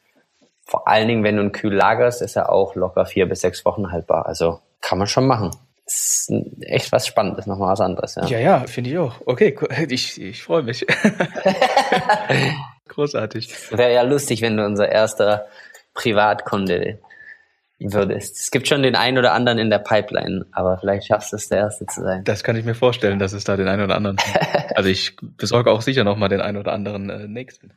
vor 0.66 0.86
allen 0.86 1.08
Dingen, 1.08 1.24
wenn 1.24 1.36
du 1.36 1.42
ihn 1.42 1.52
kühl 1.52 1.74
lagerst, 1.74 2.22
ist 2.22 2.36
er 2.36 2.52
auch 2.52 2.74
locker 2.74 3.06
vier 3.06 3.28
bis 3.28 3.40
sechs 3.40 3.64
Wochen 3.64 3.90
haltbar. 3.90 4.26
Also 4.26 4.60
kann 4.80 4.98
man 4.98 5.06
schon 5.06 5.26
machen 5.26 5.50
ist 5.88 6.30
echt 6.60 6.92
was 6.92 7.06
Spannendes, 7.06 7.46
nochmal 7.46 7.72
was 7.72 7.80
anderes. 7.80 8.16
Ja, 8.16 8.26
ja, 8.26 8.38
ja 8.38 8.60
finde 8.66 8.90
ich 8.90 8.98
auch. 8.98 9.14
Okay, 9.24 9.58
ich, 9.88 10.20
ich 10.20 10.42
freue 10.42 10.62
mich. 10.62 10.86
Großartig. 12.88 13.72
Wäre 13.72 13.94
ja 13.94 14.02
lustig, 14.02 14.42
wenn 14.42 14.56
du 14.56 14.64
unser 14.64 14.90
erster 14.90 15.46
Privatkunde 15.94 16.98
würdest. 17.80 18.36
Es 18.36 18.50
gibt 18.50 18.68
schon 18.68 18.82
den 18.82 18.96
einen 18.96 19.18
oder 19.18 19.32
anderen 19.32 19.58
in 19.58 19.70
der 19.70 19.78
Pipeline, 19.78 20.46
aber 20.52 20.78
vielleicht 20.78 21.06
schaffst 21.06 21.32
du 21.32 21.36
es, 21.36 21.48
der 21.48 21.58
Erste 21.58 21.86
zu 21.86 22.02
sein. 22.02 22.24
Das 22.24 22.42
kann 22.42 22.56
ich 22.56 22.64
mir 22.64 22.74
vorstellen, 22.74 23.18
dass 23.18 23.32
es 23.32 23.44
da 23.44 23.56
den 23.56 23.68
einen 23.68 23.84
oder 23.84 23.96
anderen. 23.96 24.16
also 24.74 24.88
ich 24.88 25.16
besorge 25.20 25.70
auch 25.70 25.82
sicher 25.82 26.04
nochmal 26.04 26.28
den 26.28 26.40
einen 26.40 26.56
oder 26.58 26.72
anderen 26.72 27.08
äh, 27.10 27.28
nächsten. 27.28 27.72